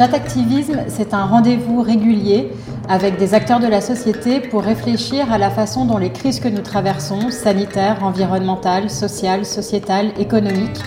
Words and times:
Chat 0.00 0.14
Activisme, 0.14 0.84
c'est 0.88 1.12
un 1.12 1.26
rendez-vous 1.26 1.82
régulier 1.82 2.50
avec 2.88 3.18
des 3.18 3.34
acteurs 3.34 3.60
de 3.60 3.66
la 3.66 3.82
société 3.82 4.40
pour 4.40 4.62
réfléchir 4.62 5.30
à 5.30 5.36
la 5.36 5.50
façon 5.50 5.84
dont 5.84 5.98
les 5.98 6.10
crises 6.10 6.40
que 6.40 6.48
nous 6.48 6.62
traversons, 6.62 7.28
sanitaires, 7.28 8.02
environnementales, 8.02 8.88
sociales, 8.88 9.44
sociétales, 9.44 10.12
économiques, 10.18 10.80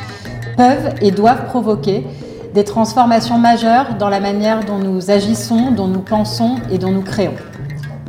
peuvent 0.58 0.96
et 1.00 1.12
doivent 1.12 1.46
provoquer 1.46 2.08
des 2.56 2.64
transformations 2.64 3.38
majeures 3.38 3.98
dans 4.00 4.10
la 4.10 4.20
manière 4.20 4.66
dont 4.66 4.80
nous 4.80 5.12
agissons, 5.12 5.70
dont 5.70 5.88
nous 5.88 6.02
pensons 6.02 6.56
et 6.72 6.80
dont 6.80 6.92
nous 6.92 7.04
créons. 7.04 7.36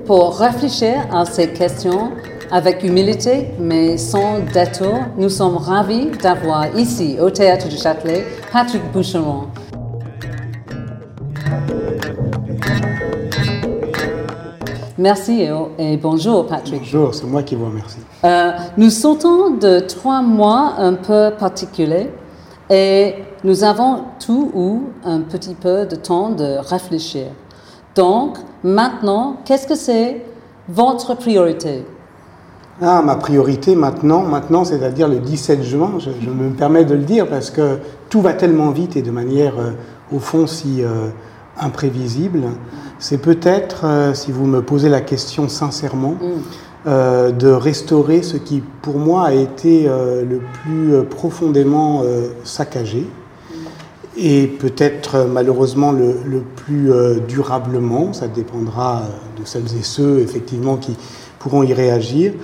Pour 0.07 0.39
réfléchir 0.39 0.95
à 1.12 1.27
ces 1.27 1.48
questions 1.48 2.12
avec 2.51 2.83
humilité 2.83 3.48
mais 3.61 3.98
sans 3.98 4.39
détour, 4.55 5.01
nous 5.19 5.29
sommes 5.29 5.59
ravis 5.59 6.07
d'avoir 6.23 6.75
ici 6.79 7.19
au 7.21 7.29
Théâtre 7.29 7.69
du 7.69 7.77
Châtelet 7.77 8.25
Patrick 8.51 8.91
Boucheron. 8.91 9.48
Merci 14.97 15.48
et, 15.79 15.97
bonjour 15.97 16.47
Patrick. 16.47 16.79
Bonjour, 16.79 17.12
c'est 17.12 17.27
moi 17.27 17.43
qui 17.43 17.57
vous 17.57 17.66
remercie. 17.66 17.98
Euh, 18.23 18.53
nous 18.77 18.91
sortons 18.91 19.51
de 19.51 19.80
trois 19.80 20.23
mois 20.23 20.75
un 20.79 20.93
peu 20.93 21.33
particuliers 21.37 22.11
et 22.70 23.15
nous 23.43 23.65
avons 23.65 24.05
tout 24.25 24.53
ou 24.55 24.84
un 25.05 25.20
petit 25.23 25.55
peu 25.55 25.84
de 25.84 25.97
temps 25.97 26.30
de 26.30 26.59
réfléchir. 26.59 27.27
Donc, 27.97 28.39
maintenant, 28.62 29.39
qu'est-ce 29.45 29.67
que 29.67 29.75
c'est 29.75 30.25
votre 30.69 31.17
priorité? 31.17 31.84
Ah, 32.81 33.03
ma 33.03 33.17
priorité 33.17 33.75
maintenant, 33.75 34.22
maintenant, 34.22 34.65
c'est-à-dire 34.65 35.09
le 35.09 35.19
17 35.19 35.65
juin, 35.65 35.95
je, 35.98 36.31
me 36.31 36.50
permets 36.50 36.84
de 36.84 36.95
le 36.95 37.03
dire 37.03 37.28
parce 37.28 37.50
que 37.50 37.78
tout 38.11 38.20
va 38.20 38.33
tellement 38.33 38.70
vite 38.70 38.95
et 38.95 39.03
de 39.03 39.11
manière, 39.11 39.59
euh, 39.59 39.72
au 40.12 40.20
fond, 40.20 40.47
si 40.47 40.84
euh, 40.84 41.09
imprévisible. 41.61 42.42
C'est 42.98 43.19
peut-être, 43.19 43.84
euh, 43.84 44.14
si 44.14 44.33
vous 44.33 44.47
me 44.47 44.62
posez 44.62 44.89
la 44.89 45.00
question 45.00 45.48
sincèrement, 45.48 46.17
mm. 46.20 47.33
de 47.33 47.48
restaurer 47.48 48.23
ce 48.23 48.37
qui, 48.37 48.62
pour 48.83 48.98
moi, 48.98 49.25
a 49.25 49.33
été 49.33 49.84
le 49.84 50.41
plus 50.62 51.03
profondément 51.09 52.03
saccagé 52.45 53.06
et 54.19 54.47
peut-être 54.47 55.27
malheureusement 55.27 55.92
le, 55.92 56.15
le 56.27 56.41
plus 56.41 56.92
durablement, 57.27 58.12
ça 58.12 58.28
dépendra 58.28 59.05
de 59.41 59.47
celles 59.47 59.75
et 59.78 59.83
ceux 59.83 60.20
effectivement 60.20 60.77
qui 60.77 60.95
pourront 61.39 61.62
y 61.62 61.72
réagir, 61.72 62.34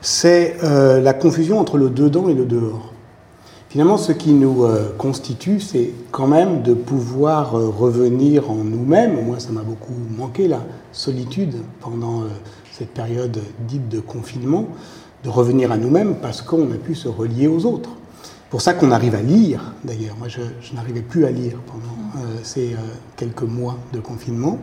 c'est 0.00 0.56
euh, 0.62 1.00
la 1.00 1.12
confusion 1.12 1.58
entre 1.58 1.78
le 1.78 1.90
dedans 1.90 2.28
et 2.28 2.34
le 2.34 2.44
dehors. 2.44 2.92
Finalement, 3.76 3.98
ce 3.98 4.12
qui 4.12 4.32
nous 4.32 4.64
euh, 4.64 4.94
constitue, 4.96 5.60
c'est 5.60 5.90
quand 6.10 6.26
même 6.26 6.62
de 6.62 6.72
pouvoir 6.72 7.54
euh, 7.54 7.68
revenir 7.68 8.50
en 8.50 8.64
nous-mêmes. 8.64 9.22
Moi, 9.26 9.38
ça 9.38 9.50
m'a 9.52 9.60
beaucoup 9.60 9.92
manqué, 10.16 10.48
la 10.48 10.62
solitude 10.92 11.56
pendant 11.82 12.22
cette 12.72 12.88
période 12.94 13.38
dite 13.68 13.90
de 13.90 14.00
confinement, 14.00 14.66
de 15.24 15.28
revenir 15.28 15.72
à 15.72 15.76
nous-mêmes 15.76 16.14
parce 16.22 16.40
qu'on 16.40 16.72
a 16.72 16.76
pu 16.76 16.94
se 16.94 17.06
relier 17.06 17.48
aux 17.48 17.66
autres. 17.66 17.90
Pour 18.48 18.62
ça 18.62 18.72
qu'on 18.72 18.92
arrive 18.92 19.14
à 19.14 19.20
lire, 19.20 19.74
d'ailleurs. 19.84 20.16
Moi, 20.18 20.28
je 20.28 20.74
n'arrivais 20.74 21.02
plus 21.02 21.26
à 21.26 21.30
lire 21.30 21.58
pendant 21.66 22.24
ces 22.44 22.74
quelques 23.16 23.42
mois 23.42 23.76
de 23.92 24.00
confinement, 24.00 24.58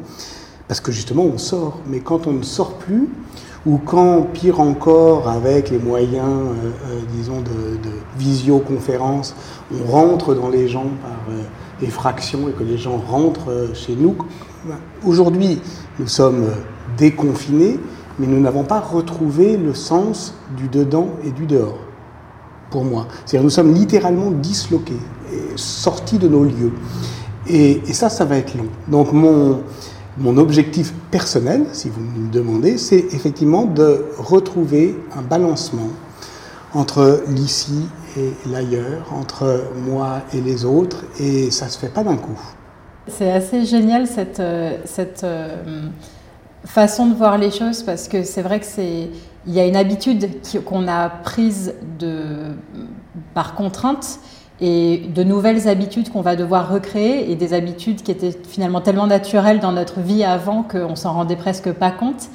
parce 0.68 0.82
que 0.82 0.92
justement, 0.92 1.22
on 1.22 1.38
sort. 1.38 1.78
Mais 1.86 2.00
quand 2.00 2.26
on 2.26 2.34
ne 2.34 2.42
sort 2.42 2.80
plus, 2.80 3.10
ou 3.66 3.78
quand, 3.78 4.28
pire 4.34 4.60
encore, 4.60 5.30
avec 5.30 5.70
les 5.70 5.80
moyens, 5.80 6.28
euh, 6.28 6.72
euh, 6.92 7.00
disons, 7.16 7.40
de, 7.42 7.90
visioconférence, 8.18 9.36
on 9.74 9.90
rentre 9.90 10.36
dans 10.36 10.50
les 10.50 10.68
gens 10.68 10.88
par 11.02 11.34
euh, 11.34 11.42
effraction 11.86 12.50
et 12.50 12.52
que 12.52 12.64
les 12.64 12.78
gens 12.78 12.98
rentrent 12.98 13.72
chez 13.74 13.96
nous. 13.96 14.16
Aujourd'hui, 15.06 15.62
nous 16.00 16.08
sommes 16.08 16.46
déconfinés, 16.98 17.80
mais 18.20 18.28
nous 18.28 18.40
n'avons 18.40 18.64
pas 18.64 18.80
retrouvé 18.80 19.58
le 19.58 19.74
sens 19.74 20.36
du 20.56 20.68
dedans 20.68 21.10
et 21.26 21.32
du 21.32 21.46
dehors, 21.46 21.80
pour 22.70 22.84
moi. 22.84 23.08
C'est-à-dire 23.26 23.44
nous 23.44 23.50
sommes 23.50 23.74
littéralement 23.74 24.30
disloqués, 24.30 25.00
sortis 25.56 26.20
de 26.20 26.28
nos 26.28 26.44
lieux. 26.44 26.74
Et, 27.48 27.82
et 27.88 27.94
ça, 27.94 28.10
ça 28.10 28.24
va 28.26 28.38
être 28.38 28.56
long. 28.56 28.68
Donc 28.88 29.12
mon, 29.12 29.62
mon 30.18 30.38
objectif 30.38 30.94
personnel, 31.12 31.66
si 31.74 31.90
vous 31.90 32.02
me 32.02 32.32
demandez, 32.32 32.78
c'est 32.78 33.14
effectivement 33.14 33.66
de 33.66 34.06
retrouver 34.18 34.96
un 35.16 35.22
balancement 35.22 35.90
entre 36.74 37.24
l'ici 37.28 37.88
et 38.18 38.32
l'ailleurs, 38.50 39.12
entre 39.14 39.64
moi 39.88 40.22
et 40.34 40.42
les 40.42 40.66
autres, 40.66 41.04
et 41.20 41.52
ça 41.52 41.66
ne 41.66 41.72
se 41.72 41.80
fait 41.80 41.90
pas 41.90 42.04
d'un 42.04 42.18
coup. 42.18 42.40
C'est 43.08 43.32
assez 43.32 43.66
génial 43.66 44.08
cette, 44.08 44.40
euh, 44.40 44.78
cette 44.86 45.24
euh, 45.24 45.88
façon 46.66 47.08
de 47.08 47.16
voir 47.16 47.38
les 47.38 47.52
choses 47.52 47.84
parce 47.84 48.08
que 48.08 48.24
c'est 48.24 48.42
vrai 48.42 48.60
que 48.60 48.66
c'est 48.66 49.10
y 49.46 49.60
a 49.60 49.66
une 49.66 49.76
habitude 49.76 50.30
qu'on 50.64 50.88
a 50.88 51.10
prise 51.10 51.74
par 53.34 53.56
contrainte 53.56 54.20
et 54.62 55.02
de 55.14 55.24
nouvelles 55.24 55.68
habitudes 55.68 56.12
qu'on 56.12 56.22
va 56.22 56.36
devoir 56.36 56.72
recréer 56.72 57.32
et 57.32 57.36
des 57.36 57.54
habitudes 57.54 58.04
qui 58.04 58.12
étaient 58.12 58.38
finalement 58.48 58.82
tellement 58.82 59.08
naturelles 59.08 59.60
dans 59.60 59.72
notre 59.72 60.00
vie 60.00 60.24
avant 60.24 60.64
qu'on 60.64 60.96
s'en 60.96 61.14
rendait 61.14 61.36
presque 61.36 61.72
pas 61.72 61.92
compte. 61.92 62.30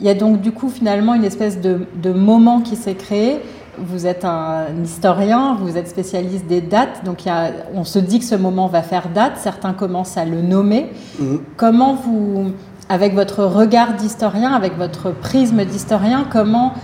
Il 0.00 0.06
y 0.06 0.08
a 0.08 0.14
donc 0.14 0.40
du 0.40 0.52
coup 0.52 0.68
finalement 0.68 1.14
une 1.14 1.24
espèce 1.24 1.60
de, 1.60 2.12
moment 2.12 2.60
qui 2.60 2.76
s'est 2.76 2.94
créé. 2.94 3.40
Vous 3.78 4.06
êtes 4.06 4.24
un 4.24 4.66
historien, 4.82 5.56
vous 5.60 5.76
êtes 5.76 5.88
spécialiste 5.88 6.46
des 6.46 6.60
dates, 6.60 7.04
donc 7.04 7.24
il 7.24 7.28
y 7.28 7.30
a, 7.30 7.50
on 7.74 7.82
se 7.82 7.98
dit 7.98 8.20
que 8.20 8.24
ce 8.24 8.36
moment 8.36 8.68
va 8.68 8.82
faire 8.82 9.08
date, 9.08 9.32
certains 9.36 9.72
commencent 9.72 10.16
à 10.16 10.24
le 10.24 10.42
nommer. 10.42 10.92
Mmh. 11.18 11.36
Comment 11.56 11.94
vous, 11.94 12.52
avec 12.88 13.14
votre 13.14 13.44
regard 13.44 13.94
d'historien, 13.94 14.52
avec 14.52 14.76
votre 14.76 15.10
prisme 15.10 15.64
d'historien, 15.64 16.24
comment 16.30 16.74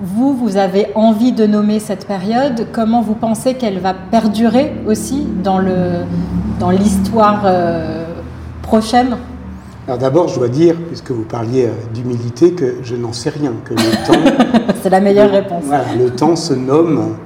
vous, 0.00 0.36
vous 0.36 0.56
avez 0.56 0.88
envie 0.94 1.32
de 1.32 1.46
nommer 1.46 1.80
cette 1.80 2.06
période. 2.06 2.68
Comment 2.72 3.02
vous 3.02 3.14
pensez 3.14 3.54
qu'elle 3.54 3.80
va 3.80 3.94
perdurer 3.94 4.72
aussi 4.86 5.26
dans 5.42 5.58
l'histoire 6.70 7.42
dans 7.42 7.48
euh, 7.48 8.04
prochaine? 8.62 9.16
Alors 9.86 9.98
d'abord, 9.98 10.28
je 10.28 10.38
dois 10.38 10.48
dire, 10.48 10.76
puisque 10.86 11.10
vous 11.10 11.24
parliez 11.24 11.66
euh, 11.66 11.70
d'humilité, 11.92 12.52
que 12.52 12.76
je 12.82 12.94
n'en 12.94 13.12
sais 13.12 13.30
rien, 13.30 13.54
que 13.64 13.74
le 13.74 13.80
temps... 14.06 14.72
C'est 14.82 14.90
la 14.90 15.00
meilleure 15.00 15.30
réponse. 15.30 15.64
le 15.98 16.10
temps 16.10 16.36
se 16.36 16.54
nomme 16.54 17.16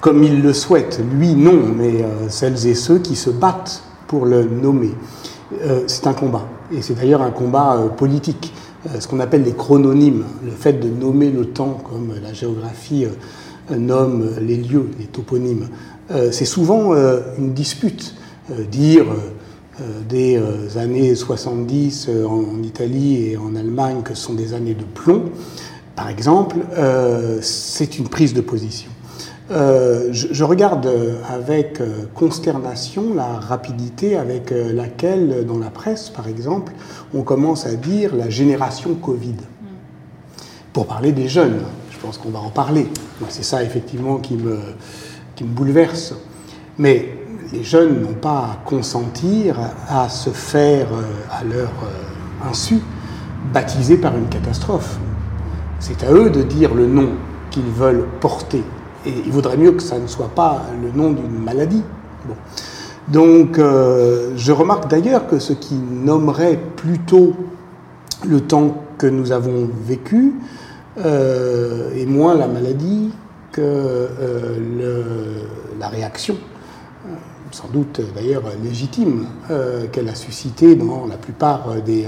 comme 0.00 0.24
il 0.24 0.42
le 0.42 0.52
souhaite. 0.52 1.00
Lui, 1.12 1.34
non, 1.34 1.60
mais 1.76 2.02
euh, 2.02 2.28
celles 2.28 2.66
et 2.66 2.74
ceux 2.74 2.98
qui 2.98 3.14
se 3.14 3.30
battent 3.30 3.84
pour 4.08 4.26
le 4.26 4.42
nommer. 4.44 4.94
c'est 5.86 6.06
un 6.06 6.12
combat. 6.12 6.46
Et 6.72 6.82
c'est 6.82 6.94
d'ailleurs 6.94 7.22
un 7.22 7.30
combat 7.30 7.78
politique. 7.96 8.52
Euh, 8.86 9.00
ce 9.00 9.06
qu'on 9.06 9.20
appelle 9.20 9.44
les 9.44 9.52
chrononymes, 9.52 10.24
le 10.44 10.50
fait 10.50 10.74
de 10.74 10.88
nommer 10.88 11.30
le 11.30 11.46
temps 11.46 11.78
comme 11.88 12.14
la 12.22 12.32
géographie 12.32 13.04
euh, 13.04 13.76
nomme 13.76 14.30
les 14.40 14.56
lieux, 14.56 14.88
les 14.98 15.06
toponymes. 15.06 15.68
Euh, 16.10 16.32
c'est 16.32 16.44
souvent 16.44 16.94
une 17.38 17.52
dispute. 17.52 18.14
Dire 18.70 19.06
des 20.08 20.38
années 20.76 21.14
70 21.14 22.10
en 22.28 22.62
Italie 22.62 23.30
et 23.30 23.36
en 23.36 23.54
Allemagne 23.54 24.02
que 24.02 24.14
ce 24.14 24.24
sont 24.24 24.34
des 24.34 24.52
années 24.52 24.74
de 24.74 24.82
plomb, 24.82 25.30
par 25.94 26.08
exemple, 26.10 26.56
c'est 27.40 27.98
une 27.98 28.08
prise 28.08 28.34
de 28.34 28.40
position. 28.40 28.90
Euh, 29.50 30.08
je, 30.12 30.44
regarde 30.44 30.88
avec 31.28 31.80
euh, 31.80 32.04
consternation 32.14 33.12
la 33.12 33.40
rapidité 33.40 34.16
avec 34.16 34.52
euh, 34.52 34.72
laquelle, 34.72 35.44
dans 35.44 35.58
la 35.58 35.68
presse 35.68 36.10
par 36.10 36.28
exemple, 36.28 36.72
on 37.12 37.22
commence 37.22 37.66
à 37.66 37.74
dire 37.74 38.14
la 38.14 38.30
génération 38.30 38.94
Covid. 38.94 39.34
Pour 40.72 40.86
parler 40.86 41.10
des 41.12 41.28
jeunes, 41.28 41.58
je 41.90 41.98
pense 41.98 42.18
qu'on 42.18 42.30
va 42.30 42.38
en 42.38 42.50
parler. 42.50 42.86
C'est 43.28 43.42
ça 43.42 43.62
effectivement 43.64 44.18
qui 44.18 44.36
me, 44.36 44.58
qui 45.34 45.44
me 45.44 45.50
bouleverse. 45.50 46.14
Mais 46.78 47.18
les 47.52 47.64
jeunes 47.64 48.00
n'ont 48.00 48.14
pas 48.14 48.38
à 48.38 48.58
consentir 48.64 49.58
à 49.88 50.08
se 50.08 50.30
faire, 50.30 50.86
à 51.30 51.44
leur 51.44 51.70
insu, 52.48 52.78
baptiser 53.52 53.98
par 53.98 54.16
une 54.16 54.28
catastrophe. 54.28 54.98
C'est 55.78 56.04
à 56.04 56.12
eux 56.12 56.30
de 56.30 56.42
dire 56.42 56.74
le 56.74 56.86
nom 56.86 57.10
qu'ils 57.50 57.64
veulent 57.64 58.06
porter 58.20 58.62
et 59.06 59.12
il 59.26 59.32
vaudrait 59.32 59.56
mieux 59.56 59.72
que 59.72 59.82
ça 59.82 59.98
ne 59.98 60.06
soit 60.06 60.30
pas 60.34 60.62
le 60.80 60.90
nom 60.90 61.10
d'une 61.10 61.38
maladie. 61.38 61.82
Donc, 63.08 63.58
euh, 63.58 64.32
je 64.36 64.52
remarque 64.52 64.88
d'ailleurs 64.88 65.26
que 65.26 65.38
ce 65.38 65.52
qui 65.52 65.74
nommerait 65.74 66.58
plutôt 66.76 67.34
le 68.24 68.40
temps 68.40 68.84
que 68.98 69.06
nous 69.06 69.32
avons 69.32 69.68
vécu 69.84 70.34
euh, 71.04 71.90
est 71.96 72.06
moins 72.06 72.34
la 72.34 72.46
maladie 72.46 73.10
que 73.50 73.60
euh, 73.60 75.42
la 75.80 75.88
réaction, 75.88 76.36
sans 77.50 77.68
doute 77.68 78.00
d'ailleurs 78.14 78.44
légitime, 78.62 79.26
qu'elle 79.90 80.08
a 80.08 80.14
suscité 80.14 80.74
dans 80.74 81.06
la 81.06 81.16
plupart 81.16 81.82
des 81.84 82.06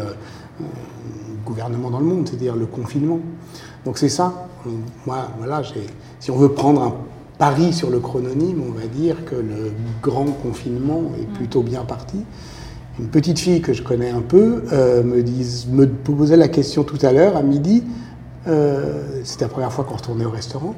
gouvernements 1.44 1.90
dans 1.90 1.98
le 1.98 2.06
monde, 2.06 2.28
c'est-à-dire 2.28 2.54
le 2.54 2.66
confinement. 2.66 3.18
Donc 3.84 3.98
c'est 3.98 4.08
ça. 4.08 4.48
Moi, 5.06 5.28
voilà, 5.38 5.62
si 6.20 6.30
on 6.30 6.36
veut 6.36 6.50
prendre 6.50 6.82
un 6.82 6.94
pari 7.38 7.72
sur 7.72 7.90
le 7.90 8.00
chrononyme, 8.00 8.62
on 8.66 8.72
va 8.72 8.86
dire 8.86 9.24
que 9.24 9.34
le 9.34 9.72
grand 10.02 10.26
confinement 10.26 11.02
est 11.20 11.26
plutôt 11.34 11.62
bien 11.62 11.84
parti. 11.84 12.24
Une 12.98 13.08
petite 13.08 13.38
fille 13.38 13.60
que 13.60 13.72
je 13.72 13.82
connais 13.82 14.10
un 14.10 14.20
peu 14.20 14.62
me, 15.02 15.22
dise, 15.22 15.66
me 15.68 15.86
posait 15.86 16.36
la 16.36 16.48
question 16.48 16.84
tout 16.84 16.98
à 17.02 17.12
l'heure, 17.12 17.36
à 17.36 17.42
midi, 17.42 17.82
c'était 19.24 19.44
la 19.44 19.48
première 19.48 19.72
fois 19.72 19.84
qu'on 19.84 19.96
retournait 19.96 20.24
au 20.24 20.30
restaurant, 20.30 20.74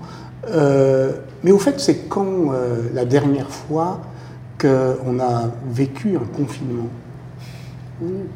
mais 1.45 1.53
au 1.53 1.59
fait, 1.59 1.79
c'est 1.79 2.09
quand 2.09 2.53
la 2.95 3.05
dernière 3.05 3.51
fois 3.51 4.01
qu'on 4.59 5.21
a 5.21 5.51
vécu 5.71 6.17
un 6.17 6.27
confinement? 6.37 6.89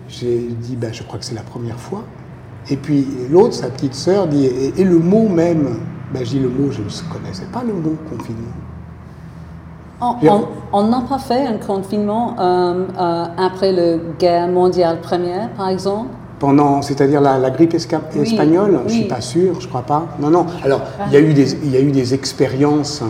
J'ai 0.08 0.48
dit, 0.60 0.76
ben, 0.76 0.92
je 0.92 1.02
crois 1.02 1.18
que 1.18 1.24
c'est 1.24 1.34
la 1.34 1.42
première 1.42 1.80
fois. 1.80 2.04
Et 2.68 2.76
puis 2.76 3.06
l'autre, 3.30 3.54
sa 3.54 3.68
petite 3.68 3.94
sœur, 3.94 4.26
dit, 4.26 4.46
et, 4.46 4.84
le 4.84 4.98
mot 4.98 5.28
même, 5.28 5.78
ben, 6.12 6.24
je 6.24 6.30
dis 6.30 6.38
le 6.38 6.48
mot, 6.48 6.70
je 6.70 6.82
ne 6.82 7.12
connaissais 7.12 7.46
pas 7.52 7.62
le 7.66 7.72
mot 7.72 7.96
confinement. 8.08 8.52
On 10.72 10.88
n'a 10.88 11.00
pas 11.02 11.18
fait 11.18 11.46
un 11.46 11.58
confinement 11.58 12.36
euh, 12.38 12.86
euh, 12.98 13.24
après 13.36 13.72
la 13.72 13.96
guerre 14.18 14.48
mondiale 14.48 15.00
première, 15.00 15.50
par 15.50 15.68
exemple? 15.68 16.08
Pendant, 16.38 16.80
c'est-à-dire 16.80 17.20
la, 17.20 17.50
grippe 17.50 17.74
espagnole, 17.74 18.80
je 18.80 18.82
ne 18.84 18.88
suis 18.88 19.04
pas 19.04 19.20
sûr, 19.20 19.60
je 19.60 19.68
crois 19.68 19.82
pas. 19.82 20.06
Non, 20.18 20.30
non. 20.30 20.46
Alors, 20.64 20.80
il 21.08 21.12
y 21.12 21.16
a 21.16 21.20
eu 21.20 21.34
des, 21.34 21.52
il 21.64 21.70
y 21.70 21.76
a 21.76 21.80
eu 21.80 21.90
des 21.90 22.14
expériences 22.14 23.02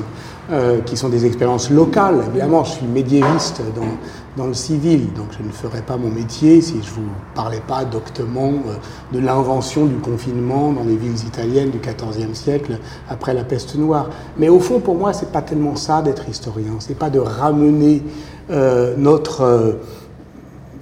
euh, 0.52 0.80
qui 0.80 0.96
sont 0.96 1.08
des 1.08 1.26
expériences 1.26 1.70
locales. 1.70 2.24
Évidemment, 2.28 2.64
je 2.64 2.72
suis 2.72 2.86
médiéviste 2.86 3.62
dans, 3.76 4.42
dans, 4.42 4.48
le 4.48 4.54
civil, 4.54 5.12
donc 5.12 5.26
je 5.38 5.46
ne 5.46 5.52
ferais 5.52 5.82
pas 5.82 5.96
mon 5.96 6.10
métier 6.10 6.60
si 6.60 6.72
je 6.82 6.90
ne 6.90 6.94
vous 7.06 7.10
parlais 7.34 7.62
pas 7.68 7.84
doctement 7.84 8.48
euh, 8.48 8.74
de 9.12 9.20
l'invention 9.20 9.86
du 9.86 9.94
confinement 9.96 10.72
dans 10.72 10.82
les 10.82 10.96
villes 10.96 11.24
italiennes 11.26 11.70
du 11.70 11.78
XIVe 11.78 12.34
siècle 12.34 12.78
après 13.08 13.32
la 13.32 13.44
peste 13.44 13.76
noire. 13.76 14.10
Mais 14.38 14.48
au 14.48 14.58
fond, 14.58 14.80
pour 14.80 14.96
moi, 14.96 15.12
c'est 15.12 15.30
pas 15.30 15.42
tellement 15.42 15.76
ça 15.76 16.02
d'être 16.02 16.28
historien. 16.28 16.72
C'est 16.80 16.98
pas 16.98 17.10
de 17.10 17.20
ramener 17.20 18.02
euh, 18.50 18.94
notre 18.96 19.78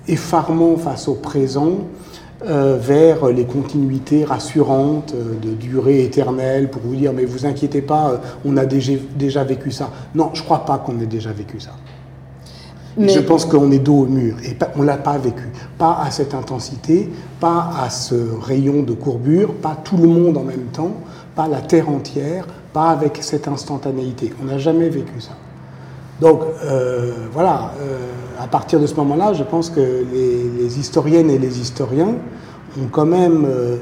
effarement 0.07 0.79
face 0.79 1.09
au 1.09 1.15
présent 1.15 1.73
euh, 2.47 2.79
vers 2.81 3.27
les 3.27 3.45
continuités 3.47 4.25
rassurantes 4.25 5.13
euh, 5.13 5.35
de 5.43 5.55
durée 5.55 6.05
éternelle 6.05 6.71
pour 6.71 6.83
vous 6.83 6.95
dire 6.95 7.13
mais 7.13 7.25
vous 7.25 7.47
inquiétez 7.47 7.83
pas, 7.83 8.11
euh, 8.11 8.17
on 8.45 8.57
a 8.57 8.65
déjà, 8.65 8.93
déjà 9.17 9.43
vécu 9.43 9.73
ça. 9.73 9.91
Non, 10.15 10.31
je 10.35 10.45
crois 10.45 10.65
pas 10.65 10.79
qu'on 10.79 11.01
ait 11.01 11.07
déjà 11.07 11.33
vécu 11.33 11.59
ça. 11.59 11.73
Je 12.97 13.19
pense 13.19 13.45
qu'on 13.45 13.73
est 13.73 13.81
dos 13.81 14.03
au 14.03 14.07
mur 14.07 14.37
et 14.45 14.57
on 14.77 14.83
l'a 14.83 14.99
pas 14.99 15.19
vécu. 15.19 15.49
Pas 15.79 16.01
à 16.01 16.13
cette 16.13 16.33
intensité, 16.33 17.11
pas 17.41 17.71
à 17.77 17.91
ce 17.91 18.15
rayon 18.41 18.85
de 18.85 18.93
courbure, 18.93 19.55
pas 19.55 19.77
tout 19.83 19.97
le 19.97 20.07
monde 20.07 20.37
en 20.37 20.45
même 20.45 20.67
temps, 20.73 20.95
pas 21.35 21.49
la 21.49 21.61
terre 21.61 21.89
entière, 21.89 22.47
pas 22.73 22.91
avec 22.91 23.19
cette 23.21 23.49
instantanéité. 23.49 24.33
On 24.41 24.45
n'a 24.45 24.59
jamais 24.59 24.89
vécu 24.89 25.21
ça. 25.21 25.33
Donc 26.21 26.41
voilà, 27.33 27.73
à 28.39 28.47
partir 28.47 28.79
de 28.79 28.87
ce 28.87 28.95
moment-là, 28.95 29.33
je 29.33 29.43
pense 29.43 29.69
que 29.69 29.81
les, 29.81 30.79
historiennes 30.79 31.31
et 31.31 31.39
les 31.39 31.61
historiens 31.61 32.15
ont 32.81 32.87
quand 32.91 33.07
même, 33.07 33.45
euh, 33.49 33.77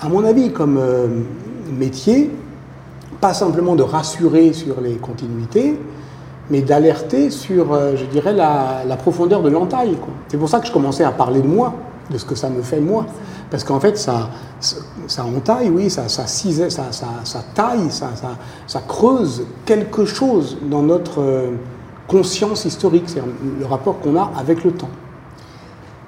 à 0.00 0.08
mon 0.08 0.24
avis, 0.24 0.50
comme 0.50 0.78
euh, 0.78 1.08
métier, 1.70 2.30
pas 3.20 3.34
simplement 3.34 3.74
de 3.74 3.82
rassurer 3.82 4.52
sur 4.52 4.80
les 4.80 4.94
continuités, 4.94 5.78
mais 6.50 6.62
d'alerter 6.62 7.30
sur, 7.30 7.72
euh, 7.72 7.94
je 7.96 8.04
dirais, 8.06 8.32
la, 8.32 8.96
profondeur 8.96 9.42
de 9.42 9.50
l'entaille. 9.50 9.96
C'est 10.28 10.38
pour 10.38 10.48
ça 10.48 10.60
que 10.60 10.66
je 10.66 10.72
commençais 10.72 11.04
à 11.04 11.12
parler 11.12 11.40
de 11.40 11.48
moi, 11.48 11.74
de 12.10 12.18
ce 12.18 12.24
que 12.24 12.34
ça 12.34 12.48
me 12.48 12.62
fait 12.62 12.80
moi. 12.80 13.06
Parce 13.50 13.64
qu'en 13.64 13.80
fait, 13.80 13.98
ça, 13.98 14.30
ça 15.06 15.24
entaille, 15.24 15.70
oui, 15.70 15.90
ça, 15.90 16.08
ça, 16.08 16.26
ça, 16.26 16.90
ça 17.24 17.44
taille, 17.54 17.90
ça, 17.90 18.10
ça, 18.66 18.80
creuse 18.86 19.44
quelque 19.64 20.04
chose 20.04 20.56
dans 20.62 20.82
notre 20.82 21.50
conscience 22.08 22.64
historique, 22.64 23.04
c'est 23.06 23.22
le 23.58 23.66
rapport 23.66 24.00
qu'on 24.00 24.16
a 24.16 24.30
avec 24.38 24.64
le 24.64 24.72
temps. 24.72 24.88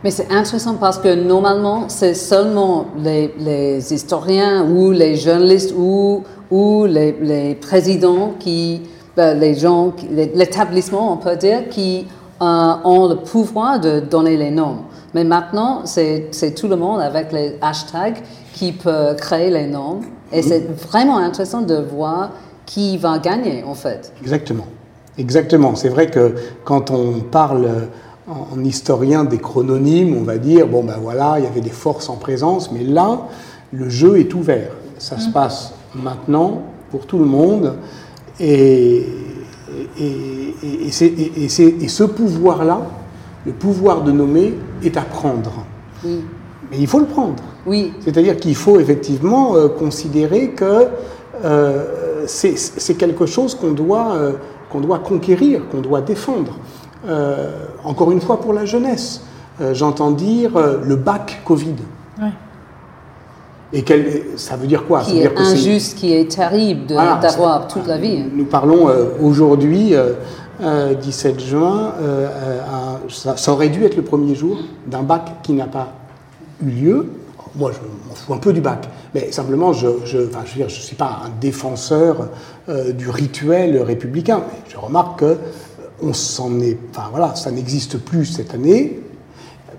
Mais 0.05 0.11
c'est 0.11 0.31
intéressant 0.31 0.75
parce 0.75 0.99
que 0.99 1.15
normalement, 1.15 1.89
c'est 1.89 2.13
seulement 2.13 2.89
les, 2.99 3.81
historiens 3.91 4.69
ou 4.69 4.91
les 4.91 5.17
journalistes 5.17 5.73
ou, 5.75 6.23
ou 6.51 6.85
les, 6.85 7.57
présidents 7.59 8.35
qui, 8.39 8.83
ben, 9.17 9.39
les 9.39 9.55
gens, 9.55 9.95
l'établissement, 10.13 11.15
on 11.15 11.17
peut 11.17 11.37
dire, 11.37 11.71
qui 11.71 12.07
euh, 12.43 12.73
ont 12.85 13.09
le 13.09 13.17
pouvoir 13.17 13.81
de 13.81 14.01
donner 14.01 14.37
les 14.37 14.51
noms. 14.51 14.81
Mais 15.15 15.25
maintenant, 15.25 15.83
c'est 15.85 16.55
tout 16.57 16.69
le 16.69 16.77
monde 16.77 17.01
avec 17.01 17.33
les 17.33 17.57
hashtags 17.63 18.19
qui 18.53 18.73
peut 18.73 19.15
créer 19.17 19.51
les 19.51 19.67
noms. 19.67 20.01
Et 20.33 20.43
c'est 20.43 20.67
vraiment 20.89 21.19
intéressant 21.19 21.63
de 21.63 21.77
voir 21.77 22.31
qui 22.67 22.99
va 22.99 23.19
gagner, 23.19 23.63
en 23.65 23.75
fait. 23.75 24.13
Exactement. 24.21 24.67
Exactement. 25.17 25.77
C'est 25.77 25.89
vrai 25.89 26.11
que 26.11 26.35
quand 26.65 26.91
on 26.91 27.21
parle 27.21 27.89
en 28.29 28.63
historien 28.65 29.25
des 29.25 29.39
chrononymes, 29.39 30.17
on 30.17 30.23
va 30.23 30.39
dire, 30.39 30.67
bon 30.67 30.83
ben 30.83 30.97
voilà, 31.01 31.37
il 31.39 31.45
y 31.45 31.47
avait 31.47 31.61
des 31.61 31.71
forces 31.71 32.09
en 32.09 32.17
présence, 32.17 32.73
mais 32.73 32.83
là, 32.83 33.29
le 33.73 33.89
jeu 33.89 34.19
est 34.19 34.35
ouvert. 34.35 34.71
Ça 34.99 35.19
se 35.19 35.29
mm. 35.29 35.33
passe 35.33 35.75
maintenant 35.95 36.63
pour 36.91 37.07
tout 37.07 37.19
le 37.19 37.27
monde. 37.27 37.75
Et, 38.41 39.07
et, 40.01 40.91
ce 40.91 42.05
pouvoir-là, 42.05 42.83
le 43.47 43.53
pouvoir 43.53 44.03
de 44.03 44.11
nommer, 44.11 44.55
est 44.87 44.97
à 44.97 45.03
prendre. 45.03 45.65
Mais 46.05 46.79
il 46.79 46.87
faut 46.87 47.01
le 47.01 47.07
prendre. 47.07 47.43
Oui. 47.67 47.93
C'est-à-dire 48.01 48.37
qu'il 48.37 48.57
faut 48.57 48.79
effectivement 48.81 49.57
euh, 49.57 49.69
considérer 49.69 50.51
que 50.51 50.89
euh, 51.45 52.25
c'est 52.27 52.97
quelque 52.97 53.27
chose 53.27 53.55
qu'on 53.55 53.73
doit... 53.73 54.13
Euh, 54.15 54.33
qu'on 54.71 54.81
doit 54.81 54.99
conquérir, 54.99 55.69
qu'on 55.71 55.81
doit 55.81 56.01
défendre. 56.01 56.55
Euh, 57.07 57.67
encore 57.85 58.11
une 58.11 58.21
fois 58.21 58.41
pour 58.41 58.53
la 58.53 58.65
jeunesse, 58.65 59.23
euh, 59.61 59.73
j'entends 59.73 60.11
dire 60.11 60.57
euh, 60.57 60.79
le 60.83 60.97
bac 60.97 61.43
Covid. 61.45 61.77
Et 63.73 63.83
quel, 63.83 64.23
ça 64.35 64.57
veut 64.57 64.67
dire 64.67 64.85
quoi? 64.85 65.03
Qui 65.03 65.21
est 65.21 65.39
injuste, 65.39 65.97
qui 65.97 66.13
est 66.13 66.29
terrible 66.29 66.87
d'avoir 66.87 67.69
toute 67.69 67.87
la 67.87 67.99
vie. 67.99 68.25
Nous 68.35 68.47
parlons 68.47 68.89
aujourd'hui, 69.23 69.95
17 70.61 71.41
juin, 71.41 71.95
ça, 73.09 73.37
ça, 73.37 73.53
aurait 73.53 73.69
dû 73.69 73.85
être 73.85 73.97
le 73.97 74.03
premier 74.03 74.35
jour 74.35 74.59
d'un 74.87 75.03
bac 75.03 75.43
qui 75.43 75.53
n'a 75.53 75.67
pas 75.67 75.93
eu 76.63 76.71
lieu 76.71 77.09
moi, 77.57 77.71
je 77.73 78.09
m'en 78.09 78.15
fous 78.15 78.35
un 78.35 78.39
peu 78.39 78.53
du 78.53 78.61
bac, 78.61 78.89
mais 79.15 79.31
simplement, 79.31 79.73
je 79.73 79.87
ne 79.87 80.27
enfin, 80.27 80.43
je, 80.45 80.63
je 80.67 80.81
suis 80.81 80.97
pas 80.97 81.23
un 81.25 81.31
défenseur 81.41 82.29
euh, 82.69 82.93
du 82.93 83.09
rituel 83.09 83.81
républicain. 83.81 84.43
Je 84.69 84.77
remarque 84.77 85.21
que 85.21 85.25
euh, 85.25 86.13
s'en 86.13 86.61
est, 86.61 86.77
enfin 86.91 87.09
voilà, 87.11 87.35
ça 87.35 87.51
n'existe 87.51 87.99
plus 87.99 88.27
cette 88.27 88.55
année. 88.55 89.01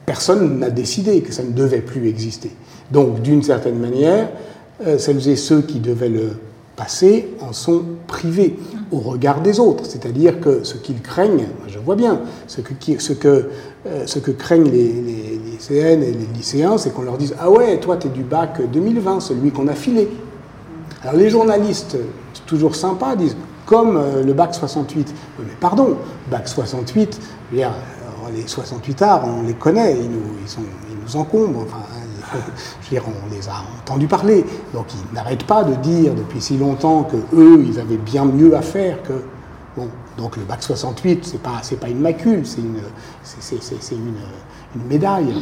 Personne 0.05 0.59
n'a 0.59 0.69
décidé 0.69 1.21
que 1.21 1.33
ça 1.33 1.43
ne 1.43 1.51
devait 1.51 1.81
plus 1.81 2.07
exister. 2.07 2.51
Donc, 2.91 3.21
d'une 3.21 3.43
certaine 3.43 3.79
manière, 3.79 4.29
euh, 4.85 4.97
celles 4.97 5.27
et 5.27 5.35
ceux 5.35 5.61
qui 5.61 5.79
devaient 5.79 6.09
le 6.09 6.37
passer 6.75 7.29
en 7.41 7.53
sont 7.53 7.83
privés 8.07 8.55
au 8.91 8.99
regard 8.99 9.41
des 9.41 9.59
autres. 9.59 9.85
C'est-à-dire 9.85 10.39
que 10.39 10.63
ce 10.63 10.75
qu'ils 10.75 11.01
craignent, 11.01 11.47
je 11.67 11.79
vois 11.79 11.95
bien, 11.95 12.21
ce 12.47 12.61
que, 12.61 12.73
ce 12.99 13.13
que, 13.13 13.49
ce 14.05 14.19
que 14.19 14.31
craignent 14.31 14.69
les, 14.69 14.93
les, 14.93 15.39
lycéennes 15.51 16.03
et 16.03 16.11
les 16.11 16.27
lycéens, 16.33 16.77
c'est 16.77 16.93
qu'on 16.93 17.03
leur 17.03 17.17
dise 17.17 17.35
Ah 17.39 17.49
ouais, 17.49 17.79
toi, 17.79 17.97
tu 17.97 18.07
es 18.07 18.09
du 18.09 18.23
bac 18.23 18.61
2020, 18.71 19.19
celui 19.19 19.51
qu'on 19.51 19.67
a 19.67 19.73
filé. 19.73 20.09
Alors 21.01 21.15
les 21.15 21.29
journalistes, 21.29 21.97
toujours 22.45 22.75
sympas, 22.75 23.15
disent 23.15 23.37
Comme 23.65 23.97
euh, 23.97 24.23
le 24.23 24.33
bac 24.33 24.53
68. 24.53 25.13
mais 25.39 25.45
pardon, 25.59 25.97
bac 26.29 26.47
68, 26.47 27.19
les 27.53 28.47
68 28.47 29.01
arts, 29.01 29.25
on 29.25 29.43
les 29.43 29.53
connaît, 29.53 29.93
ils 29.93 30.09
nous, 30.09 30.21
ils 30.41 30.49
sont, 30.49 30.61
ils 30.89 30.97
nous 30.97 31.15
encombrent. 31.15 31.65
je 32.91 32.97
on 32.97 33.33
les 33.33 33.47
a 33.47 33.63
entendus 33.79 34.07
parler. 34.07 34.45
Donc 34.73 34.87
ils 34.93 35.15
n'arrêtent 35.15 35.45
pas 35.45 35.63
de 35.63 35.75
dire 35.75 36.13
depuis 36.13 36.41
si 36.41 36.57
longtemps 36.57 37.03
que 37.03 37.17
eux, 37.35 37.63
ils 37.65 37.79
avaient 37.79 37.97
bien 37.97 38.25
mieux 38.25 38.55
à 38.55 38.61
faire 38.61 39.01
que. 39.03 39.13
Bon, 39.77 39.89
donc 40.17 40.37
le 40.37 40.43
bac 40.43 40.63
68, 40.63 41.25
c'est 41.25 41.41
pas, 41.41 41.59
c'est 41.61 41.79
pas 41.79 41.89
une 41.89 41.99
macule, 41.99 42.45
c'est 42.45 42.61
une, 42.61 42.79
c'est, 43.23 43.95
une, 43.95 44.15
une 44.75 44.87
médaille. 44.87 45.35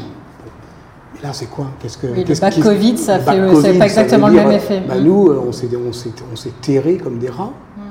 Mais 1.13 1.21
là, 1.21 1.33
c'est 1.33 1.45
quoi? 1.45 1.67
Qu'est-ce 1.79 1.97
que 1.97 2.07
le 2.07 2.39
bac 2.39 2.59
Covid, 2.59 2.97
ça 2.97 3.19
fait 3.19 3.77
pas 3.77 3.85
exactement 3.85 4.27
le 4.27 4.35
même 4.35 4.51
effet. 4.51 4.81
Bah, 4.87 4.95
nous, 4.99 5.27
euh, 5.29 5.43
on 5.47 5.51
s'est, 5.51 5.69
on, 5.75 5.93
s'est, 5.93 6.13
on 6.31 6.35
s'est 6.35 6.53
terré 6.61 6.97
comme 6.97 7.19
des 7.19 7.29
rats. 7.29 7.53
Hmm. 7.77 7.81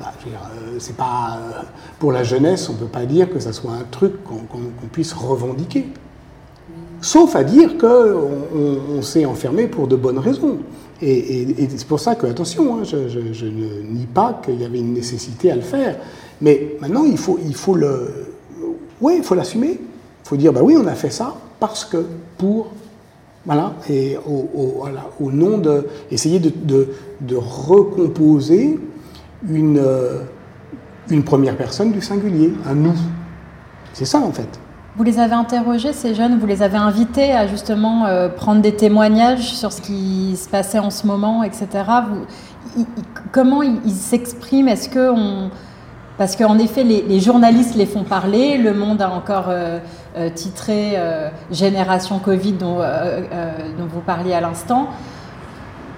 Bah, 0.00 0.12
euh, 0.26 0.76
c'est 0.78 0.96
pas 0.96 1.38
euh, 1.38 1.62
pour 1.98 2.12
la 2.12 2.22
jeunesse, 2.22 2.70
on 2.70 2.74
peut 2.74 2.86
pas 2.86 3.04
dire 3.04 3.30
que 3.30 3.38
ça 3.38 3.52
soit 3.52 3.72
un 3.72 3.84
truc 3.90 4.24
qu'on, 4.24 4.38
puisse 4.90 5.12
revendiquer. 5.12 5.88
Sauf 7.00 7.34
à 7.34 7.44
dire 7.44 7.78
qu'on 7.78 8.96
on, 8.96 9.02
s'est 9.02 9.24
enfermé 9.24 9.66
pour 9.66 9.88
de 9.88 9.96
bonnes 9.96 10.18
raisons. 10.18 10.58
Et, 11.00 11.46
c'est 11.74 11.86
pour 11.86 11.98
ça 11.98 12.14
que, 12.14 12.26
attention, 12.26 12.76
hein, 12.76 12.82
je, 12.84 12.96
ne 12.96 13.82
nie 13.82 14.06
pas 14.06 14.40
qu'il 14.44 14.60
y 14.60 14.64
avait 14.64 14.78
une 14.78 14.92
nécessité 14.92 15.50
à 15.50 15.56
le 15.56 15.62
faire. 15.62 15.96
Mais 16.40 16.76
maintenant, 16.80 17.04
il 17.04 17.16
faut, 17.16 17.38
il 17.44 17.54
faut 17.54 17.74
le. 17.74 18.26
Oui, 19.00 19.14
il 19.18 19.22
faut 19.22 19.34
l'assumer 19.34 19.80
faut 20.30 20.36
dire, 20.36 20.52
bah 20.52 20.60
oui, 20.62 20.76
on 20.78 20.86
a 20.86 20.94
fait 20.94 21.10
ça 21.10 21.34
parce 21.58 21.84
que 21.84 22.06
pour, 22.38 22.68
voilà, 23.44 23.74
et 23.88 24.16
au, 24.16 24.84
au 25.20 25.32
nom 25.32 25.58
de, 25.58 25.88
essayer 26.12 26.38
de, 26.38 26.52
de, 27.20 27.36
recomposer 27.36 28.78
une, 29.48 29.78
euh, 29.78 30.20
une 31.08 31.24
première 31.24 31.56
personne 31.56 31.90
du 31.90 32.00
singulier, 32.00 32.52
un 32.64 32.76
nous. 32.76 32.94
C'est 33.92 34.04
ça 34.04 34.20
en 34.20 34.30
fait. 34.30 34.48
Vous 34.96 35.04
les 35.04 35.20
avez 35.20 35.34
interrogés, 35.34 35.92
ces 35.92 36.16
jeunes, 36.16 36.40
vous 36.40 36.46
les 36.46 36.62
avez 36.62 36.76
invités 36.76 37.32
à 37.32 37.46
justement 37.46 38.06
euh, 38.06 38.28
prendre 38.28 38.60
des 38.60 38.74
témoignages 38.74 39.54
sur 39.54 39.70
ce 39.70 39.80
qui 39.80 40.36
se 40.36 40.48
passait 40.48 40.80
en 40.80 40.90
ce 40.90 41.06
moment, 41.06 41.44
etc. 41.44 41.68
Comment 43.30 43.62
ils 43.62 43.90
s'expriment? 43.92 44.68
Est-ce 44.68 44.88
que 44.88 45.10
on... 45.10 45.50
Parce 46.18 46.34
qu'en 46.34 46.58
effet, 46.58 46.82
les, 46.82 47.20
journalistes 47.20 47.76
les 47.76 47.86
font 47.86 48.02
parler. 48.02 48.58
Le 48.58 48.74
Monde 48.74 49.00
a 49.00 49.10
encore 49.10 49.46
euh, 49.48 49.78
euh, 50.18 50.28
titré 50.28 50.98
Génération 51.50 52.18
Covid 52.18 52.54
dont, 52.54 52.78
vous 53.88 54.00
parliez 54.00 54.34
à 54.34 54.40
l'instant. 54.40 54.88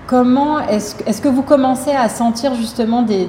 Comment 0.06 0.60
est-ce 0.60 0.96
est 1.06 1.20
que 1.20 1.28
vous 1.28 1.42
commencez 1.42 1.92
à 1.92 2.08
sentir 2.10 2.54
justement 2.54 3.02
des, 3.02 3.26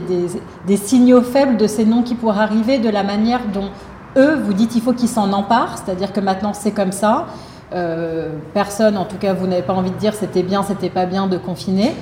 des, 0.68 0.78
signaux 0.78 1.22
faibles 1.22 1.56
de 1.56 1.68
ces 1.68 1.86
noms 1.86 2.04
qui 2.04 2.16
pourraient 2.16 2.42
arriver, 2.42 2.78
de 2.78 2.90
la 2.90 3.04
manière 3.04 3.42
dont 3.52 3.70
eux, 4.18 4.36
vous 4.36 4.54
dites 4.54 4.76
il 4.76 4.82
faut 4.82 4.94
qu'ils 4.94 5.10
s'en 5.10 5.32
emparent, 5.34 5.78
c'est-à-dire 5.78 6.14
que 6.14 6.20
maintenant 6.20 6.54
c'est 6.54 6.72
comme 6.72 6.92
ça. 6.92 7.28
Euh, 7.74 8.30
personne, 8.54 8.98
en 8.98 9.06
tout 9.06 9.18
cas, 9.18 9.34
vous 9.34 9.48
n'avez 9.48 9.64
pas 9.64 9.74
envie 9.74 9.90
de 9.90 9.98
dire 9.98 10.14
c'était 10.14 10.44
bien, 10.44 10.62
c'était 10.62 10.92
pas 10.92 11.06
bien 11.06 11.28
de 11.28 11.38
confiner. 11.38 11.94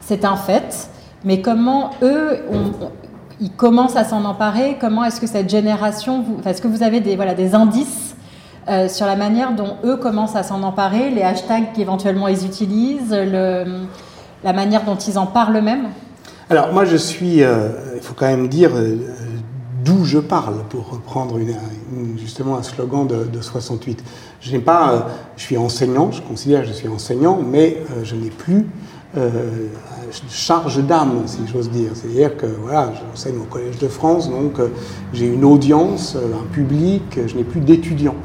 C'est 0.00 0.24
un 0.24 0.36
fait. 0.36 0.88
Mais 1.24 1.40
comment 1.40 1.90
eux, 2.02 2.40
ils 3.40 3.52
commencent 3.52 3.94
à 3.94 4.02
s'en 4.02 4.24
emparer? 4.24 4.76
Comment 4.80 5.04
est-ce 5.04 5.20
que 5.20 5.28
cette 5.28 5.48
génération, 5.48 6.24
est-ce 6.44 6.60
que 6.60 6.66
vous 6.66 6.82
avez 6.82 6.98
des, 6.98 7.14
voilà, 7.14 7.34
des 7.34 7.54
indices 7.54 8.16
euh, 8.68 8.88
sur 8.88 9.06
la 9.06 9.14
manière 9.14 9.52
dont 9.54 9.76
eux 9.84 9.96
commencent 9.96 10.34
à 10.34 10.42
s'en 10.42 10.64
emparer, 10.64 11.10
les 11.10 11.22
hashtags 11.22 11.72
qu'éventuellement 11.72 12.26
ils 12.26 12.44
utilisent, 12.44 13.12
la 13.12 14.52
manière 14.52 14.82
dont 14.84 14.96
ils 14.96 15.18
en 15.18 15.26
parlent 15.26 15.56
eux-mêmes? 15.56 15.86
Alors 16.50 16.72
moi 16.72 16.84
je 16.84 16.96
suis, 16.96 17.44
euh, 17.44 17.68
il 17.94 18.02
faut 18.02 18.14
quand 18.14 18.26
même 18.26 18.48
dire, 18.48 18.70
d'où 19.84 20.04
je 20.04 20.18
parle, 20.18 20.56
pour 20.68 20.90
reprendre 20.90 21.38
justement 22.16 22.58
un 22.58 22.62
slogan 22.62 23.06
de, 23.06 23.40
68. 23.40 24.02
Je 24.40 24.52
n'ai 24.52 24.58
pas, 24.58 24.92
euh, 24.92 25.00
je 25.36 25.42
suis 25.42 25.56
enseignant, 25.56 26.10
je 26.12 26.22
considère 26.22 26.62
que 26.62 26.68
je 26.68 26.72
suis 26.72 26.88
enseignant, 26.88 27.40
mais 27.44 27.78
euh, 27.90 28.04
je 28.04 28.14
n'ai 28.14 28.30
plus 28.30 28.66
euh, 29.16 29.28
charge 30.28 30.82
d'âme, 30.84 31.22
si 31.26 31.40
j'ose 31.52 31.70
dire. 31.70 31.92
C'est-à-dire 31.94 32.36
que 32.36 32.46
voilà, 32.46 32.92
j'enseigne 32.94 33.38
au 33.38 33.44
Collège 33.44 33.78
de 33.78 33.88
France, 33.88 34.30
donc 34.30 34.54
j'ai 35.12 35.26
une 35.26 35.44
audience, 35.44 36.16
un 36.16 36.46
public, 36.52 37.18
je 37.26 37.34
n'ai 37.36 37.44
plus 37.44 37.60
d'étudiants. 37.60 38.16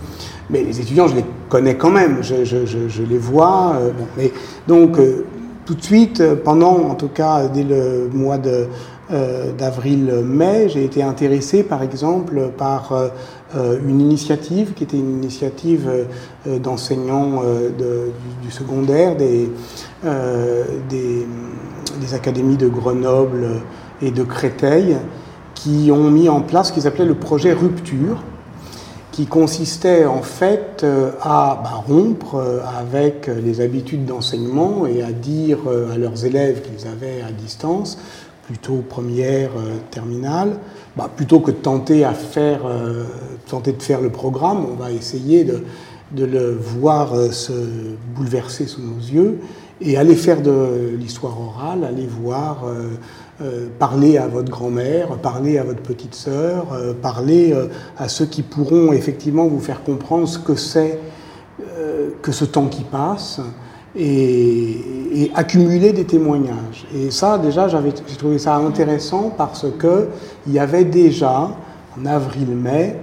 Mais 0.49 0.63
les 0.63 0.79
étudiants, 0.79 1.07
je 1.07 1.15
les 1.15 1.25
connais 1.49 1.75
quand 1.75 1.89
même, 1.89 2.19
je, 2.21 2.45
je 2.45 3.03
les 3.03 3.17
vois. 3.17 3.75
mais, 4.17 4.31
donc, 4.67 4.97
tout 5.65 5.75
de 5.75 5.83
suite, 5.83 6.23
pendant, 6.45 6.89
en 6.89 6.95
tout 6.95 7.09
cas, 7.09 7.49
dès 7.49 7.63
le 7.63 8.09
mois 8.13 8.37
de 8.37 8.67
euh, 9.09 9.53
d'avril-mai, 9.53 10.67
j'ai 10.67 10.83
été 10.83 11.01
intéressé 11.01 11.63
par 11.63 11.81
exemple 11.81 12.49
par 12.57 12.91
euh, 12.91 13.07
euh, 13.55 13.79
une 13.87 14.01
initiative 14.01 14.73
qui 14.73 14.83
était 14.83 14.97
une 14.97 15.13
initiative 15.23 15.89
d'enseignants 16.45 17.41
du, 18.43 18.51
secondaire 18.51 19.15
des, 19.15 19.49
académies 22.13 22.57
de 22.57 22.67
Grenoble 22.67 23.61
et 24.01 24.11
de 24.11 24.23
Créteil 24.23 24.97
qui 25.55 25.89
ont 25.89 26.11
mis 26.11 26.27
en 26.27 26.41
place 26.41 26.67
ce 26.67 26.73
qu'ils 26.73 26.87
appelaient 26.87 27.05
le 27.05 27.15
projet 27.15 27.53
Rupture 27.53 28.23
qui 29.13 29.25
consistait 29.25 30.05
en 30.05 30.21
fait 30.21 30.85
à 31.21 31.61
bah, 31.63 31.83
rompre 31.87 32.61
avec 32.77 33.27
les 33.27 33.61
habitudes 33.61 34.05
d'enseignement 34.05 34.85
et 34.85 35.01
à 35.01 35.11
dire 35.11 35.59
à 35.93 35.97
leurs 35.97 36.25
élèves 36.25 36.61
qu'ils 36.61 36.87
avaient 36.87 37.21
à 37.21 37.31
distance 37.31 37.97
plutôt 38.47 38.77
première, 38.77 39.49
euh, 39.57 39.75
terminale, 39.91 40.57
bah, 40.95 41.11
plutôt 41.13 41.41
que 41.41 41.51
de 41.51 41.57
euh, 41.57 43.03
tenter 43.45 43.73
de 43.73 43.83
faire 43.83 44.01
le 44.01 44.09
programme, 44.09 44.65
on 44.71 44.75
va 44.75 44.91
essayer 44.91 45.43
de, 45.43 45.63
le 46.15 46.55
voir 46.55 47.13
euh, 47.13 47.29
se 47.31 47.51
bouleverser 48.15 48.65
sous 48.65 48.81
nos 48.81 48.99
yeux 48.99 49.39
et 49.81 49.97
aller 49.97 50.15
faire 50.15 50.41
de 50.41 50.95
l'histoire 50.97 51.39
orale, 51.39 51.83
aller 51.83 52.07
voir, 52.07 52.65
parler 53.77 54.17
à 54.17 54.25
votre 54.25 54.49
grand-mère, 54.49 55.09
parler 55.19 55.59
à 55.59 55.63
votre 55.63 55.83
petite 55.83 56.15
sœur, 56.15 56.65
parler 56.99 57.53
à 57.95 58.07
ceux 58.07 58.25
qui 58.25 58.41
pourront 58.41 58.91
effectivement 58.91 59.45
vous 59.45 59.59
faire 59.59 59.83
comprendre 59.83 60.27
ce 60.27 60.39
que 60.39 60.55
c'est 60.55 60.97
que 62.23 62.31
ce 62.31 62.45
temps 62.45 62.65
qui 62.65 62.85
passe 62.85 63.39
et, 63.97 65.31
accumuler 65.35 65.93
des 65.93 66.05
témoignages. 66.05 66.87
Et 66.95 67.11
ça, 67.11 67.37
déjà, 67.37 67.67
j'ai 67.67 68.17
trouvé 68.17 68.37
ça 68.37 68.55
intéressant 68.55 69.33
parce 69.35 69.65
qu'il 69.79 70.53
y 70.53 70.59
avait 70.59 70.85
déjà, 70.85 71.49
en 71.97 72.05
avril-mai, 72.05 72.97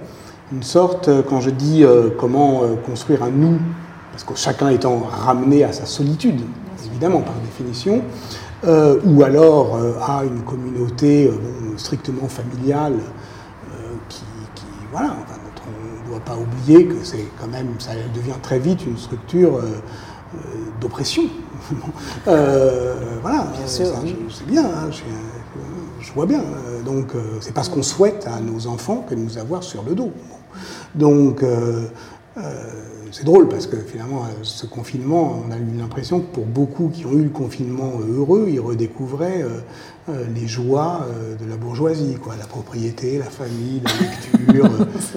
une 0.53 0.63
sorte, 0.63 1.09
quand 1.27 1.41
je 1.41 1.49
dis 1.49 1.83
euh, 1.83 2.09
comment 2.17 2.63
euh, 2.63 2.75
construire 2.85 3.23
un 3.23 3.31
nous, 3.31 3.57
parce 4.11 4.23
que 4.23 4.35
chacun 4.35 4.69
étant 4.69 4.99
ramené 4.99 5.63
à 5.63 5.73
sa 5.73 5.85
solitude, 5.85 6.39
évidemment, 6.89 7.21
par 7.21 7.35
définition, 7.43 8.01
euh, 8.65 8.99
ou 9.05 9.23
alors 9.23 9.77
à 10.01 10.23
une 10.23 10.41
communauté 10.41 11.29
strictement 11.75 12.27
familiale 12.27 12.93
qui, 14.07 14.23
voilà, 14.91 15.15
on 15.67 16.05
ne 16.05 16.09
doit 16.09 16.25
pas 16.25 16.37
oublier 16.37 16.85
que 16.85 17.03
c'est 17.03 17.25
quand 17.39 17.47
même, 17.47 17.67
ça 17.79 17.91
devient 18.13 18.39
très 18.41 18.59
vite 18.59 18.85
une 18.85 18.97
structure 18.97 19.57
euh, 19.57 19.81
d'oppression. 20.79 21.23
Euh, 22.27 22.93
voilà, 23.21 23.47
c'est 23.65 23.85
bien, 24.45 24.65
hein, 24.65 24.89
je, 25.99 26.13
vois 26.13 26.27
bien. 26.27 26.43
Donc, 26.85 27.15
euh, 27.15 27.37
c'est 27.39 27.53
pas 27.53 27.63
ce 27.63 27.71
qu'on 27.71 27.81
souhaite 27.81 28.27
à 28.27 28.39
nos 28.39 28.67
enfants 28.67 29.03
que 29.07 29.15
de 29.15 29.19
nous 29.19 29.39
avoir 29.39 29.63
sur 29.63 29.81
le 29.81 29.95
dos. 29.95 30.11
Donc, 30.93 31.43
c'est 33.11 33.23
drôle 33.23 33.47
parce 33.47 33.65
que 33.65 33.77
finalement, 33.77 34.25
ce 34.43 34.67
confinement, 34.67 35.41
on 35.47 35.51
a 35.51 35.57
eu 35.57 35.65
l'impression 35.77 36.19
que 36.19 36.35
pour 36.35 36.45
beaucoup 36.45 36.89
qui 36.89 37.05
ont 37.07 37.13
eu 37.13 37.23
le 37.23 37.29
confinement 37.29 37.93
heureux, 38.07 38.47
ils 38.49 38.59
redécouvraient 38.59 39.43
les 40.07 40.47
joies 40.47 41.07
de 41.39 41.49
la 41.49 41.55
bourgeoisie, 41.55 42.17
quoi, 42.21 42.35
la 42.37 42.45
propriété, 42.45 43.17
la 43.17 43.25
famille, 43.25 43.81
la 43.83 43.91
lecture. 43.91 44.69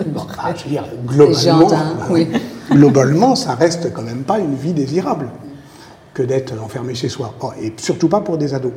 Bah, 0.14 0.54
je 0.56 0.64
veux 0.64 0.70
dire, 0.70 0.86
globalement, 1.06 1.68
oui 2.10 2.26
globalement, 2.70 3.34
ça 3.36 3.54
reste 3.54 3.92
quand 3.92 4.02
même 4.02 4.22
pas 4.22 4.38
une 4.38 4.54
vie 4.54 4.72
désirable 4.72 5.30
que 6.14 6.22
d'être 6.22 6.52
enfermé 6.62 6.94
chez 6.94 7.08
soi, 7.08 7.34
oh, 7.40 7.50
et 7.62 7.72
surtout 7.76 8.08
pas 8.08 8.20
pour 8.20 8.38
des 8.38 8.52
ados. 8.52 8.72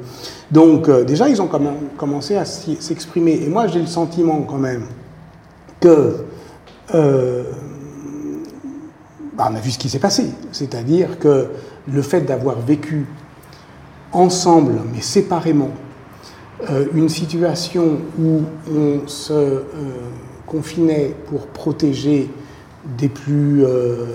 Donc 0.52 0.88
euh, 0.88 1.04
déjà, 1.04 1.28
ils 1.28 1.42
ont 1.42 1.50
commencé 1.98 2.36
à 2.36 2.46
s'exprimer. 2.46 3.42
Et 3.44 3.48
moi, 3.48 3.68
j'ai 3.68 3.80
le 3.80 3.88
sentiment 3.88 4.42
quand 4.44 4.58
même 4.60 4.86
que 5.80 6.18
euh, 6.94 7.44
bah, 9.34 9.50
on 9.52 9.56
a 9.56 9.60
vu 9.60 9.72
ce 9.72 9.80
qui 9.80 9.90
s'est 9.90 10.00
passé, 10.00 10.28
c'est-à-dire 10.52 11.18
que 11.18 11.48
le 11.92 12.02
fait 12.04 12.22
d'avoir 12.22 12.60
vécu 12.60 13.08
ensemble, 14.12 14.74
mais 14.94 15.02
séparément, 15.02 15.72
euh, 16.70 16.86
une 16.94 17.10
situation 17.10 17.98
où 18.20 18.42
on 18.72 19.08
se 19.08 19.64
confinait 20.46 21.16
pour 21.28 21.48
protéger 21.48 22.30
des 22.98 23.10
plus 23.10 23.64
euh, 23.66 24.06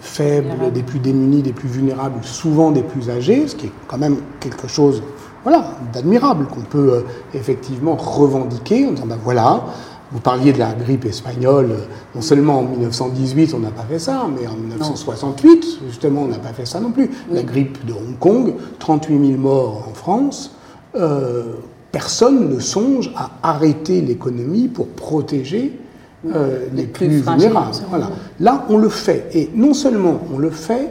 faibles, 0.00 0.72
des 0.72 0.82
plus 0.82 0.98
démunis, 0.98 1.42
des 1.42 1.52
plus 1.52 1.68
vulnérables, 1.68 2.22
souvent 2.22 2.70
des 2.70 2.82
plus 2.82 3.10
âgés, 3.10 3.48
ce 3.48 3.56
qui 3.56 3.66
est 3.66 3.72
quand 3.88 3.98
même 3.98 4.18
quelque 4.40 4.68
chose 4.68 5.02
voilà, 5.42 5.72
d'admirable 5.92 6.46
qu'on 6.46 6.60
peut 6.60 6.92
euh, 6.92 7.00
effectivement 7.34 7.96
revendiquer 7.96 8.86
en 8.86 8.92
disant 8.92 9.06
ben 9.06 9.18
voilà, 9.22 9.64
vous 10.12 10.20
parliez 10.20 10.52
de 10.52 10.58
la 10.58 10.72
grippe 10.72 11.04
espagnole, 11.04 11.70
non 12.14 12.20
seulement 12.20 12.58
en 12.58 12.62
1918 12.64 13.54
on 13.54 13.60
n'a 13.60 13.70
pas 13.70 13.84
fait 13.84 13.98
ça, 13.98 14.26
mais 14.28 14.46
en 14.46 14.54
1968 14.54 15.78
justement 15.88 16.22
on 16.22 16.28
n'a 16.28 16.38
pas 16.38 16.52
fait 16.52 16.66
ça 16.66 16.80
non 16.80 16.90
plus. 16.90 17.10
La 17.30 17.42
grippe 17.42 17.84
de 17.86 17.92
Hong 17.92 18.18
Kong, 18.18 18.54
38 18.78 19.26
000 19.26 19.38
morts 19.38 19.86
en 19.90 19.94
France. 19.94 20.56
Euh, 20.96 21.54
personne 21.92 22.50
ne 22.50 22.58
songe 22.58 23.12
à 23.16 23.30
arrêter 23.42 24.00
l'économie 24.00 24.68
pour 24.68 24.88
protéger 24.88 25.79
euh, 26.26 26.66
les, 26.74 26.84
plus, 26.84 27.08
vulnérables. 27.08 27.76
Voilà. 27.88 28.10
Là, 28.40 28.66
on 28.68 28.76
le 28.76 28.90
fait. 28.90 29.30
Et 29.32 29.50
non 29.54 29.72
seulement 29.72 30.20
on 30.34 30.38
le 30.38 30.50
fait, 30.50 30.90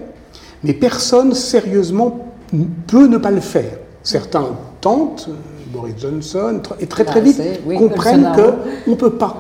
mais 0.64 0.74
personne 0.74 1.34
sérieusement 1.34 2.34
peut 2.88 3.08
ne 3.08 3.18
pas 3.18 3.30
le 3.30 3.40
faire. 3.40 3.78
Certains 4.02 4.48
tentent, 4.82 5.28
euh, 5.30 5.34
Boris 5.72 5.94
Johnson, 6.00 6.62
et 6.80 6.88
très 6.88 7.06
très 7.06 7.22
vite 7.22 7.40
comprennent 7.78 8.32
qu'on 8.36 8.92
ne 8.92 8.96
peut 8.96 9.14
pas. 9.14 9.38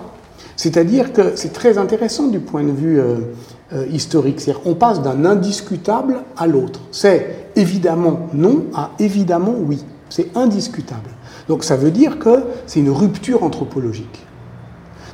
C'est-à-dire 0.55 1.11
que 1.11 1.35
c'est 1.35 1.53
très 1.53 1.79
intéressant 1.79 2.27
du 2.27 2.39
point 2.39 2.63
de 2.63 2.71
vue 2.71 2.99
euh, 2.99 3.85
historique. 3.91 4.41
C'est-à-dire 4.41 4.61
qu'on 4.61 4.75
passe 4.75 5.01
d'un 5.01 5.25
indiscutable 5.25 6.17
à 6.37 6.45
l'autre. 6.45 6.81
C'est 6.91 7.47
évidemment 7.55 8.27
non 8.33 8.65
à 8.75 8.91
évidemment 8.99 9.55
oui. 9.57 9.83
C'est 10.09 10.37
indiscutable. 10.37 11.09
Donc 11.47 11.63
ça 11.63 11.75
veut 11.75 11.91
dire 11.91 12.19
que 12.19 12.43
c'est 12.67 12.79
une 12.79 12.91
rupture 12.91 13.43
anthropologique. 13.43 14.25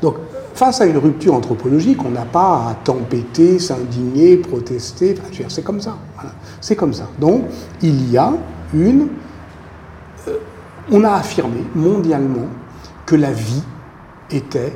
Donc 0.02 0.16
Face 0.56 0.80
à 0.80 0.86
une 0.86 0.98
rupture 0.98 1.34
anthropologique, 1.34 2.00
on 2.06 2.12
n'a 2.12 2.24
pas 2.24 2.70
à 2.70 2.76
tempêter, 2.82 3.60
s'indigner, 3.60 4.38
protester. 4.38 5.16
c'est 5.50 5.64
comme 5.66 5.82
ça. 5.82 5.98
C'est 6.62 6.78
comme 6.78 6.94
ça. 6.94 7.10
Donc, 7.20 7.44
il 7.82 8.10
y 8.10 8.18
a 8.18 8.32
une. 8.74 9.10
Euh, 10.30 10.38
on 10.90 11.04
a 11.04 11.12
affirmé 11.12 11.62
mondialement 11.76 12.48
que 13.06 13.18
la 13.18 13.34
vie 13.34 13.64
était 14.32 14.72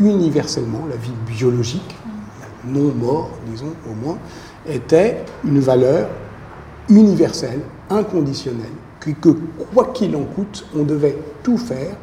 universellement, 0.00 0.80
la 0.90 0.96
vie 0.96 1.14
biologique, 1.24 1.96
non 2.66 2.92
mort, 2.92 3.30
disons 3.46 3.74
au 3.88 3.94
moins, 3.94 4.18
était 4.68 5.24
une 5.44 5.60
valeur 5.60 6.08
universelle, 6.88 7.60
inconditionnelle, 7.90 8.74
que, 8.98 9.10
que 9.10 9.28
quoi 9.72 9.92
qu'il 9.94 10.16
en 10.16 10.24
coûte, 10.24 10.66
on 10.76 10.82
devait 10.82 11.16
tout 11.44 11.58
faire 11.58 11.94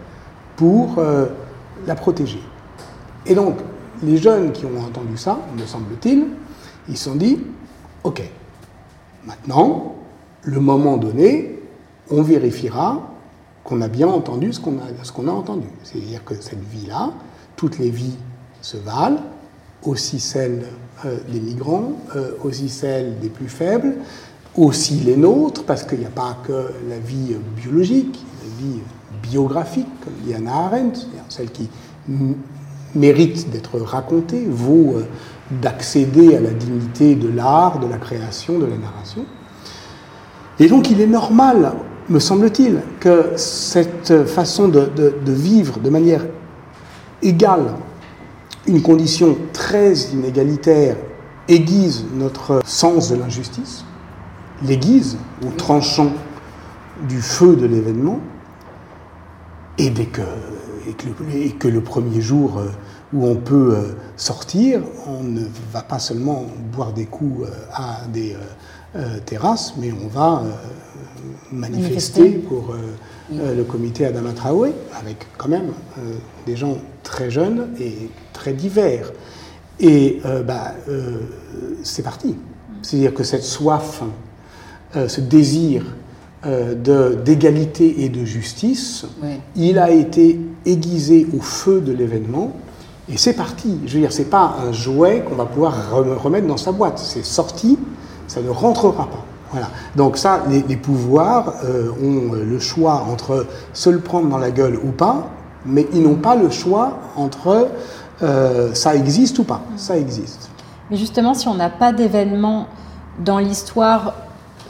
pour 0.56 1.00
euh, 1.00 1.26
la 1.86 1.96
protéger. 1.96 2.40
Et 3.26 3.36
donc, 3.36 3.58
les 4.04 4.18
jeunes 4.18 4.52
qui 4.52 4.66
ont 4.66 4.80
entendu 4.80 5.18
ça, 5.18 5.40
me 5.58 5.66
semble-t-il, 5.66 6.28
ils 6.88 6.98
se 6.98 7.06
sont 7.06 7.16
dit, 7.16 7.40
OK, 8.04 8.22
maintenant, 9.26 9.96
le 10.44 10.60
moment 10.60 10.98
donné, 10.98 11.60
on 12.10 12.22
vérifiera 12.22 13.10
qu'on 13.64 13.82
a 13.82 13.88
bien 13.88 14.08
entendu 14.08 14.54
ce 14.54 14.60
qu'on 14.60 14.78
a, 15.28 15.32
entendu. 15.32 15.68
C'est-à-dire 15.84 16.24
que 16.24 16.36
cette 16.36 16.64
vie-là, 16.64 17.12
toutes 17.56 17.78
les 17.78 17.90
vies 17.90 18.16
se 18.62 18.78
valent, 18.78 19.22
aussi 19.84 20.20
celles 20.20 20.66
euh, 21.06 21.18
des 21.32 21.40
migrants, 21.40 21.94
euh, 22.16 22.32
aussi 22.44 22.70
celles 22.70 23.20
des 23.20 23.30
plus 23.30 23.48
faibles, 23.48 23.96
aussi 24.56 24.96
les 24.96 25.16
nôtres, 25.16 25.64
parce 25.64 25.84
qu'il 25.84 26.00
n'y 26.00 26.06
a 26.06 26.10
pas 26.10 26.38
que 26.46 26.72
la 26.90 26.98
vie 26.98 27.36
biologique, 27.56 28.26
la 28.44 28.66
vie 28.66 28.80
biographique, 29.22 29.88
comme 30.04 30.14
dit 30.26 30.34
Anna 30.34 30.66
Arendt, 30.66 31.02
celle 31.30 31.52
qui 31.52 31.70
mérite 32.96 33.50
d'être 33.50 33.80
racontée, 33.80 34.46
vaut 34.50 34.96
euh, 34.98 35.06
d'accéder 35.52 36.36
à 36.36 36.40
la 36.40 36.52
dignité 36.52 37.16
de 37.16 37.30
l'art, 37.30 37.80
de 37.80 37.88
la 37.88 37.98
création, 37.98 38.60
de 38.60 38.66
la 38.66 38.78
narration. 38.78 39.26
Et 40.60 40.68
donc 40.68 40.92
il 40.92 41.02
est 41.02 41.08
normal, 41.08 41.74
me 42.10 42.20
semble-t-il, 42.20 42.82
que 43.00 43.32
cette 43.36 44.26
façon 44.26 44.68
de, 44.68 45.12
vivre 45.26 45.80
de 45.80 45.90
manière 45.90 46.26
égale 47.22 47.76
une 48.68 48.82
condition 48.82 49.38
très 49.54 49.94
inégalitaire 49.94 50.98
aiguise 51.48 52.06
notre 52.14 52.62
sens 52.66 53.10
de 53.10 53.16
l'injustice, 53.16 53.86
l'aiguise 54.64 55.18
ou 55.44 55.50
tranchant 55.52 56.12
du 57.08 57.22
feu 57.22 57.56
de 57.56 57.66
l'événement, 57.66 58.20
et 59.78 59.90
dès 59.90 60.06
que, 60.06 60.22
et 60.90 61.52
que, 61.52 61.68
le, 61.68 61.82
premier 61.82 62.22
jour 62.22 62.58
euh, 62.58 62.68
où 63.14 63.28
on 63.28 63.36
peut 63.36 63.74
euh, 63.76 63.94
sortir, 64.18 64.82
on 65.08 65.24
ne 65.24 65.44
va 65.72 65.82
pas 65.82 66.00
seulement 66.00 66.46
boire 66.74 66.94
des 66.94 67.06
coups 67.06 67.48
euh, 67.48 67.54
à 67.74 68.02
des 68.12 68.36
terrasses, 69.28 69.76
mais 69.78 69.92
on 69.92 70.08
va 70.08 70.42
manifester, 71.52 72.32
pour 72.32 72.74
le 73.32 73.64
comité 73.64 74.08
Adama 74.08 74.34
Traoré, 74.34 74.74
avec 75.00 75.28
quand 75.38 75.48
même 75.48 75.74
des 76.48 76.56
gens 76.56 76.76
très 77.04 77.30
jeunes 77.30 77.70
et 77.80 78.10
très 78.34 78.54
divers. 78.54 79.12
Et 79.80 80.24
bah, 80.48 80.74
c'est 81.84 82.02
parti. 82.02 82.36
C'est-à-dire 82.82 83.14
que 83.14 83.24
cette 83.24 83.44
soif, 83.44 84.02
ce 84.96 85.22
désir 85.22 85.84
euh, 86.46 86.74
d'égalité 87.16 88.06
et 88.06 88.10
de 88.10 88.24
justice, 88.24 89.06
il 89.56 89.78
a 89.78 89.92
été 89.92 90.40
aiguisé 90.66 91.28
au 91.38 91.42
feu 91.42 91.82
de 91.82 91.92
l'événement. 91.92 92.54
Et 93.12 93.18
c'est 93.18 93.34
parti. 93.34 93.80
Je 93.86 93.96
veux 93.96 94.00
dire, 94.00 94.12
c'est 94.12 94.30
pas 94.30 94.56
un 94.66 94.72
jouet 94.72 95.26
qu'on 95.28 95.36
va 95.36 95.46
pouvoir 95.46 95.74
remettre 95.92 96.48
dans 96.48 96.58
sa 96.58 96.72
boîte. 96.72 97.00
C'est 97.00 97.26
sorti, 97.26 97.78
ça 98.28 98.42
ne 98.42 98.50
rentrera 98.50 99.08
pas. 99.08 99.26
Voilà. 99.52 99.68
Donc 99.96 100.18
ça, 100.18 100.44
les, 100.48 100.78
pouvoirs 100.78 101.56
euh, 101.66 101.92
ont 102.02 102.34
le 102.34 102.60
choix 102.60 103.06
entre 103.12 103.48
se 103.74 103.90
le 103.90 104.00
prendre 104.00 104.30
dans 104.30 104.38
la 104.38 104.52
gueule 104.52 104.80
ou 104.84 104.92
pas, 104.92 105.28
mais 105.66 105.88
ils 105.92 106.04
n'ont 106.04 106.16
pas 106.16 106.36
le 106.36 106.50
choix 106.50 107.00
entre 107.16 107.68
euh, 108.22 108.74
ça 108.74 108.96
existe 108.96 109.40
ou 109.40 109.44
pas. 109.44 109.62
Ça 109.76 109.98
existe. 109.98 110.50
Mais 110.92 110.98
justement, 110.98 111.34
si 111.34 111.48
on 111.48 111.56
n'a 111.56 111.70
pas 111.70 111.92
d'événement 111.92 112.68
dans 113.24 113.40
l'histoire 113.40 114.14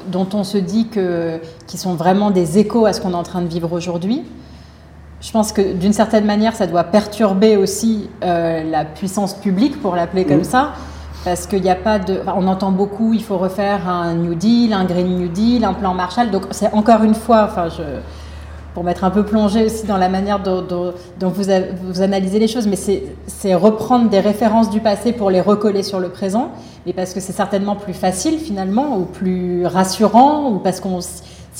dont 0.09 0.27
on 0.33 0.43
se 0.43 0.57
dit 0.57 0.87
que, 0.87 1.39
qui 1.67 1.77
sont 1.77 1.95
vraiment 1.95 2.31
des 2.31 2.57
échos 2.57 2.85
à 2.85 2.93
ce 2.93 3.01
qu'on 3.01 3.11
est 3.11 3.15
en 3.15 3.23
train 3.23 3.41
de 3.41 3.47
vivre 3.47 3.71
aujourd'hui. 3.71 4.23
Je 5.21 5.31
pense 5.31 5.51
que 5.51 5.73
d'une 5.73 5.93
certaine 5.93 6.25
manière, 6.25 6.55
ça 6.55 6.65
doit 6.65 6.85
perturber 6.85 7.57
aussi 7.57 8.09
euh, 8.23 8.63
la 8.63 8.85
puissance 8.85 9.33
publique, 9.33 9.81
pour 9.81 9.95
l'appeler 9.95 10.25
comme 10.25 10.45
ça, 10.45 10.73
parce 11.25 11.45
qu'il 11.45 11.61
n'y 11.61 11.69
a 11.69 11.75
pas 11.75 11.99
de. 11.99 12.21
on 12.27 12.47
entend 12.47 12.71
beaucoup, 12.71 13.13
il 13.13 13.23
faut 13.23 13.37
refaire 13.37 13.89
un 13.89 14.13
New 14.13 14.35
Deal, 14.35 14.71
un 14.71 14.85
Green 14.85 15.17
New 15.17 15.27
Deal, 15.27 15.65
un 15.65 15.73
plan 15.73 15.93
Marshall. 15.93 16.31
Donc 16.31 16.43
c'est 16.51 16.71
encore 16.73 17.03
une 17.03 17.15
fois, 17.15 17.47
enfin, 17.49 17.67
je, 17.67 17.83
pour 18.73 18.83
m'être 18.83 19.03
un 19.03 19.09
peu 19.09 19.23
plongé 19.23 19.65
aussi 19.65 19.85
dans 19.85 19.97
la 19.97 20.09
manière 20.09 20.41
dont, 20.41 20.93
vous, 21.19 21.43
vous, 21.83 22.01
analysez 22.01 22.39
les 22.39 22.47
choses, 22.47 22.67
mais 22.67 22.75
c'est 22.75 23.55
reprendre 23.55 24.09
des 24.09 24.19
références 24.19 24.69
du 24.69 24.79
passé 24.79 25.11
pour 25.11 25.29
les 25.29 25.41
recoller 25.41 25.83
sur 25.83 25.99
le 25.99 26.09
présent, 26.09 26.51
mais 26.85 26.93
parce 26.93 27.13
que 27.13 27.19
c'est 27.19 27.33
certainement 27.33 27.75
plus 27.75 27.93
facile 27.93 28.39
finalement, 28.39 28.97
ou 28.97 29.05
plus 29.05 29.65
rassurant, 29.65 30.51
ou 30.51 30.59
parce 30.59 30.79
qu'on 30.79 30.99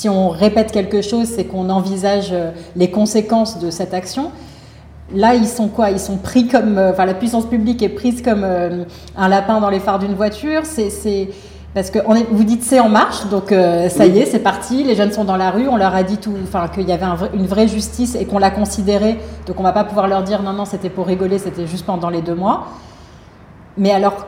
si 0.00 0.08
on 0.08 0.30
répète 0.30 0.72
quelque 0.72 1.02
chose, 1.02 1.26
c'est 1.26 1.44
qu'on 1.44 1.68
envisage 1.68 2.28
euh, 2.32 2.52
les 2.74 2.90
conséquences 2.90 3.58
de 3.58 3.70
cette 3.70 3.92
action. 3.92 4.30
Là, 5.14 5.34
ils 5.34 5.46
sont 5.46 5.68
quoi? 5.68 5.90
Ils 5.90 6.00
sont 6.00 6.16
pris 6.16 6.46
comme, 6.46 6.78
euh, 6.78 6.92
enfin, 6.92 7.04
la 7.04 7.12
puissance 7.12 7.44
publique 7.44 7.82
est 7.82 7.90
prise 7.90 8.22
comme 8.22 8.42
euh, 8.42 8.84
un 9.16 9.28
lapin 9.28 9.60
dans 9.60 9.68
les 9.68 9.78
phares 9.78 9.98
d'une 9.98 10.14
voiture. 10.14 10.62
C'est 10.64 11.28
parce 11.74 11.90
que 11.90 11.98
vous 12.30 12.44
dites 12.44 12.64
c'est 12.64 12.80
en 12.80 12.88
marche, 12.88 13.26
donc 13.26 13.52
euh, 13.52 13.88
ça 13.88 14.06
y 14.06 14.18
est, 14.18 14.26
c'est 14.26 14.40
parti. 14.40 14.82
Les 14.82 14.96
jeunes 14.96 15.12
sont 15.12 15.24
dans 15.24 15.36
la 15.36 15.50
rue. 15.50 15.68
On 15.68 15.76
leur 15.76 15.94
a 15.94 16.02
dit 16.02 16.18
tout, 16.18 16.34
enfin 16.42 16.66
qu'il 16.68 16.88
y 16.88 16.92
avait 16.92 17.06
une 17.32 17.46
vraie 17.46 17.68
justice 17.68 18.16
et 18.16 18.24
qu'on 18.26 18.38
l'a 18.38 18.50
considérée. 18.50 19.18
Donc 19.46 19.60
on 19.60 19.62
va 19.62 19.72
pas 19.72 19.84
pouvoir 19.84 20.08
leur 20.08 20.22
dire 20.22 20.42
non 20.42 20.52
non 20.52 20.64
c'était 20.64 20.90
pour 20.90 21.06
rigoler, 21.06 21.38
c'était 21.38 21.66
juste 21.66 21.86
pendant 21.86 22.10
les 22.10 22.22
deux 22.22 22.34
mois. 22.34 22.66
Mais 23.76 23.92
alors 23.92 24.26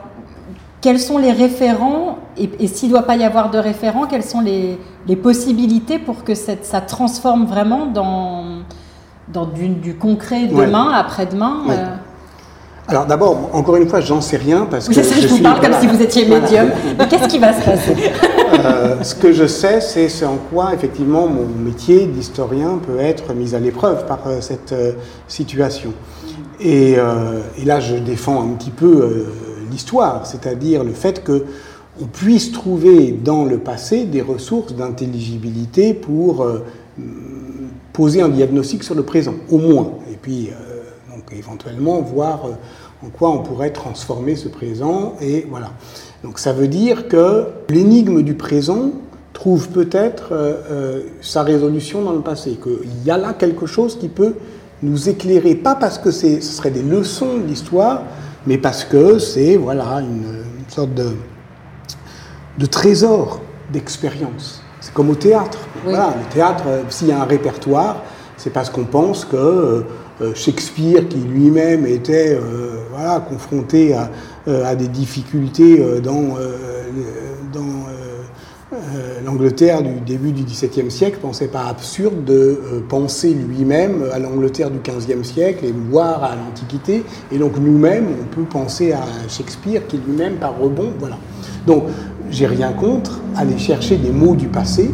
quels 0.83 0.99
sont 0.99 1.17
les 1.17 1.31
référents 1.31 2.17
et, 2.37 2.67
s'il 2.67 2.89
ne 2.89 2.93
doit 2.93 3.03
pas 3.03 3.15
y 3.15 3.23
avoir 3.23 3.49
de 3.49 3.57
référents, 3.57 4.05
quelles 4.05 4.23
sont 4.23 4.41
les, 4.41 4.77
possibilités 5.15 5.97
pour 5.97 6.25
que 6.25 6.35
cette, 6.35 6.65
ça 6.65 6.81
transforme 6.81 7.45
vraiment 7.45 7.85
dans, 7.85 8.63
dans 9.29 9.45
du, 9.45 9.95
concret 9.95 10.47
demain, 10.47 10.91
après-demain 10.91 11.61
euh, 11.69 11.95
alors 12.87 13.05
d'abord, 13.05 13.49
encore 13.53 13.77
une 13.77 13.87
fois, 13.87 14.01
j'en 14.01 14.19
sais 14.19 14.35
rien 14.35 14.67
parce 14.69 14.89
que. 14.89 14.93
je, 14.93 15.01
je 15.01 15.27
vous 15.27 15.39
parle 15.39 15.61
comme 15.61 15.73
si 15.79 15.87
vous 15.87 16.01
étiez 16.01 16.25
médium. 16.25 16.69
Mais 16.97 17.07
qu'est-ce 17.07 17.27
qui 17.29 17.39
va 17.39 17.53
se 17.53 17.63
passer? 17.63 17.95
Euh, 18.53 19.01
Ce 19.01 19.15
que 19.15 19.31
je 19.31 19.47
sais, 19.47 19.79
c'est 19.79 20.25
en 20.25 20.37
quoi 20.51 20.73
effectivement 20.73 21.27
mon 21.27 21.45
métier 21.45 22.05
d'historien 22.05 22.79
peut 22.85 22.99
être 22.99 23.33
mis 23.33 23.55
à 23.55 23.59
l'épreuve 23.59 24.05
par 24.05 24.19
euh, 24.27 24.41
cette 24.41 24.73
euh, 24.73 24.91
situation. 25.27 25.93
Et, 26.59 26.93
et, 26.93 27.65
là, 27.65 27.79
je 27.81 27.95
défends 27.95 28.41
un 28.41 28.53
petit 28.55 28.69
peu 28.69 29.25
l'histoire, 29.69 30.25
c'est-à-dire 30.25 30.83
le 30.83 30.93
fait 30.93 31.21
que 31.21 31.43
on 32.01 32.05
puisse 32.05 32.53
trouver 32.53 33.11
dans 33.11 33.43
le 33.43 33.57
passé 33.57 34.05
des 34.05 34.21
ressources 34.21 34.73
d'intelligibilité 34.73 35.93
pour 35.93 36.47
poser 37.91 38.21
un 38.21 38.29
diagnostic 38.29 38.83
sur 38.83 38.95
le 38.95 39.03
présent, 39.03 39.33
au 39.49 39.57
moins. 39.57 39.93
Et 40.09 40.15
puis 40.15 40.51
éventuellement 41.37 42.01
voir 42.01 42.45
euh, 42.45 43.05
en 43.05 43.09
quoi 43.09 43.29
on 43.31 43.39
pourrait 43.39 43.71
transformer 43.71 44.35
ce 44.35 44.47
présent. 44.47 45.15
Et 45.21 45.45
voilà. 45.49 45.71
Donc 46.23 46.39
ça 46.39 46.53
veut 46.53 46.67
dire 46.67 47.07
que 47.07 47.47
l'énigme 47.69 48.21
du 48.21 48.35
présent 48.35 48.91
trouve 49.33 49.69
peut-être 49.69 50.29
euh, 50.31 50.53
euh, 50.71 51.01
sa 51.21 51.43
résolution 51.43 52.01
dans 52.03 52.13
le 52.13 52.21
passé, 52.21 52.57
qu'il 52.61 53.03
y 53.03 53.11
a 53.11 53.17
là 53.17 53.33
quelque 53.33 53.65
chose 53.65 53.97
qui 53.97 54.07
peut 54.07 54.35
nous 54.81 55.09
éclairer, 55.09 55.55
pas 55.55 55.75
parce 55.75 55.97
que 55.97 56.11
ce 56.11 56.39
serait 56.41 56.71
des 56.71 56.83
leçons 56.83 57.37
de 57.37 57.47
l'histoire, 57.47 58.03
mais 58.45 58.57
parce 58.57 58.83
que 58.83 59.17
c'est 59.17 59.55
voilà, 59.55 60.01
une, 60.01 60.43
sorte 60.67 60.93
de, 60.93 61.11
de 62.57 62.65
trésor 62.65 63.41
d'expérience. 63.71 64.61
C'est 64.81 64.93
comme 64.93 65.09
au 65.09 65.15
théâtre. 65.15 65.59
Voilà, 65.83 66.13
le 66.17 66.33
théâtre, 66.33 66.63
s'il 66.89 67.07
y 67.07 67.11
a 67.11 67.21
un 67.21 67.25
répertoire, 67.25 68.03
c'est 68.37 68.49
parce 68.49 68.69
qu'on 68.69 68.83
pense 68.83 69.23
que 69.23 69.85
Shakespeare, 70.35 71.07
qui 71.07 71.17
lui-même 71.17 71.85
était 71.85 72.35
euh, 72.35 72.77
voilà, 72.91 73.19
confronté 73.19 73.93
à, 73.93 74.09
euh, 74.47 74.75
des 74.75 74.87
difficultés 74.87 75.83
dans, 76.03 76.35
l'Angleterre 79.25 79.83
du 79.83 79.99
début 80.01 80.31
du 80.31 80.43
XVIIe 80.43 80.89
siècle, 80.89 81.19
pensait 81.21 81.47
pas 81.47 81.65
absurde 81.65 82.25
de 82.25 82.59
penser 82.89 83.33
lui-même 83.33 84.03
à 84.11 84.19
l'Angleterre 84.19 84.69
du 84.71 84.79
XVe 84.79 85.23
siècle 85.23 85.65
et 85.65 85.71
voir 85.71 86.23
à 86.23 86.35
l'Antiquité. 86.35 87.03
Et 87.31 87.37
donc 87.37 87.53
nous-mêmes, 87.57 88.07
on 88.21 88.35
peut 88.35 88.43
penser 88.43 88.91
à 88.91 89.03
Shakespeare 89.29 89.87
qui 89.87 89.97
lui-même, 89.97 90.35
par 90.35 90.59
rebond, 90.59 90.91
voilà. 90.99 91.17
Donc 91.67 91.83
j'ai 92.29 92.47
rien 92.47 92.73
contre 92.73 93.21
aller 93.35 93.57
chercher 93.57 93.97
des 93.97 94.11
mots 94.11 94.35
du 94.35 94.47
passé, 94.47 94.91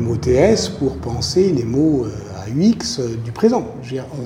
MOTS, 0.00 0.70
pour 0.78 0.96
penser 0.96 1.52
les 1.52 1.64
mots 1.64 2.06
UX 2.56 2.98
euh, 2.98 3.16
du 3.24 3.32
présent. 3.32 3.66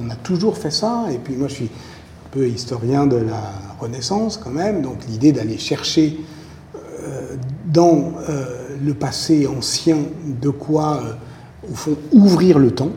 on 0.00 0.10
a 0.10 0.14
toujours 0.16 0.56
fait 0.56 0.70
ça, 0.70 1.06
et 1.12 1.18
puis 1.18 1.34
moi 1.34 1.48
je 1.48 1.54
suis 1.54 1.64
un 1.64 2.28
peu 2.30 2.46
historien 2.46 3.06
de 3.06 3.16
la 3.16 3.52
Renaissance 3.80 4.36
quand 4.36 4.50
même, 4.50 4.82
donc 4.82 4.98
l'idée 5.08 5.32
d'aller 5.32 5.58
chercher 5.58 6.20
euh, 6.76 7.36
dans 7.66 8.12
euh, 8.28 8.44
le 8.82 8.94
passé 8.94 9.46
ancien 9.46 9.98
de 10.40 10.50
quoi, 10.50 11.00
au 11.70 11.74
fond, 11.74 11.96
ouvrir 12.12 12.58
le 12.58 12.70
temps, 12.70 12.92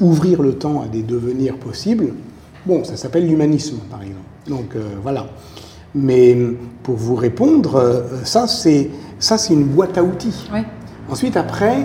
ouvrir 0.00 0.42
le 0.42 0.54
temps 0.54 0.82
à 0.82 0.88
des 0.88 1.02
devenirs 1.02 1.56
possibles, 1.56 2.14
Bon, 2.64 2.84
ça 2.84 2.96
s'appelle 2.96 3.26
l'humanisme, 3.26 3.78
par 3.90 4.00
exemple. 4.02 4.20
Donc 4.46 4.76
voilà. 5.02 5.26
Mais 5.96 6.38
pour 6.84 6.94
vous 6.94 7.16
répondre, 7.16 8.04
ça 8.22 8.46
c'est 8.46 8.88
ça 9.18 9.36
c'est 9.36 9.52
une 9.52 9.64
boîte 9.64 9.98
à 9.98 10.04
outils. 10.04 10.48
Oui. 10.54 10.60
Ensuite, 11.10 11.36
après, 11.36 11.84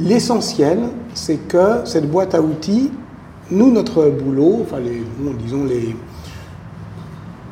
l'essentiel, 0.00 0.80
c'est 1.14 1.36
que 1.48 1.84
cette 1.84 2.10
boîte 2.10 2.34
à 2.34 2.40
outils, 2.40 2.90
nous, 3.50 3.70
notre 3.70 4.08
boulot, 4.10 4.60
enfin, 4.62 4.80
les, 4.80 5.02
bon, 5.18 5.32
disons 5.34 5.64
les, 5.64 5.94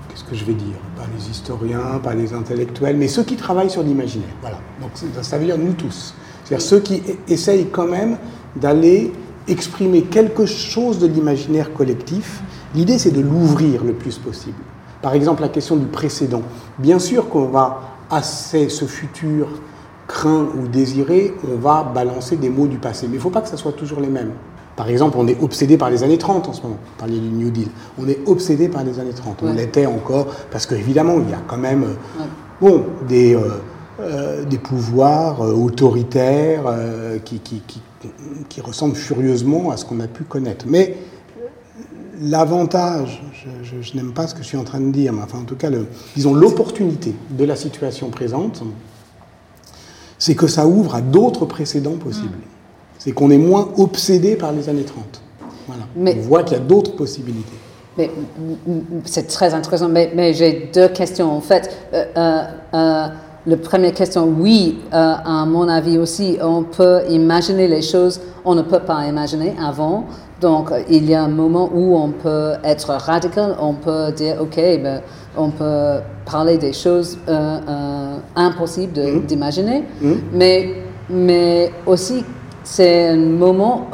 qu'est-ce 0.09 0.24
que 0.24 0.35
je 0.35 0.44
vais 0.44 0.54
dire? 0.54 0.76
Pas 0.96 1.04
les 1.16 1.30
historiens, 1.30 2.00
pas 2.02 2.14
les 2.14 2.35
intellectuels, 2.35 2.96
mais 2.96 3.09
ceux 3.09 3.22
qui 3.22 3.37
travaillent 3.37 3.70
sur 3.70 3.83
l'imaginaire. 3.83 4.35
Voilà. 4.40 4.59
Donc 4.80 4.90
ça 5.22 5.38
veut 5.38 5.44
dire 5.44 5.59
nous 5.59 5.72
tous. 5.72 6.14
C'est-à-dire 6.44 6.66
ceux 6.66 6.80
qui 6.80 7.02
essayent 7.28 7.68
quand 7.70 7.87
même 7.87 8.18
d'aller 8.57 9.12
exprimer 9.46 10.02
quelque 10.02 10.46
chose 10.46 10.98
de 10.98 11.07
l'imaginaire 11.07 11.72
collectif. 11.72 12.42
L'idée, 12.74 12.98
c'est 12.98 13.11
de 13.11 13.20
l'ouvrir 13.20 13.85
le 13.85 13.92
plus 13.92 14.18
possible. 14.18 14.57
Par 15.02 15.14
exemple, 15.14 15.42
la 15.42 15.48
question 15.48 15.76
du 15.76 15.87
précédent. 15.87 16.42
Bien 16.78 16.98
sûr 16.98 17.28
qu'on 17.28 17.46
va, 17.46 17.83
à 18.11 18.22
ce 18.22 18.85
futur 18.87 19.48
craint 20.07 20.47
ou 20.59 20.69
désiré, 20.69 21.35
on 21.53 21.57
va 21.57 21.83
balancer 21.95 22.37
des 22.37 22.51
mots 22.51 22.67
du 22.67 22.79
passé. 22.79 23.07
Mais 23.07 23.14
il 23.14 23.17
ne 23.19 23.23
faut 23.23 23.31
pas 23.31 23.40
que 23.40 23.49
ce 23.49 23.57
soit 23.57 23.73
toujours 23.73 24.01
les 24.01 24.09
mêmes. 24.09 24.33
Par 24.77 24.88
exemple, 24.88 25.17
on 25.21 25.27
est 25.29 25.40
obsédé 25.40 25.77
par 25.79 25.88
les 25.88 26.03
années 26.03 26.19
30 26.19 26.49
en 26.49 26.53
ce 26.53 26.62
moment. 26.62 26.79
Vous 26.85 26.99
parliez 26.99 27.19
du 27.21 27.29
New 27.29 27.51
Deal. 27.51 27.69
On 27.99 28.09
est 28.09 28.19
obsédé 28.27 28.69
par 28.69 28.83
les 28.85 28.99
années 28.99 29.12
30. 29.12 29.38
On 29.43 29.53
l'était 29.53 29.87
encore, 29.87 30.27
parce 30.51 30.67
qu'évidemment, 30.67 31.14
il 31.21 31.31
y 31.31 31.33
a 31.35 31.40
quand 31.47 31.57
même 31.59 31.85
euh, 31.85 32.25
bon, 32.61 32.85
des, 33.09 33.37
euh, 33.37 33.40
euh, 34.01 34.45
des 34.45 34.59
pouvoirs 34.59 35.43
euh, 35.43 35.53
autoritaires 35.53 36.64
qui, 37.25 37.38
qui, 37.38 37.62
qui, 37.67 37.81
qui 38.49 38.61
ressemblent 38.61 38.97
furieusement 38.97 39.71
à 39.71 39.77
ce 39.77 39.85
qu'on 39.85 40.01
a 40.01 40.09
pu 40.09 40.25
connaître. 40.25 40.67
Mais 40.69 40.97
l'avantage, 42.21 43.23
je, 43.33 43.64
je- 43.77 43.83
je 43.83 43.97
n'aime 43.97 44.12
pas 44.12 44.27
ce 44.27 44.35
que 44.35 44.43
je 44.43 44.47
suis 44.49 44.57
en 44.57 44.64
train 44.64 44.81
de 44.81 44.90
dire, 44.90 45.12
mais 45.12 45.23
enfin 45.23 45.38
en 45.38 45.45
tout 45.45 45.57
cas, 45.57 45.71
le, 45.71 45.87
disons 46.14 46.35
l'opportunité 46.35 47.14
de 47.31 47.45
la 47.45 47.57
situation 47.57 48.11
présente, 48.11 48.62
c'est 50.25 50.35
que 50.35 50.47
ça 50.47 50.67
ouvre 50.67 50.95
à 50.95 51.03
d'autres 51.03 51.45
précédents 51.45 51.99
possibles. 52.03 52.39
C'est 52.99 53.13
qu'on 53.13 53.31
est 53.31 53.37
moins 53.37 53.69
obsédé 53.77 54.37
par 54.37 54.53
les 54.53 54.71
années 54.71 54.85
30. 54.85 55.05
Voilà. 55.67 55.83
Mais- 55.95 56.17
On 56.19 56.23
voit 56.23 56.43
qu'il 56.45 56.57
y 56.57 56.61
a 56.61 56.65
d'autres 56.65 56.97
possibilités. 56.97 57.59
Mais, 57.99 58.09
mm, 58.09 58.73
mm, 58.73 58.81
c'est 59.05 59.27
très 59.27 59.53
intéressant, 59.53 59.91
mais, 59.91 60.13
mais 60.17 60.33
j'ai 60.33 60.71
deux 60.73 60.89
questions 60.89 61.31
en 61.31 61.43
fait. 61.43 61.71
Euh, 61.93 62.05
euh, 62.17 62.43
euh, 62.73 63.07
la 63.47 63.57
première 63.59 63.93
question, 63.93 64.35
oui, 64.41 64.79
euh, 64.95 65.13
à 65.23 65.45
mon 65.45 65.69
avis 65.69 65.99
aussi, 65.99 66.39
on 66.41 66.63
peut 66.63 67.03
imaginer 67.11 67.69
les 67.69 67.83
choses, 67.83 68.19
on 68.47 68.55
ne 68.55 68.63
peut 68.63 68.81
pas 68.81 69.07
imaginer 69.07 69.53
avant. 69.63 70.07
Donc, 70.40 70.70
il 70.90 71.09
y 71.09 71.14
a 71.14 71.23
un 71.23 71.29
moment 71.29 71.70
où 71.73 71.97
on 71.97 72.11
peut 72.11 72.53
être 72.64 72.90
radical, 72.90 73.55
on 73.61 73.75
peut 73.75 74.11
dire, 74.12 74.37
OK, 74.40 74.57
ben, 74.57 75.01
on 75.37 75.51
peut 75.51 76.01
parler 76.31 76.59
des 76.59 76.73
choses 76.73 77.18
euh, 77.29 77.59
euh, 77.68 78.16
impossibles 78.37 78.92
de- 78.92 79.18
d'imaginer, 79.20 79.85
mais, 80.33 80.75
mais 81.09 81.70
aussi, 81.87 82.25
c'est 82.64 83.09
un 83.11 83.16
moment, 83.16 83.87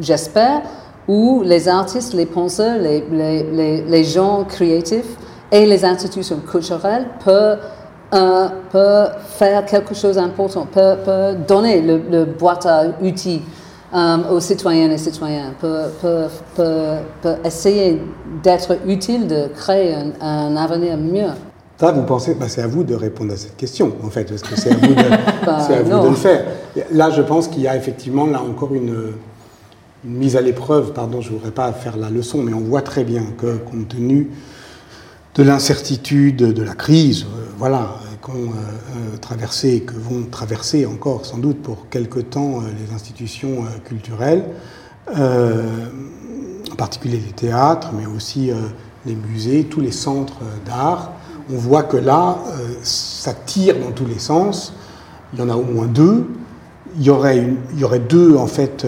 j'espère, 0.00 0.62
où 1.08 1.42
les 1.44 1.68
artistes, 1.68 2.14
les 2.14 2.26
penseurs, 2.26 2.78
les, 2.78 3.04
les, 3.10 3.42
les, 3.44 3.82
les 3.82 4.04
gens 4.04 4.44
créatifs 4.44 5.16
et 5.52 5.66
les 5.66 5.84
institutions 5.84 6.40
culturelles 6.40 7.06
peuvent, 7.24 7.58
euh, 8.12 8.48
peuvent 8.72 9.12
faire 9.38 9.64
quelque 9.66 9.94
chose 9.94 10.16
d'important, 10.16 10.66
peuvent, 10.66 11.04
peuvent 11.04 11.46
donner 11.46 11.80
le, 11.80 12.00
le 12.10 12.24
boîte 12.24 12.66
à 12.66 12.84
outils 13.00 13.42
euh, 13.94 14.16
aux 14.30 14.40
citoyennes 14.40 14.92
et 14.92 14.98
citoyens, 14.98 15.52
peuvent, 15.60 15.92
peuvent, 16.00 16.42
peuvent 16.54 17.38
essayer 17.44 18.00
d'être 18.42 18.76
utile, 18.86 19.26
de 19.28 19.48
créer 19.54 19.94
un, 19.94 20.12
un 20.20 20.56
avenir 20.56 20.96
mieux. 20.96 21.30
Ça, 21.78 21.92
vous 21.92 22.02
pensez, 22.04 22.34
bah, 22.34 22.46
c'est 22.48 22.62
à 22.62 22.66
vous 22.66 22.84
de 22.84 22.94
répondre 22.94 23.32
à 23.32 23.36
cette 23.36 23.56
question, 23.56 23.92
en 24.02 24.08
fait, 24.08 24.24
parce 24.24 24.42
que 24.42 24.56
c'est 24.58 24.72
à 24.72 24.76
vous 24.76 24.94
de, 24.94 25.44
Bah, 25.46 25.58
c'est 25.66 25.74
à 25.76 25.82
vous 25.82 25.90
non. 25.90 26.04
de 26.04 26.08
le 26.08 26.14
faire. 26.14 26.44
Là, 26.90 27.10
je 27.10 27.20
pense 27.22 27.48
qu'il 27.48 27.62
y 27.62 27.68
a 27.68 27.76
effectivement 27.76 28.26
là 28.26 28.40
encore 28.42 28.74
une, 28.74 29.12
une 30.04 30.16
mise 30.16 30.36
à 30.36 30.40
l'épreuve. 30.40 30.92
Pardon, 30.92 31.20
je 31.20 31.30
ne 31.30 31.34
voudrais 31.36 31.50
pas 31.50 31.70
faire 31.72 31.96
la 31.98 32.08
leçon, 32.08 32.38
mais 32.38 32.54
on 32.54 32.60
voit 32.60 32.80
très 32.82 33.04
bien 33.04 33.24
que, 33.38 33.56
compte 33.58 33.88
tenu 33.88 34.30
de 35.34 35.42
l'incertitude, 35.42 36.36
de 36.36 36.62
la 36.62 36.74
crise, 36.74 37.24
euh, 37.24 37.44
voilà, 37.58 37.90
euh, 38.34 38.38
euh, 38.38 39.16
traversé, 39.20 39.80
que 39.82 39.94
vont 39.94 40.24
traverser 40.30 40.84
encore 40.84 41.24
sans 41.24 41.38
doute 41.38 41.62
pour 41.62 41.88
quelque 41.88 42.18
temps 42.18 42.60
euh, 42.60 42.64
les 42.76 42.94
institutions 42.94 43.64
culturelles, 43.84 44.44
en 45.08 46.74
particulier 46.76 47.22
les 47.24 47.32
théâtres, 47.32 47.90
mais 47.96 48.06
aussi 48.06 48.50
les 49.04 49.14
musées, 49.14 49.64
tous 49.64 49.80
les 49.80 49.92
centres 49.92 50.40
d'art. 50.64 51.12
On 51.52 51.56
voit 51.56 51.84
que 51.84 51.96
là, 51.96 52.38
ça 52.82 53.32
tire 53.32 53.78
dans 53.78 53.92
tous 53.92 54.06
les 54.06 54.18
sens. 54.18 54.74
Il 55.32 55.38
y 55.38 55.42
en 55.42 55.48
a 55.48 55.54
au 55.54 55.62
moins 55.62 55.86
deux. 55.86 56.26
Il 56.98 57.04
y 57.04 57.10
aurait, 57.10 57.46
deux 58.00 58.34
en 58.34 58.48
fait 58.48 58.84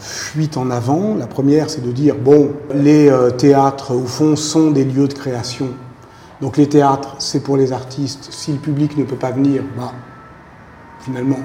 fuites 0.00 0.56
en 0.56 0.70
avant. 0.70 1.14
La 1.14 1.28
première, 1.28 1.70
c'est 1.70 1.86
de 1.86 1.92
dire 1.92 2.16
bon, 2.16 2.50
les 2.74 3.12
théâtres 3.38 3.94
au 3.94 4.06
fond 4.06 4.34
sont 4.34 4.72
des 4.72 4.84
lieux 4.84 5.06
de 5.06 5.14
création. 5.14 5.68
Donc 6.40 6.56
les 6.56 6.68
théâtres, 6.68 7.16
c'est 7.18 7.40
pour 7.42 7.56
les 7.56 7.72
artistes. 7.72 8.28
Si 8.30 8.52
le 8.52 8.58
public 8.58 8.96
ne 8.96 9.04
peut 9.04 9.16
pas 9.16 9.30
venir, 9.30 9.62
bah, 9.76 9.92
finalement, 11.00 11.40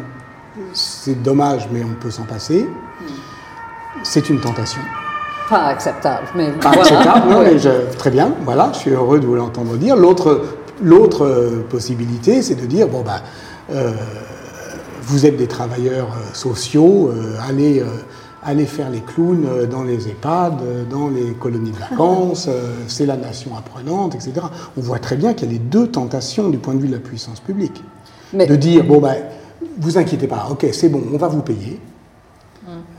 c'est 0.74 1.22
dommage, 1.22 1.68
mais 1.72 1.84
on 1.84 1.94
peut 2.00 2.12
s'en 2.12 2.24
passer. 2.24 2.68
C'est 4.04 4.30
une 4.30 4.40
tentation. 4.40 4.82
Pas 5.50 5.66
acceptable, 5.66 6.28
mais 6.36 6.52
Pas 6.54 6.70
voilà. 6.72 6.82
acceptable, 6.82 7.30
non, 7.30 7.40
Ouais. 7.40 7.54
mais 7.54 7.60
je- 7.60 7.96
très 7.98 8.10
bien, 8.10 8.34
voilà, 8.44 8.72
je 8.74 8.80
suis 8.80 8.92
heureux 8.92 9.20
de 9.20 9.26
vous 9.26 9.36
l'entendre 9.36 9.76
dire. 9.78 9.96
L'autre, 9.96 10.44
l'autre 10.82 11.26
euh, 11.26 11.66
possibilité, 11.70 12.42
c'est 12.42 12.56
de 12.56 12.66
dire, 12.66 12.88
bon, 12.88 13.02
bah, 13.02 13.22
euh, 13.72 13.92
vous 15.04 15.26
êtes 15.26 15.38
des 15.38 15.48
travailleurs 15.48 16.08
euh, 16.14 16.34
sociaux, 16.34 17.12
euh, 17.14 17.36
allez, 17.48 17.82
euh, 17.82 17.86
allez 18.46 18.66
faire 18.66 18.90
les 18.90 19.02
clowns 19.02 19.46
euh, 19.48 19.66
dans 19.66 19.84
les 19.84 20.08
EHPAD, 20.08 20.62
euh, 20.62 20.84
dans 20.90 21.10
les 21.10 21.34
colonies 21.34 21.72
de 21.72 21.78
vacances, 21.78 22.46
euh, 22.48 22.74
c'est 22.88 23.06
la 23.06 23.18
nation 23.18 23.52
apprenante, 23.58 24.16
etc. 24.16 24.34
On 24.78 24.82
voit 24.82 25.00
très 25.00 25.16
bien 25.16 25.34
qu'il 25.34 25.48
y 25.48 25.50
a 25.50 25.54
les 25.54 25.60
deux 25.60 25.88
tentations 25.88 26.50
du 26.50 26.58
point 26.58 26.76
de 26.76 26.80
vue 26.80 26.88
de 26.88 26.94
la 26.94 27.00
puissance 27.00 27.40
publique. 27.40 27.84
Mais- 28.34 28.46
De 28.46 28.56
dire, 28.56 28.84
bon, 28.86 29.00
ben, 29.02 29.16
vous 29.80 29.98
inquiétez 29.98 30.28
pas, 30.28 30.48
ok, 30.52 30.68
c'est 30.72 30.90
bon, 30.90 31.02
on 31.14 31.18
va 31.18 31.28
vous 31.28 31.42
payer. 31.42 31.80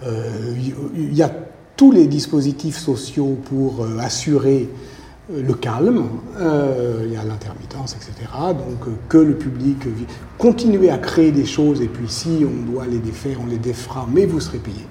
Euh, 0.05 0.55
Il 0.95 1.15
y 1.15 1.23
a 1.23 1.31
tous 1.77 1.93
les 1.93 2.07
dispositifs 2.07 2.79
sociaux 2.79 3.37
pour 3.49 3.85
euh, 3.85 3.99
assurer 3.99 4.69
euh, 5.33 5.43
le 5.43 5.55
calme, 5.55 6.05
il 6.39 7.13
y 7.13 7.17
a 7.17 7.25
l'intermittence, 7.25 7.95
etc. 7.97 8.31
Donc 8.53 8.89
que 9.09 9.19
le 9.19 9.35
public 9.35 9.79
continuer 10.39 10.91
à 10.91 10.99
créer 10.99 11.33
des 11.33 11.45
choses 11.45 11.83
et 11.83 11.89
puis 11.89 12.09
si 12.09 12.45
on 12.45 12.71
doit 12.73 12.87
les 12.87 12.99
défaire, 12.99 13.39
on 13.43 13.47
les 13.47 13.59
défera, 13.59 14.07
mais 14.13 14.25
vous 14.27 14.41
serez 14.41 14.59
payé. 14.59 14.87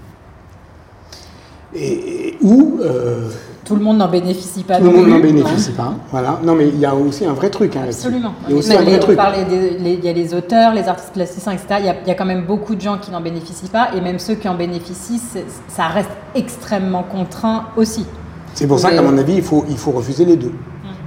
Et, 1.76 2.28
et- 2.30 2.38
ou 2.42 2.80
euh, 2.82 3.30
Tout 3.66 3.76
le 3.76 3.82
monde 3.84 3.98
n'en 3.98 4.08
bénéficie 4.08 4.64
pas. 4.64 4.78
tout 4.78 4.84
le 4.86 4.90
non 4.92 4.98
monde 5.00 5.10
n'en 5.10 5.20
bénéficie 5.20 5.72
pas. 5.72 5.94
Voilà. 6.12 6.40
Non, 6.44 6.54
mais 6.56 6.68
il 6.70 6.80
y 6.80 6.86
a 6.86 6.94
aussi 6.96 7.26
un 7.26 7.34
vrai 7.34 7.50
truc. 7.50 7.76
hein. 7.76 7.82
Absolument. 7.86 8.34
Il 8.48 8.52
y 8.52 8.56
a 8.56 8.60
aussi 8.60 8.70
Mais 8.70 8.78
un 8.78 8.82
vrai 8.82 8.92
les- 8.92 8.98
on 8.98 9.00
truc. 9.00 9.16
parlait 9.18 9.46
des- 9.46 9.72
les- 9.80 9.94
il 9.94 10.06
y 10.06 10.08
a 10.10 10.14
les 10.14 10.34
auteurs, 10.34 10.74
les 10.74 10.88
artistes 10.88 11.12
plasticiens, 11.14 11.52
etc. 11.54 11.68
Il 11.80 11.86
y, 11.86 11.90
a, 11.90 11.96
il 12.04 12.08
y 12.08 12.12
a 12.12 12.16
quand 12.16 12.26
même 12.26 12.46
beaucoup 12.46 12.76
de 12.76 12.82
gens 12.82 12.98
qui 12.98 13.12
n'en 13.12 13.22
bénéficient 13.22 13.68
pas, 13.70 13.90
et 13.96 14.02
même 14.02 14.20
ceux 14.20 14.36
qui 14.36 14.48
en 14.48 14.56
bénéficient, 14.56 15.20
ça 15.68 15.88
reste 15.88 16.10
extrêmement 16.36 17.04
contraint 17.04 17.66
aussi. 17.76 18.06
C'est 18.54 18.68
pour 18.68 18.80
ça 18.80 18.92
qu'à 18.92 19.02
mon 19.02 19.18
avis, 19.18 19.36
il 19.36 19.42
faut, 19.44 19.66
il 19.70 19.78
faut 19.78 19.92
refuser 19.92 20.24
les 20.26 20.38
deux. 20.38 20.54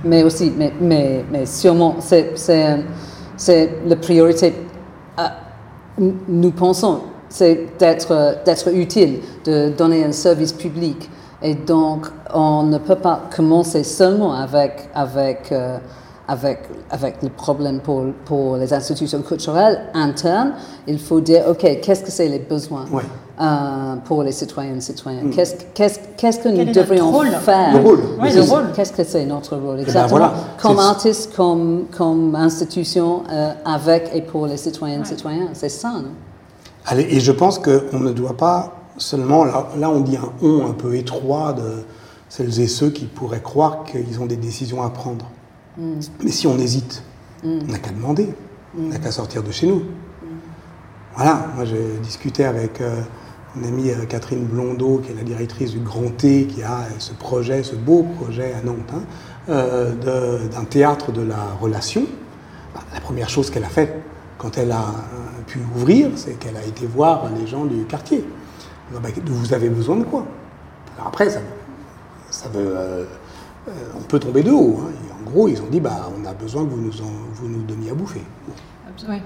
Mais 0.04 0.22
aussi, 0.22 0.52
mais, 0.56 0.72
mais, 0.80 1.24
mais 1.32 1.46
sûrement, 1.46 1.96
c'est, 2.00 2.32
c'est, 2.34 2.84
c'est 3.36 3.78
la 3.86 3.96
priorité. 3.96 4.52
à- 5.16 5.32
n- 6.00 6.14
nous 6.28 6.50
pensons, 6.50 7.00
c'est 7.28 7.66
d'être, 7.78 8.38
d'être 8.44 8.68
utile, 8.74 9.20
de 9.44 9.70
donner 9.70 10.04
un 10.04 10.12
service 10.12 10.52
public. 10.52 11.08
Et 11.42 11.54
donc, 11.54 12.06
on 12.34 12.64
ne 12.64 12.78
peut 12.78 12.96
pas 12.96 13.22
commencer 13.34 13.84
seulement 13.84 14.32
avec, 14.34 14.88
avec, 14.94 15.52
euh, 15.52 15.78
avec, 16.26 16.60
avec 16.90 17.22
le 17.22 17.28
problème 17.28 17.78
pour, 17.80 18.04
pour 18.24 18.56
les 18.56 18.72
institutions 18.74 19.22
culturelles 19.22 19.82
internes. 19.94 20.52
Il 20.86 20.98
faut 20.98 21.20
dire, 21.20 21.44
OK, 21.48 21.60
qu'est-ce 21.80 22.02
que 22.02 22.10
c'est 22.10 22.28
les 22.28 22.40
besoins 22.40 22.86
Ouais. 22.90 23.04
euh, 23.40 23.94
pour 24.04 24.24
les 24.24 24.32
citoyennes 24.32 24.78
et 24.78 24.80
citoyens 24.80 25.30
Qu'est-ce, 25.32 25.54
qu'est-ce, 25.74 26.00
qu'est-ce 26.16 26.38
que 26.38 26.42
Quel 26.48 26.54
est 26.54 26.58
nous 26.58 26.64
notre 26.66 26.80
devrions 26.80 27.10
rôle? 27.12 27.28
faire? 27.28 27.72
Le 27.72 27.78
rôle. 27.86 27.98
Ouais, 28.18 28.24
Qu'est-ce- 28.24 28.36
le 28.36 28.42
rôle. 28.42 28.72
Qu'est-ce 28.74 28.92
que 28.92 29.04
c'est 29.04 29.24
notre 29.24 29.56
rôle 29.56 29.76
ben 29.76 29.82
exactement? 29.82 30.08
voilà, 30.08 30.32
Comme 30.60 30.76
c'est- 30.78 30.82
artiste, 30.82 31.36
comme, 31.36 31.84
comme 31.96 32.34
institution, 32.34 33.22
euh, 33.30 33.52
avec 33.64 34.10
et 34.12 34.22
pour 34.22 34.46
les 34.48 34.56
citoyennes 34.56 35.02
et 35.02 35.04
citoyens. 35.04 35.48
C'est 35.52 35.68
ça, 35.68 35.90
non? 35.92 36.10
Allez, 36.90 37.06
et 37.10 37.20
je 37.20 37.32
pense 37.32 37.58
qu'on 37.58 38.00
ne 38.00 38.12
doit 38.12 38.38
pas 38.38 38.72
seulement, 38.96 39.44
là, 39.44 39.68
là 39.76 39.90
on 39.90 40.00
dit 40.00 40.16
un 40.16 40.32
on 40.40 40.66
un 40.66 40.72
peu 40.72 40.94
étroit 40.96 41.52
de 41.52 41.84
celles 42.30 42.60
et 42.60 42.66
ceux 42.66 42.88
qui 42.88 43.04
pourraient 43.04 43.42
croire 43.42 43.84
qu'ils 43.84 44.22
ont 44.22 44.26
des 44.26 44.36
décisions 44.36 44.82
à 44.82 44.88
prendre. 44.88 45.30
Mais 45.76 46.30
si 46.30 46.46
on 46.46 46.58
hésite, 46.58 47.02
on 47.44 47.66
n'a 47.66 47.78
qu'à 47.78 47.90
demander, 47.90 48.32
on 48.76 48.88
n'a 48.88 48.98
qu'à 48.98 49.12
sortir 49.12 49.42
de 49.42 49.52
chez 49.52 49.66
nous. 49.66 49.82
Voilà, 51.14 51.48
moi 51.56 51.66
j'ai 51.66 51.98
discuté 52.02 52.46
avec 52.46 52.80
euh, 52.80 53.02
mon 53.54 53.68
amie 53.68 53.90
euh, 53.90 54.06
Catherine 54.06 54.44
Blondeau, 54.46 55.02
qui 55.04 55.12
est 55.12 55.14
la 55.14 55.24
directrice 55.24 55.72
du 55.72 55.80
Grand 55.80 56.08
T, 56.16 56.46
qui 56.46 56.62
a 56.62 56.86
ce 56.98 57.12
projet, 57.12 57.62
ce 57.64 57.74
beau 57.74 58.06
projet 58.18 58.54
à 58.54 58.64
Nantes, 58.64 58.76
hein, 58.94 59.02
euh, 59.50 59.92
d'un 60.48 60.64
théâtre 60.64 61.12
de 61.12 61.22
la 61.22 61.52
relation. 61.60 62.04
Bah, 62.74 62.80
la 62.94 63.00
première 63.00 63.28
chose 63.28 63.50
qu'elle 63.50 63.64
a 63.64 63.68
faite 63.68 63.94
quand 64.38 64.56
elle 64.56 64.72
a 64.72 64.84
euh, 64.84 65.17
pu 65.48 65.60
ouvrir, 65.76 66.10
c'est 66.16 66.38
qu'elle 66.38 66.56
a 66.56 66.64
été 66.64 66.86
voir 66.86 67.24
les 67.38 67.46
gens 67.46 67.64
du 67.64 67.84
quartier. 67.84 68.24
Bah, 68.92 69.08
vous 69.26 69.52
avez 69.52 69.68
besoin 69.68 69.96
de 69.96 70.04
quoi? 70.04 70.24
Alors 70.96 71.08
Après, 71.08 71.28
ça, 71.30 71.40
ça 72.30 72.48
veut, 72.48 73.06
on 73.98 74.02
peut 74.02 74.18
tomber 74.18 74.42
de 74.42 74.50
haut. 74.50 74.80
Hein. 74.80 74.92
en 75.20 75.30
gros, 75.30 75.48
ils 75.48 75.60
ont 75.60 75.68
dit 75.70 75.80
bah, 75.80 76.10
on 76.18 76.24
a 76.24 76.34
besoin 76.34 76.64
que 76.64 76.70
vous 76.70 76.80
nous, 76.80 76.92
vous 77.34 77.48
nous 77.48 77.62
donniez 77.62 77.90
à 77.90 77.94
bouffer. 77.94 78.22
Oui. 79.08 79.16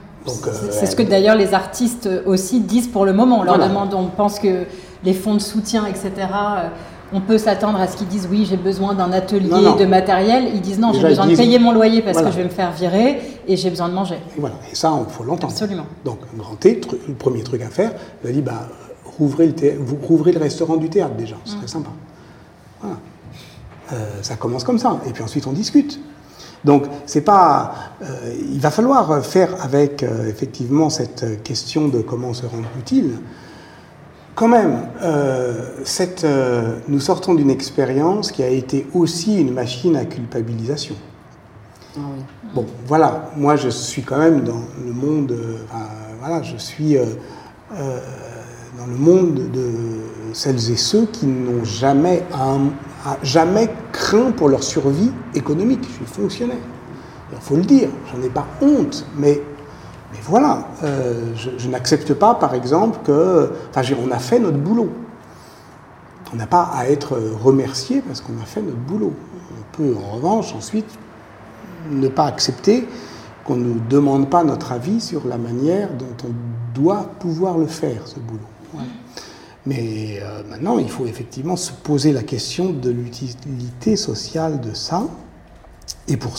C'est 0.70 0.86
ce 0.86 0.94
que 0.94 1.02
d'ailleurs 1.02 1.36
les 1.36 1.54
artistes 1.54 2.08
aussi 2.26 2.60
disent 2.60 2.88
pour 2.88 3.04
le 3.04 3.12
moment. 3.12 3.40
On 3.40 3.42
leur 3.42 3.58
demande, 3.58 3.94
on 3.94 4.06
pense 4.06 4.38
que 4.38 4.66
les 5.04 5.14
fonds 5.14 5.34
de 5.34 5.40
soutien, 5.40 5.86
etc., 5.86 6.10
euh, 6.18 6.68
on 7.12 7.20
peut 7.20 7.38
s'attendre 7.38 7.80
à 7.80 7.86
ce 7.86 7.96
qu'ils 7.96 8.08
disent 8.08 8.28
oui, 8.30 8.46
j'ai 8.48 8.56
besoin 8.56 8.94
d'un 8.94 9.12
atelier 9.12 9.48
de 9.78 9.84
matériel. 9.84 10.50
Ils 10.54 10.60
disent 10.60 10.78
non, 10.78 10.92
j'ai 10.92 11.02
besoin 11.02 11.26
de 11.26 11.36
payer 11.36 11.58
mon 11.58 11.72
loyer 11.72 12.02
parce 12.02 12.20
que 12.20 12.30
je 12.30 12.36
vais 12.36 12.44
me 12.44 12.48
faire 12.48 12.72
virer 12.72 13.20
et 13.46 13.56
j'ai 13.56 13.70
besoin 13.70 13.88
de 13.88 13.94
manger. 13.94 14.18
Et 14.36 14.40
voilà, 14.40 14.56
et 14.70 14.74
ça, 14.74 14.92
il 15.06 15.12
faut 15.12 15.24
l'entendre. 15.24 15.52
Absolument. 15.52 15.86
Donc, 16.04 16.20
T, 16.60 16.80
le 17.08 17.14
premier 17.14 17.42
truc 17.42 17.62
à 17.62 17.68
faire, 17.68 17.92
il 18.22 18.30
a 18.30 18.32
dit 18.32 18.42
bah, 18.42 18.68
rouvrez 19.18 19.46
le, 19.46 19.78
vous 19.78 19.96
rouvrez 19.96 20.32
le 20.32 20.40
restaurant 20.40 20.76
du 20.76 20.88
théâtre 20.88 21.14
déjà, 21.14 21.36
ce 21.44 21.52
serait 21.52 21.64
mmh. 21.64 21.68
sympa. 21.68 21.90
Voilà. 22.80 22.96
Euh, 23.92 24.22
ça 24.22 24.36
commence 24.36 24.64
comme 24.64 24.78
ça. 24.78 24.98
Et 25.06 25.10
puis 25.10 25.22
ensuite, 25.22 25.46
on 25.46 25.52
discute. 25.52 26.00
Donc, 26.64 26.84
c'est 27.06 27.22
pas. 27.22 27.74
Euh, 28.02 28.34
il 28.52 28.60
va 28.60 28.70
falloir 28.70 29.24
faire 29.24 29.62
avec 29.62 30.02
euh, 30.02 30.28
effectivement 30.28 30.90
cette 30.90 31.42
question 31.42 31.88
de 31.88 32.00
comment 32.00 32.32
se 32.32 32.46
rendre 32.46 32.68
utile. 32.78 33.18
Quand 34.34 34.48
même, 34.48 34.88
euh, 35.02 35.68
cette, 35.84 36.26
nous 36.88 37.00
sortons 37.00 37.34
d'une 37.34 37.50
expérience 37.50 38.32
qui 38.32 38.42
a 38.42 38.48
été 38.48 38.86
aussi 38.94 39.40
une 39.40 39.52
machine 39.52 39.96
à 39.96 40.04
culpabilisation. 40.04 40.94
Ah 41.96 42.00
bon, 42.54 42.64
voilà, 42.86 43.30
moi 43.36 43.56
je 43.56 43.68
suis 43.68 44.02
quand 44.02 44.16
même 44.16 44.42
dans 44.42 44.62
le 44.82 44.92
monde, 44.92 45.36
voilà, 46.18 46.42
je 46.42 46.56
suis 46.56 46.96
dans 48.78 48.86
le 48.86 48.96
monde 48.96 49.50
de 49.52 49.70
celles 50.32 50.70
et 50.70 50.76
ceux 50.76 51.06
qui 51.06 51.26
n'ont 51.26 51.64
jamais 51.64 52.22
un, 52.32 52.70
jamais 53.22 53.68
craint 53.92 54.30
pour 54.30 54.48
leur 54.48 54.62
survie 54.62 55.12
économique. 55.34 55.80
Je 55.82 56.04
suis 56.04 56.06
fonctionnaire. 56.06 56.56
Il 57.32 57.38
faut 57.40 57.56
le 57.56 57.62
dire, 57.62 57.88
j'en 58.10 58.22
ai 58.22 58.28
pas 58.28 58.46
honte, 58.60 59.06
mais 59.16 59.40
voilà, 60.24 60.68
euh, 60.84 61.32
je, 61.34 61.68
n'accepte 61.68 62.14
pas, 62.14 62.34
par 62.34 62.54
exemple, 62.54 63.00
que. 63.04 63.50
Enfin, 63.70 63.82
on 64.04 64.10
a 64.10 64.18
fait 64.18 64.38
notre 64.38 64.58
boulot. 64.58 64.90
On 66.32 66.36
n'a 66.36 66.46
pas 66.46 66.70
à 66.74 66.86
être 66.88 67.18
remercié 67.42 68.00
parce 68.00 68.20
qu'on 68.20 68.40
a 68.40 68.46
fait 68.46 68.62
notre 68.62 68.78
boulot. 68.78 69.12
On 69.50 69.76
peut, 69.76 69.94
en 69.96 70.16
revanche, 70.16 70.54
ensuite, 70.54 70.86
ne 71.90 72.08
pas 72.08 72.26
accepter 72.26 72.86
qu'on 73.44 73.56
ne 73.56 73.64
nous 73.64 73.80
demande 73.90 74.30
pas 74.30 74.44
notre 74.44 74.72
avis 74.72 75.00
sur 75.00 75.26
la 75.26 75.36
manière 75.36 75.88
dont 75.94 76.16
on 76.24 76.80
doit 76.80 77.10
pouvoir 77.18 77.58
le 77.58 77.66
faire, 77.66 78.06
ce 78.06 78.20
boulot. 78.20 78.40
Mais 79.64 80.18
euh, 80.20 80.42
maintenant, 80.48 80.78
il 80.78 80.90
faut 80.90 81.06
effectivement 81.06 81.56
se 81.56 81.70
poser 81.72 82.12
la 82.12 82.22
question 82.22 82.70
de 82.70 82.90
l'utilité 82.90 83.96
sociale 83.96 84.60
de 84.60 84.74
ça. 84.74 85.04
Et 86.08 86.16
pour 86.16 86.34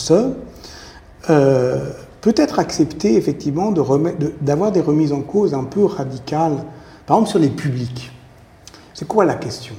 euh, 1.30 1.90
peut-être 2.24 2.58
accepter 2.58 3.16
effectivement 3.16 3.70
d'avoir 3.70 4.72
des 4.72 4.80
remises 4.80 5.12
en 5.12 5.20
cause 5.20 5.52
un 5.52 5.64
peu 5.64 5.84
radicales, 5.84 6.64
par 7.04 7.18
exemple 7.18 7.28
sur 7.28 7.38
les 7.38 7.50
publics. 7.50 8.10
C'est 8.94 9.06
quoi 9.06 9.26
la 9.26 9.34
question? 9.34 9.74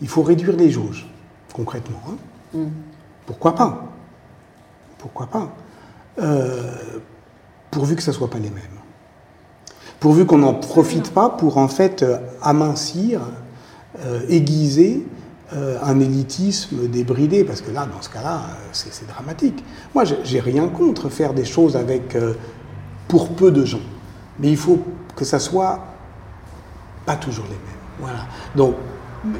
Il 0.00 0.08
faut 0.08 0.22
réduire 0.22 0.56
les 0.56 0.68
jauges, 0.68 1.08
concrètement. 1.54 2.00
Hein? 2.08 2.58
Mm. 2.58 2.66
Pourquoi 3.24 3.54
pas? 3.54 3.84
Pourquoi 4.98 5.26
pas? 5.26 5.54
Euh, 6.18 6.74
Pourvu 7.70 7.94
que 7.94 8.02
ce 8.02 8.10
ne 8.10 8.16
soit 8.16 8.30
pas 8.30 8.38
les 8.38 8.50
mêmes 8.50 8.76
pourvu 10.00 10.26
qu'on 10.26 10.38
n'en 10.38 10.54
profite 10.54 11.12
pas 11.12 11.30
pour 11.30 11.56
en 11.56 11.68
fait 11.68 12.02
euh, 12.02 12.18
amincir, 12.42 13.20
euh, 14.00 14.20
aiguiser 14.28 15.06
euh, 15.54 15.78
un 15.82 16.00
élitisme 16.00 16.88
débridé, 16.88 17.44
parce 17.44 17.60
que 17.60 17.70
là, 17.70 17.86
dans 17.86 18.02
ce 18.02 18.08
cas-là, 18.10 18.42
c'est 18.72 19.06
dramatique. 19.06 19.64
Moi, 19.94 20.04
j'ai 20.04 20.40
rien 20.40 20.68
contre 20.68 21.08
faire 21.08 21.34
des 21.34 21.44
choses 21.44 21.76
avec 21.76 22.16
pour 23.08 23.30
peu 23.30 23.50
de 23.50 23.64
gens, 23.64 23.80
mais 24.38 24.50
il 24.50 24.56
faut 24.56 24.80
que 25.14 25.24
ça 25.24 25.38
soit 25.38 25.80
pas 27.04 27.16
toujours 27.16 27.44
les 27.44 27.50
mêmes. 27.50 27.60
Voilà. 28.00 28.26
Donc, 28.56 28.74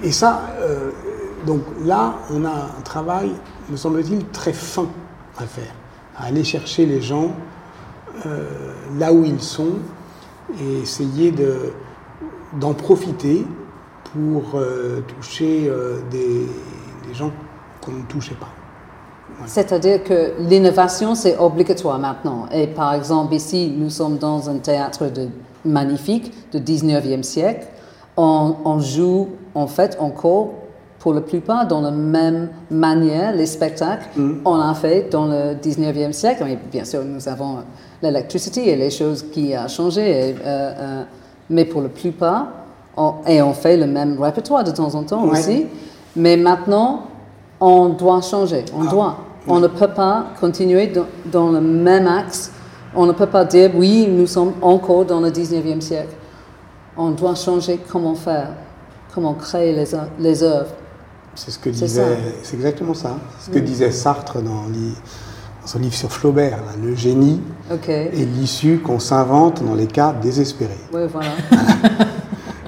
et 0.02 0.12
ça, 0.12 0.42
donc 1.44 1.62
là, 1.84 2.14
on 2.30 2.44
a 2.44 2.70
un 2.78 2.82
travail, 2.84 3.32
me 3.68 3.76
semble-t-il, 3.76 4.24
très 4.26 4.52
fin 4.52 4.88
à 5.36 5.44
faire, 5.44 5.74
à 6.16 6.26
aller 6.26 6.44
chercher 6.44 6.86
les 6.86 7.02
gens 7.02 7.34
là 8.96 9.12
où 9.12 9.24
ils 9.24 9.42
sont 9.42 9.74
et 10.60 10.82
essayer 10.82 11.34
d'en 12.54 12.74
profiter 12.74 13.44
pour 14.16 14.58
euh, 14.58 15.00
toucher 15.02 15.66
euh, 15.68 15.98
des, 16.10 17.14
gens 17.14 17.30
qu'on 17.80 17.92
ne 17.92 18.02
touchait 18.02 18.34
pas. 18.34 18.48
C'est-à-dire 19.46 20.02
que 20.02 20.32
l'innovation, 20.40 21.14
c'est 21.14 21.36
obligatoire 21.38 21.98
maintenant. 21.98 22.46
Et 22.52 22.66
par 22.66 22.94
exemple, 22.94 23.34
ici, 23.34 23.72
nous 23.76 23.90
sommes 23.90 24.18
dans 24.18 24.48
un 24.48 24.58
théâtre 24.58 25.06
de, 25.06 25.28
magnifique 25.64 26.32
du 26.52 26.58
19e 26.58 27.22
siècle. 27.22 27.66
On, 28.16 28.78
joue, 28.80 29.28
en 29.54 29.66
fait, 29.66 29.96
encore, 30.00 30.54
pour 30.98 31.12
la 31.12 31.20
plupart, 31.20 31.66
dans 31.66 31.82
la 31.82 31.90
même 31.90 32.48
manière, 32.70 33.34
les 33.34 33.46
spectacles. 33.46 34.08
Mm. 34.16 34.40
On 34.44 34.58
a 34.58 34.74
fait 34.74 35.10
dans 35.10 35.26
le 35.26 35.54
19e 35.54 36.12
siècle. 36.12 36.44
bien 36.72 36.84
sûr, 36.84 37.04
nous 37.04 37.28
avons 37.28 37.58
l'électricité 38.02 38.70
et 38.70 38.76
les 38.76 38.90
choses 38.90 39.22
qui 39.30 39.52
ont 39.56 39.68
changé. 39.68 40.34
Euh, 40.44 41.04
mais 41.50 41.66
pour 41.66 41.82
la 41.82 41.88
plupart, 41.88 42.48
et 43.26 43.42
on 43.42 43.52
fait 43.52 43.76
le 43.76 43.86
même 43.86 44.20
répertoire 44.20 44.64
de 44.64 44.70
temps 44.70 44.94
en 44.94 45.02
temps 45.02 45.24
aussi. 45.24 45.66
Mais 46.14 46.36
maintenant, 46.36 47.08
on 47.60 47.90
doit 47.90 48.22
changer. 48.22 48.64
On 48.74 48.86
ah. 48.86 48.90
doit. 48.90 49.16
On 49.48 49.60
ne 49.60 49.68
peut 49.68 49.88
pas 49.88 50.26
continuer 50.40 50.92
dans, 51.26 51.50
le 51.50 51.60
même 51.60 52.06
axe. 52.06 52.50
On 52.94 53.06
ne 53.06 53.12
peut 53.12 53.26
pas 53.26 53.44
dire, 53.44 53.70
oui, 53.74 54.08
nous 54.08 54.26
sommes 54.26 54.54
encore 54.60 55.04
dans 55.04 55.20
le 55.20 55.30
19e 55.30 55.80
siècle. 55.80 56.14
On 56.96 57.10
doit 57.10 57.34
changer 57.34 57.78
comment 57.90 58.14
faire, 58.14 58.48
comment 59.14 59.34
créer 59.34 59.72
les, 59.72 59.84
les 60.18 60.42
œuvres. 60.42 60.72
C'est 61.34 61.50
ce 61.50 61.58
que 61.58 61.68
disait, 61.68 62.16
c'est 62.42 62.56
exactement 62.56 62.94
ça. 62.94 63.16
Ce 63.40 63.50
que 63.50 63.58
disait 63.58 63.90
Sartre 63.90 64.40
dans 64.40 64.64
son 65.66 65.78
livre 65.78 65.94
sur 65.94 66.10
Flaubert, 66.10 66.58
le 66.82 66.94
génie 66.94 67.40
est 67.70 68.24
l'issue 68.24 68.78
qu'on 68.78 68.98
s'invente 68.98 69.62
dans 69.62 69.74
les 69.74 69.86
cas 69.86 70.14
désespérés. 70.20 70.80
Oui, 70.92 71.02
voilà. 71.12 71.30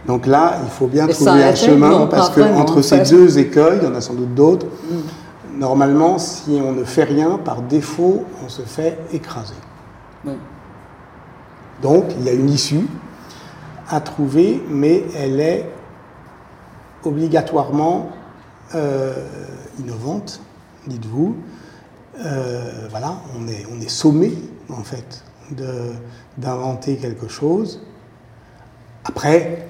Donc 0.08 0.26
là, 0.26 0.58
il 0.64 0.70
faut 0.70 0.86
bien 0.86 1.06
trouver 1.06 1.44
un 1.44 1.54
chemin 1.54 2.06
parce 2.06 2.30
que 2.30 2.40
entre 2.40 2.80
ces 2.80 3.00
deux 3.00 3.38
écueils, 3.38 3.78
il 3.82 3.86
y 3.86 3.90
en 3.90 3.94
a 3.94 4.00
sans 4.00 4.14
doute 4.14 4.34
d'autres. 4.34 4.66
Mm. 4.66 5.58
Normalement, 5.58 6.18
si 6.18 6.58
on 6.64 6.72
ne 6.72 6.82
fait 6.82 7.04
rien, 7.04 7.36
par 7.36 7.60
défaut, 7.60 8.24
on 8.44 8.48
se 8.48 8.62
fait 8.62 8.98
écraser. 9.12 9.54
Donc, 11.82 12.06
il 12.18 12.24
y 12.24 12.28
a 12.28 12.32
une 12.32 12.48
issue 12.48 12.86
à 13.88 14.00
trouver, 14.00 14.62
mais 14.68 15.04
elle 15.16 15.40
est 15.40 15.70
obligatoirement 17.04 18.08
euh, 18.74 19.14
innovante, 19.78 20.40
dites-vous. 20.86 21.36
Euh, 22.24 22.88
voilà, 22.90 23.16
on 23.38 23.46
est, 23.46 23.66
on 23.72 23.80
est 23.80 23.90
sommé, 23.90 24.32
en 24.70 24.82
fait, 24.82 25.22
d'inventer 26.36 26.96
quelque 26.96 27.28
chose. 27.28 27.80
Après, 29.04 29.67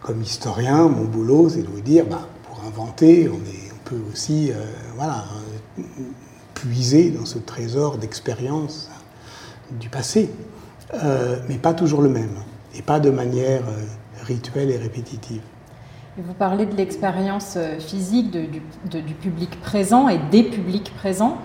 comme 0.00 0.22
historien, 0.22 0.88
mon 0.88 1.04
boulot, 1.04 1.48
c'est 1.48 1.62
de 1.62 1.68
vous 1.68 1.80
dire, 1.80 2.06
bah, 2.06 2.28
pour 2.44 2.64
inventer, 2.64 3.28
on, 3.28 3.38
peut 3.84 4.00
aussi 4.12 4.52
euh, 4.52 5.04
puiser 6.54 7.10
dans 7.10 7.24
ce 7.24 7.38
trésor 7.38 7.98
d'expérience 7.98 8.88
du 9.72 9.88
passé, 9.88 10.30
euh, 10.94 11.40
mais 11.48 11.56
pas 11.56 11.74
toujours 11.74 12.00
le 12.00 12.08
même, 12.08 12.36
et 12.76 12.82
pas 12.82 13.00
de 13.00 13.10
manière 13.10 13.62
rituelle 14.22 14.70
et 14.70 14.76
répétitive. 14.76 15.42
vous 16.18 16.34
parlez 16.34 16.66
de 16.66 16.76
l'expérience 16.76 17.58
physique 17.80 18.30
du, 18.30 19.14
public 19.14 19.60
présent 19.60 20.08
et 20.08 20.20
des 20.30 20.44
publics 20.44 20.92
présents. 20.94 21.38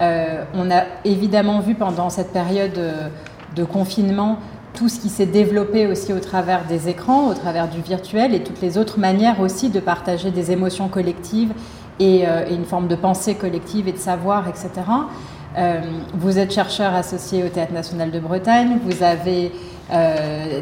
Euh, 0.00 0.44
on 0.54 0.70
a 0.70 0.84
évidemment 1.04 1.60
vu 1.60 1.74
pendant 1.74 2.10
cette 2.10 2.32
période 2.32 2.76
euh, 2.78 3.08
de 3.54 3.64
confinement 3.64 4.38
tout 4.74 4.88
ce 4.88 4.98
qui 4.98 5.08
s'est 5.08 5.26
développé 5.26 5.86
aussi 5.86 6.12
au 6.12 6.18
travers 6.18 6.64
des 6.66 6.88
écrans, 6.88 7.28
au 7.28 7.34
travers 7.34 7.68
du 7.68 7.80
virtuel 7.80 8.34
et 8.34 8.42
toutes 8.42 8.60
les 8.60 8.76
autres 8.76 8.98
manières 8.98 9.40
aussi 9.40 9.70
de 9.70 9.80
partager 9.80 10.30
des 10.30 10.50
émotions 10.50 10.88
collectives 10.88 11.52
et, 12.00 12.26
euh, 12.26 12.44
une 12.50 12.64
forme 12.64 12.88
de 12.88 12.96
pensée 12.96 13.34
collective 13.34 13.88
et 13.88 13.92
de 13.92 13.98
savoir, 13.98 14.48
etc. 14.48 14.70
vous 16.14 16.38
êtes 16.40 16.52
chercheur 16.52 16.92
associé 16.94 17.44
au 17.44 17.48
Théâtre 17.48 17.72
national 17.72 18.10
de 18.10 18.18
Bretagne. 18.18 18.78
Vous 18.84 19.04
avez 19.04 19.52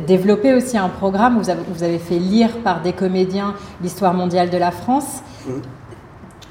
développé 0.07 0.53
aussi 0.53 0.77
un 0.77 0.91
programme 0.91 1.39
vous 1.39 1.49
avez, 1.49 1.63
vous 1.67 1.83
avez, 1.83 1.99
fait 1.99 2.19
lire 2.19 2.59
par 2.59 2.83
des 2.83 2.93
comédiens 2.93 3.55
l'histoire 3.81 4.13
mondiale 4.13 4.51
de 4.51 4.59
la 4.59 4.71
France. 4.71 5.23
Mmh. 5.47 5.51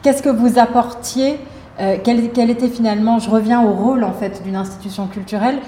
Qu'est-ce 0.02 0.24
que 0.24 0.30
vous 0.30 0.58
apportiez 0.58 1.38
quel, 1.78 2.32
quel, 2.32 2.50
était 2.50 2.70
finalement, 2.70 3.20
je 3.20 3.30
reviens 3.30 3.62
au 3.62 3.74
rôle 3.74 4.04
en 4.04 4.14
fait 4.14 4.42
d'une 4.44 4.56
institution 4.56 5.06
culturelle 5.06 5.60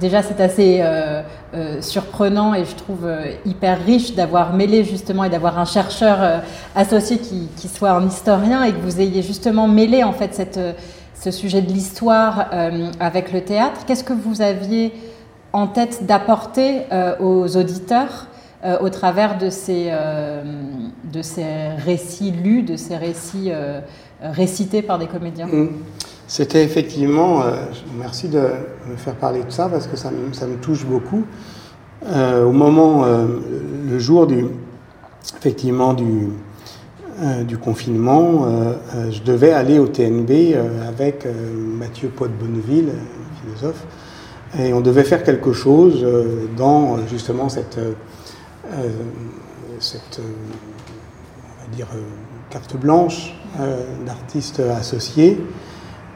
déjà 0.00 0.22
c'est 0.22 0.40
assez 0.40 0.78
euh, 0.80 1.22
euh, 1.54 1.80
surprenant 1.80 2.54
et 2.54 2.64
je 2.64 2.74
trouve 2.74 3.04
euh, 3.04 3.32
hyper 3.44 3.84
riche 3.84 4.14
d'avoir 4.14 4.52
mêlé 4.52 4.84
justement 4.84 5.24
et 5.24 5.30
d'avoir 5.30 5.58
un 5.58 5.64
chercheur 5.64 6.42
associé 6.74 7.18
qui, 7.18 7.68
soit 7.68 7.90
un 7.90 8.06
historien 8.06 8.64
et 8.64 8.72
que 8.72 8.80
vous 8.80 9.00
ayez 9.00 9.22
justement 9.22 9.68
mêlé 9.68 10.04
en 10.04 10.12
fait 10.12 10.74
ce 11.14 11.30
sujet 11.30 11.62
de 11.62 11.72
l'histoire 11.72 12.48
avec 13.00 13.32
le 13.32 13.42
théâtre. 13.42 13.84
Qu'est-ce 13.86 14.04
que 14.04 14.12
vous 14.12 14.40
aviez 14.40 14.92
en 15.52 15.66
tête 15.66 16.06
d'apporter 16.06 16.82
aux 17.20 17.56
auditeurs 17.56 18.26
au 18.80 18.88
travers 18.88 19.38
de 19.38 19.50
ces, 19.50 19.92
de 21.04 21.22
ces 21.22 21.68
récits 21.84 22.30
lus, 22.30 22.62
de 22.62 22.76
ces 22.76 22.96
récits 22.96 23.52
récités 24.22 24.82
par 24.82 24.98
des 24.98 25.06
comédiens? 25.06 25.46
Mmh. 25.46 25.68
C'était 26.28 26.62
effectivement, 26.62 27.40
euh, 27.40 27.56
merci 27.98 28.28
de 28.28 28.38
me 28.38 28.96
faire 28.98 29.14
parler 29.14 29.42
de 29.42 29.50
ça 29.50 29.70
parce 29.70 29.86
que 29.86 29.96
ça 29.96 30.10
me, 30.10 30.56
touche 30.56 30.84
beaucoup. 30.84 31.24
Euh, 32.06 32.44
au 32.44 32.52
moment, 32.52 33.04
euh, 33.06 33.26
le 33.88 33.98
jour 33.98 34.26
du, 34.26 34.44
effectivement 35.38 35.94
du, 35.94 36.28
du 37.46 37.56
confinement, 37.56 38.46
je 39.10 39.22
devais 39.22 39.52
aller 39.52 39.80
au 39.80 39.88
TNB 39.88 40.54
avec 40.86 41.26
Mathieu 41.26 42.10
Pot 42.10 42.30
Bonneville, 42.30 42.90
philosophe, 43.42 43.84
et 44.56 44.72
on 44.72 44.80
devait 44.80 45.02
faire 45.02 45.24
quelque 45.24 45.52
chose 45.52 46.06
dans 46.56 46.98
justement 47.08 47.48
cette, 47.48 47.80
cette 49.80 50.20
on 50.20 51.64
va 51.64 51.74
dire, 51.76 51.88
carte 52.50 52.76
blanche 52.76 53.34
d'artistes 54.06 54.60
associés 54.60 55.40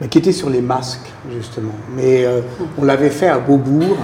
qui 0.09 0.17
était 0.17 0.31
sur 0.31 0.49
les 0.49 0.61
masques, 0.61 1.11
justement. 1.31 1.73
Mais 1.95 2.25
euh, 2.25 2.41
on 2.77 2.83
l'avait 2.83 3.09
fait 3.09 3.27
à 3.27 3.39
Beaubourg, 3.39 3.97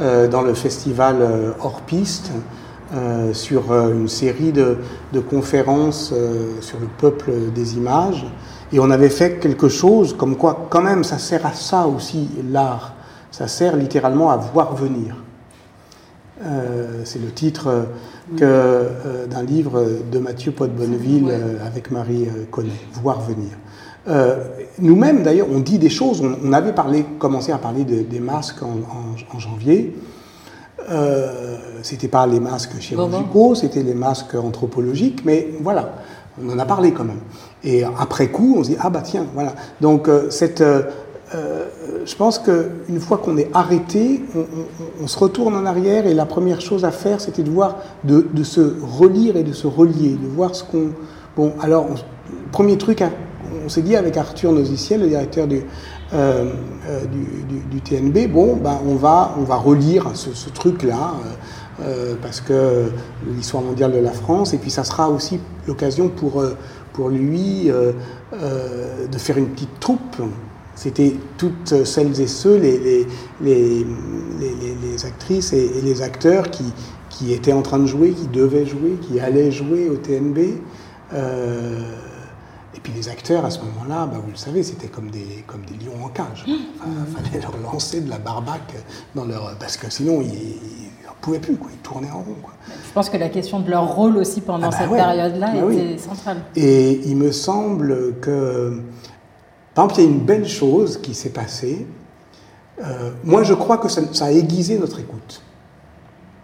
euh, 0.00 0.28
dans 0.28 0.42
le 0.42 0.54
festival 0.54 1.16
euh, 1.20 1.52
hors 1.60 1.82
piste, 1.82 2.32
sur 3.32 3.72
une 3.72 4.06
série 4.06 4.52
de, 4.52 4.76
conférences 5.30 6.12
sur 6.60 6.78
le 6.78 6.86
peuple 6.98 7.30
des 7.54 7.78
images. 7.78 8.26
Et 8.70 8.78
on 8.80 8.90
avait 8.90 9.08
fait 9.08 9.38
quelque 9.38 9.70
chose 9.70 10.14
comme 10.14 10.36
quoi, 10.36 10.66
quand 10.68 10.82
même, 10.82 11.02
ça 11.02 11.16
sert 11.16 11.46
à 11.46 11.54
ça 11.54 11.86
aussi, 11.86 12.28
l'art. 12.50 12.92
Ça 13.30 13.48
sert 13.48 13.76
littéralement 13.76 14.30
à 14.30 14.36
voir 14.36 14.74
venir. 14.74 15.16
c'est 17.04 17.18
le 17.18 17.30
titre 17.30 17.86
d'un 18.30 19.42
livre 19.42 19.86
de 20.12 20.18
Mathieu 20.18 20.52
Pot 20.52 20.70
Bonneville 20.70 21.32
avec 21.64 21.90
Marie 21.90 22.28
Connet, 22.50 22.72
Voir 23.02 23.22
venir. 23.22 23.52
Euh, 24.08 24.36
nous-mêmes, 24.78 25.22
d'ailleurs, 25.22 25.48
on 25.52 25.60
dit 25.60 25.78
des 25.78 25.90
choses. 25.90 26.22
On, 26.22 26.52
avait 26.52 26.72
parlé, 26.72 27.04
commencé 27.18 27.52
à 27.52 27.58
parler 27.58 27.84
des 27.84 28.20
masques 28.20 28.62
en, 28.62 29.38
janvier. 29.38 29.94
Euh, 30.90 31.56
c'était 31.82 32.08
pas 32.08 32.26
les 32.26 32.40
masques 32.40 32.80
chirurgicaux, 32.80 33.54
c'était 33.54 33.82
les 33.82 33.94
masques 33.94 34.34
anthropologiques, 34.34 35.24
mais 35.24 35.48
voilà, 35.60 35.94
on 36.42 36.50
en 36.50 36.58
a 36.58 36.64
parlé 36.64 36.92
quand 36.92 37.04
même. 37.04 37.20
Et 37.62 37.84
après 37.84 38.28
coup, 38.28 38.56
on 38.58 38.64
se 38.64 38.70
dit 38.70 38.76
ah 38.80 38.90
bah 38.90 39.02
tiens, 39.02 39.26
voilà. 39.34 39.54
Donc 39.80 40.08
euh, 40.08 40.30
cette, 40.30 40.60
euh, 40.60 40.82
je 42.04 42.14
pense 42.16 42.38
qu'une 42.38 43.00
fois 43.00 43.18
qu'on 43.18 43.36
est 43.36 43.48
arrêté, 43.54 44.22
on, 45.00 45.06
se 45.06 45.18
retourne 45.18 45.54
en 45.54 45.64
arrière 45.66 46.06
et 46.06 46.14
la 46.14 46.26
première 46.26 46.60
chose 46.60 46.84
à 46.84 46.90
faire, 46.90 47.20
c'était 47.20 47.42
de 47.42 47.50
voir, 47.50 47.76
de, 48.04 48.26
de, 48.32 48.42
se 48.42 48.74
relire 48.82 49.36
et 49.36 49.42
de 49.42 49.52
se 49.52 49.66
relier, 49.66 50.10
de 50.10 50.26
voir 50.26 50.54
ce 50.54 50.64
qu'on. 50.64 50.90
Bon, 51.36 51.52
alors, 51.62 51.86
premier 52.50 52.76
truc, 52.76 53.02
hein, 53.02 53.12
on 53.64 53.68
s'est 53.68 53.82
dit 53.82 53.96
avec 53.96 54.16
Arthur 54.16 54.52
Noziciel, 54.52 55.00
le 55.02 55.08
directeur 55.08 55.46
du, 55.46 55.62
euh, 56.14 56.52
euh, 56.88 57.00
TNB, 57.84 58.30
bon, 58.30 58.56
ben, 58.56 58.78
on, 58.86 58.96
va, 58.96 59.34
on 59.38 59.44
va 59.44 59.56
relire 59.56 60.10
ce, 60.14 60.50
truc-là, 60.50 61.14
euh, 61.80 62.14
parce 62.20 62.40
que 62.40 62.90
l'histoire 63.34 63.62
mondiale 63.62 63.92
de 63.92 63.98
la 63.98 64.12
France, 64.12 64.52
et 64.52 64.58
puis 64.58 64.70
ça 64.70 64.84
sera 64.84 65.08
aussi 65.08 65.40
l'occasion 65.66 66.08
pour, 66.08 66.42
lui 67.08 67.70
de 67.70 69.18
faire 69.18 69.38
une 69.38 69.48
petite 69.48 69.80
troupe. 69.80 70.16
C'était 70.74 71.14
toutes 71.38 71.84
celles 71.84 72.20
et 72.20 72.26
ceux, 72.26 72.56
les, 72.56 73.06
actrices 75.04 75.52
et, 75.52 75.70
les 75.82 76.02
acteurs 76.02 76.50
qui, 76.50 77.32
étaient 77.32 77.52
en 77.52 77.62
train 77.62 77.78
de 77.78 77.86
jouer, 77.86 78.10
qui 78.10 78.26
devaient 78.26 78.66
jouer, 78.66 78.98
qui 79.00 79.20
allaient 79.20 79.52
jouer 79.52 79.88
au 79.88 79.96
TNB. 79.96 80.38
Puis 82.82 82.92
les 82.92 83.08
acteurs, 83.08 83.44
à 83.44 83.50
ce 83.50 83.60
moment-là, 83.60 84.06
bah, 84.06 84.18
vous 84.22 84.30
le 84.30 84.36
savez, 84.36 84.62
c'était 84.62 84.88
comme 84.88 85.10
des, 85.10 85.44
comme 85.46 85.62
des 85.62 85.84
lions 85.84 86.04
en 86.04 86.08
cage. 86.08 86.44
Il 86.46 86.56
fallait 87.14 87.40
leur 87.40 87.56
lancer 87.58 88.00
de 88.00 88.10
la 88.10 88.18
barbaque 88.18 88.74
dans 89.14 89.24
leur... 89.24 89.56
Parce 89.58 89.76
que 89.76 89.90
sinon, 89.90 90.20
ils 90.20 90.28
ne 90.28 91.10
pouvaient 91.20 91.38
plus, 91.38 91.56
quoi. 91.56 91.70
ils 91.72 91.78
tournaient 91.78 92.10
en 92.10 92.18
rond. 92.22 92.36
Quoi. 92.42 92.52
Je 92.66 92.92
pense 92.92 93.08
que 93.08 93.16
la 93.16 93.28
question 93.28 93.60
de 93.60 93.70
leur 93.70 93.94
rôle 93.94 94.16
aussi 94.16 94.40
pendant 94.40 94.68
ah 94.68 94.70
bah 94.70 94.76
cette 94.78 94.90
période-là 94.90 95.52
bah 95.54 95.72
était 95.72 95.98
centrale. 95.98 96.38
Et 96.56 97.00
il 97.06 97.16
me 97.16 97.30
semble 97.30 98.18
que... 98.20 98.80
Par 99.74 99.84
exemple, 99.84 100.00
il 100.00 100.04
y 100.04 100.08
a 100.08 100.10
une 100.10 100.24
belle 100.24 100.48
chose 100.48 101.00
qui 101.00 101.14
s'est 101.14 101.30
passée. 101.30 101.86
Euh, 102.82 103.10
moi, 103.24 103.44
je 103.44 103.54
crois 103.54 103.78
que 103.78 103.88
ça, 103.88 104.02
a 104.24 104.30
aiguisé 104.32 104.78
notre 104.78 104.98
écoute. 104.98 105.42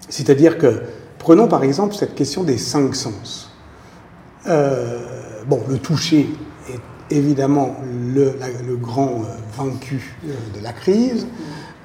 C'est-à-dire 0.09 0.57
que, 0.57 0.83
prenons 1.18 1.48
par 1.48 1.64
exemple 1.64 1.94
cette 1.94 2.14
question 2.14 2.44
des 2.44 2.59
cinq 2.59 2.94
sens. 2.94 3.51
Euh, 4.46 5.08
bon, 5.49 5.61
le 5.69 5.79
toucher 5.79 6.29
est 6.69 7.17
évidemment 7.17 7.77
le, 8.15 8.35
grand 8.77 9.23
euh, 9.23 9.37
vaincu 9.57 10.15
euh, 10.25 10.59
de 10.59 10.63
la 10.63 10.73
crise. 10.73 11.27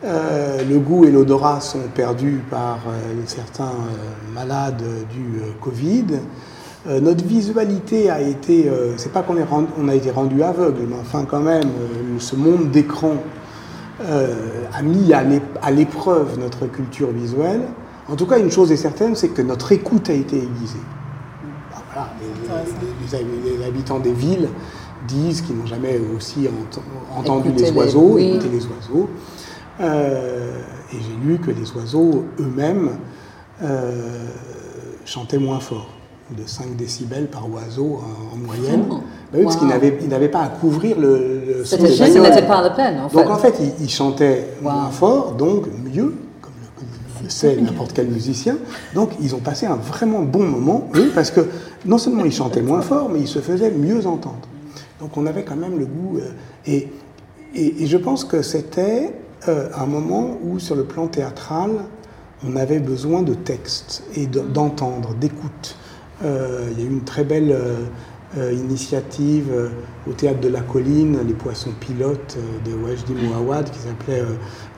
Euh, 0.03 0.61
le 0.69 0.79
goût 0.79 1.05
et 1.05 1.11
l'odorat 1.11 1.61
sont 1.61 1.79
perdus 1.95 2.41
par 2.51 2.79
certains 3.25 3.71
malades 4.35 4.83
du 5.09 5.39
Covid. 5.61 6.19
notre 7.01 7.23
visualité 7.23 8.09
a 8.09 8.19
été, 8.19 8.69
c'est 8.97 9.13
pas 9.13 9.21
qu'on 9.21 9.37
on 9.81 9.87
a 9.87 9.95
été 9.95 10.11
rendu 10.11 10.43
aveugle, 10.43 10.81
mais 10.89 10.97
enfin 10.99 11.23
quand 11.23 11.39
même, 11.39 11.69
ce 12.19 12.35
monde 12.35 12.69
d'écran 12.69 13.13
a 14.01 14.81
mis 14.81 15.13
à 15.13 15.71
l'épreuve 15.71 16.37
notre 16.37 16.65
culture 16.65 17.11
visuelle. 17.11 17.61
En 18.09 18.17
tout 18.17 18.25
cas, 18.25 18.37
une 18.39 18.51
chose 18.51 18.73
est 18.73 18.77
certaine, 18.77 19.15
c'est 19.15 19.29
que 19.29 19.41
notre 19.41 19.71
écoute 19.71 20.09
a 20.09 20.13
été 20.13 20.35
aiguisée 20.35 20.83
les, 23.59 23.65
habitants 23.65 23.99
des 23.99 24.13
villes 24.13 24.49
disent 25.07 25.41
qu'ils 25.41 25.57
n'ont 25.57 25.65
jamais 25.65 25.99
aussi 26.15 26.47
entendu 27.17 27.51
les 27.51 27.71
oiseaux, 27.71 28.17
écouté 28.17 28.49
les 28.49 28.65
oiseaux. 28.65 29.09
Euh, 29.81 30.59
et 30.91 30.95
j'ai 30.95 31.27
lu 31.27 31.39
que 31.39 31.51
les 31.51 31.71
oiseaux 31.71 32.25
eux-mêmes 32.39 32.91
euh, 33.63 34.27
chantaient 35.05 35.39
moins 35.39 35.59
fort, 35.59 35.89
de 36.29 36.43
5 36.45 36.75
décibels 36.75 37.27
par 37.27 37.51
oiseau 37.51 37.99
en, 38.33 38.37
moyenne. 38.37 38.85
Oh. 38.89 38.99
Bah 39.31 39.39
parce 39.43 39.55
qu'ils 39.55 39.67
n'avaient 39.67 40.29
pas 40.29 40.41
à 40.41 40.47
couvrir 40.49 40.99
le, 40.99 41.41
le 41.47 41.65
son 41.65 41.77
des 41.77 42.19
n'était 42.19 42.45
pas 42.45 42.61
la 42.61 42.69
peine. 42.69 42.99
En 42.99 43.09
fait. 43.09 43.17
Donc 43.17 43.29
en 43.31 43.37
fait, 43.37 43.55
ils, 43.79 43.89
chantaient 43.89 44.47
moins 44.61 44.89
fort, 44.91 45.31
donc 45.31 45.65
mieux 45.91 46.13
c'est 47.27 47.55
n'importe 47.57 47.93
quel 47.93 48.07
musicien. 48.07 48.57
Donc 48.93 49.11
ils 49.21 49.35
ont 49.35 49.39
passé 49.39 49.65
un 49.65 49.75
vraiment 49.75 50.21
bon 50.21 50.43
moment, 50.43 50.89
parce 51.15 51.31
que 51.31 51.41
non 51.85 51.97
seulement 51.97 52.25
ils 52.25 52.33
chantaient 52.33 52.61
moins 52.61 52.81
fort, 52.81 53.09
mais 53.09 53.19
ils 53.19 53.27
se 53.27 53.39
faisaient 53.39 53.71
mieux 53.71 54.05
entendre. 54.05 54.47
Donc 55.03 55.17
on 55.17 55.25
avait 55.25 55.43
quand 55.43 55.57
même 55.57 55.77
le 55.77 55.85
goût. 55.85 56.17
Euh, 56.17 56.29
et, 56.65 56.87
et, 57.55 57.85
je 57.85 57.97
pense 57.97 58.23
que 58.23 58.41
c'était 58.41 59.11
euh, 59.49 59.67
un 59.75 59.85
moment 59.85 60.37
où, 60.43 60.59
sur 60.59 60.75
le 60.75 60.85
plan 60.85 61.07
théâtral, 61.07 61.71
on 62.47 62.55
avait 62.55 62.79
besoin 62.79 63.21
de 63.21 63.33
texte 63.33 64.03
et 64.15 64.27
d'entendre, 64.27 65.13
d'écoute. 65.15 65.75
Euh, 66.23 66.69
il 66.71 66.79
y 66.79 66.85
a 66.85 66.89
eu 66.89 66.91
une 66.91 67.03
très 67.03 67.23
belle 67.23 67.55
initiative 68.35 69.51
au 70.09 70.13
théâtre 70.13 70.39
de 70.39 70.47
la 70.47 70.61
colline, 70.61 71.19
les 71.27 71.35
poissons 71.35 71.69
pilotes 71.79 72.35
de 72.65 72.73
Wajdi 72.73 73.13
Mouawad, 73.13 73.69
qui 73.69 73.77
s'appelait 73.77 74.23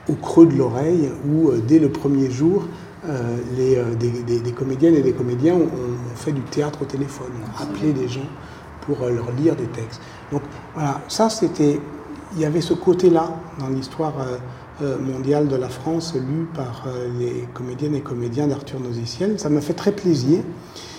Au 0.08 0.14
creux 0.14 0.46
de 0.46 0.54
l'oreille, 0.54 1.10
où 1.28 1.50
dès 1.66 1.78
le 1.78 1.88
premier 1.88 2.30
jour, 2.30 2.64
euh, 3.08 3.36
les, 3.56 3.76
euh, 3.76 3.94
des, 3.94 4.52
comédiennes 4.52 4.96
et 4.96 5.02
des 5.02 5.12
comédiens 5.12 5.54
ont, 5.54 5.68
fait 6.16 6.32
du 6.32 6.40
théâtre 6.40 6.82
au 6.82 6.86
téléphone, 6.86 7.30
appelé 7.60 7.92
des 7.92 8.08
gens 8.08 8.26
pour 8.80 9.02
euh, 9.02 9.10
leur 9.10 9.30
lire 9.32 9.54
des 9.54 9.66
textes. 9.66 10.00
Donc 10.32 10.42
voilà, 10.74 11.00
ça 11.06 11.30
c'était, 11.30 11.78
il 12.34 12.40
y 12.40 12.44
avait 12.44 12.60
ce 12.60 12.74
côté-là 12.74 13.30
dans 13.60 13.68
l'histoire 13.68 14.14
mondiale 15.00 15.46
de 15.48 15.56
la 15.56 15.68
France 15.68 16.14
lue 16.14 16.46
par 16.52 16.86
les 17.18 17.48
comédiennes 17.54 17.94
et 17.94 18.00
comédiens 18.00 18.48
d'Arthur 18.48 18.80
Noziciel. 18.80 19.38
Ça 19.38 19.48
m'a 19.48 19.60
fait 19.60 19.72
très 19.72 19.92
plaisir. 19.92 20.40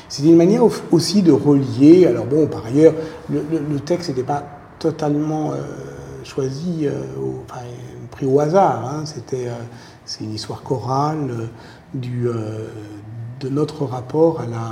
C'est 0.08 0.24
une 0.24 0.38
manière 0.38 0.64
aussi 0.92 1.22
de 1.22 1.32
relier. 1.32 2.08
Alors 2.08 2.26
bon, 2.26 2.48
par 2.48 2.66
ailleurs, 2.66 2.94
le, 3.30 3.80
texte 3.82 4.10
n'était 4.10 4.24
pas 4.24 4.48
totalement 4.80 5.52
choisi, 6.24 6.88
au, 7.22 7.44
pris 8.18 8.26
au 8.26 8.40
hasard. 8.40 8.86
Hein. 8.86 9.06
C'était, 9.06 9.48
c'est 10.06 10.24
une 10.24 10.34
histoire 10.34 10.64
chorale 10.64 11.50
du, 11.94 12.28
de 13.40 13.50
notre 13.50 13.86
rapport 13.86 14.42
à 14.42 14.46
la, 14.46 14.72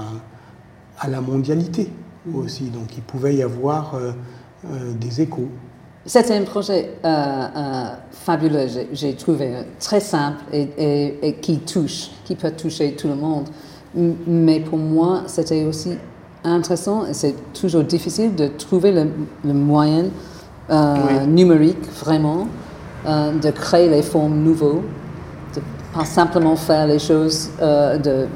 à 1.00 1.08
la 1.08 1.22
mondialité 1.22 1.92
aussi. 2.34 2.66
Donc 2.66 2.98
il 2.98 3.04
pouvait 3.04 3.36
y 3.36 3.44
avoir 3.44 3.94
des 4.64 5.22
échos. 5.22 5.50
C'était 6.06 6.36
un 6.36 6.44
projet 6.44 6.94
fabuleux, 8.12 8.68
j'ai 8.92 9.16
trouvé 9.16 9.54
très 9.80 10.00
simple 10.00 10.44
et, 10.52 11.18
et, 11.22 11.34
qui 11.36 11.60
touche, 11.60 12.10
qui 12.26 12.36
peut 12.36 12.52
toucher 12.52 12.96
tout 12.96 13.08
le 13.08 13.16
monde. 13.16 13.46
Mais 13.96 14.60
pour 14.60 14.78
moi, 14.78 15.24
c'était 15.28 15.64
aussi 15.66 15.98
intéressant 16.46 17.06
et 17.06 17.14
c'est 17.14 17.36
toujours 17.54 17.84
difficile 17.84 18.36
de 18.36 18.48
trouver 18.48 18.92
le, 18.92 19.54
moyen 19.54 20.06
euh, 20.70 21.26
numérique 21.26 21.84
vraiment 22.04 22.48
euh, 23.08 23.32
de 23.32 23.52
créer 23.52 23.90
les 23.90 24.02
formes 24.02 24.36
nouveaux, 24.36 24.84
de 25.56 25.62
pas 25.94 26.06
simplement 26.06 26.56
faire 26.56 26.88
les 26.88 27.00
choses, 27.00 27.50
euh, 27.62 27.98
de, 27.98 28.28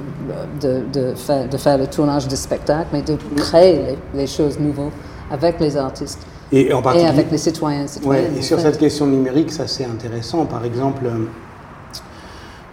de, 0.61 0.83
de, 0.91 1.15
faire, 1.15 1.47
de, 1.47 1.57
faire, 1.57 1.77
le 1.77 1.87
tournage 1.87 2.27
de 2.27 2.35
spectacle, 2.35 2.87
mais 2.93 3.01
de 3.01 3.17
créer 3.35 3.97
les, 4.13 4.27
choses 4.27 4.59
nouvelles 4.59 4.91
avec 5.31 5.59
les 5.59 5.75
artistes. 5.77 6.25
Et, 6.51 6.73
en 6.73 6.81
et 6.93 7.05
avec 7.05 7.29
les 7.31 7.37
citoyens. 7.37 7.85
citoyennes, 7.85 8.37
et 8.37 8.41
sur 8.41 8.59
cette 8.59 8.79
question 8.79 9.05
numérique, 9.05 9.51
ça 9.51 9.67
c'est 9.67 9.85
intéressant. 9.85 10.45
Par 10.45 10.65
exemple, 10.65 11.03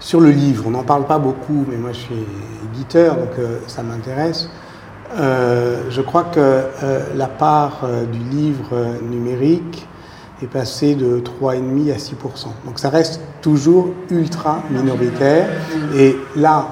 sur 0.01 0.20
le 0.20 0.30
livre, 0.30 0.64
on 0.66 0.70
n'en 0.70 0.84
parle 0.84 1.05
pas 1.05 1.18
beaucoup, 1.18 1.64
mais 1.68 1.76
moi 1.76 1.92
je 1.92 1.99
suis 1.99 2.26
éditeur, 2.72 3.16
donc 3.16 3.32
ça 3.66 3.82
m'intéresse. 3.82 4.49
Euh, 5.14 5.82
je 5.88 6.03
crois 6.03 6.24
que 6.24 6.40
euh, 6.40 7.01
la 7.14 7.28
part 7.28 7.80
euh, 7.84 8.05
du 8.07 8.18
livre 8.18 8.99
numérique 9.03 9.86
est 10.43 10.47
passée 10.47 10.95
de 10.95 11.20
3,5 11.20 11.93
à 11.93 11.97
6% 11.97 12.12
Donc 12.64 12.78
ça 12.78 12.91
reste 12.91 13.20
toujours 13.41 13.89
ultra 14.11 14.62
minoritaire. 14.70 15.49
Et 15.97 16.16
là, 16.37 16.68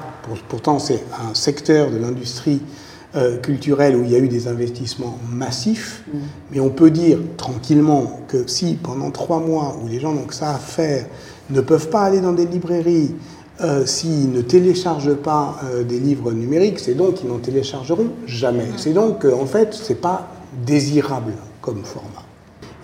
pourtant, 0.49 0.79
c'est 0.79 1.03
un 1.29 1.35
secteur 1.35 1.91
de 1.91 1.97
l'industrie 1.97 2.61
culturelle 3.43 3.95
où 3.95 4.03
il 4.03 4.11
y 4.11 4.17
a 4.17 4.19
eu 4.19 4.27
des 4.27 4.49
investissements 4.49 5.19
massifs. 5.31 6.03
Mais 6.51 6.59
on 6.59 6.71
peut 6.71 6.91
dire 6.91 7.19
tranquillement 7.37 8.21
que 8.27 8.49
si 8.49 8.75
pendant 8.75 9.13
trois 9.13 9.39
mois 9.39 9.79
où 9.81 9.87
les 9.87 10.01
gens 10.01 10.13
n'ont 10.13 10.25
que 10.25 10.35
ça 10.35 10.51
à 10.51 10.59
faire 10.59 11.07
ne 11.51 11.61
peuvent 11.61 11.91
pas 11.91 12.03
aller 12.03 12.21
dans 12.21 12.33
des 12.33 12.47
librairies, 12.47 13.15
euh, 13.61 13.87
s'ils 13.87 14.33
ne 14.33 14.41
téléchargent 14.41 15.15
pas 15.15 15.61
euh, 15.65 15.85
des 15.85 16.01
livres 16.01 16.33
numériques, 16.33 16.81
c'est 16.81 16.95
donc 16.95 17.15
qu'ils 17.15 17.29
n'en 17.29 17.39
téléchargeront 17.39 18.09
jamais. 18.27 18.67
C'est 18.77 18.93
donc 18.93 19.25
en 19.25 19.47
fait, 19.47 19.75
ce 19.75 19.93
n'est 19.93 19.99
pas 19.99 20.29
désirable 20.67 21.35
comme 21.61 21.85
format. 21.85 22.24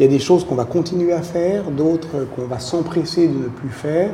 Il 0.01 0.05
y 0.05 0.07
a 0.07 0.09
des 0.09 0.19
choses 0.19 0.47
qu'on 0.47 0.55
va 0.55 0.65
continuer 0.65 1.13
à 1.13 1.21
faire, 1.21 1.71
d'autres 1.71 2.27
qu'on 2.35 2.47
va 2.47 2.59
s'empresser 2.59 3.29
de 3.29 3.35
ne 3.35 3.49
plus 3.49 3.69
faire. 3.69 4.09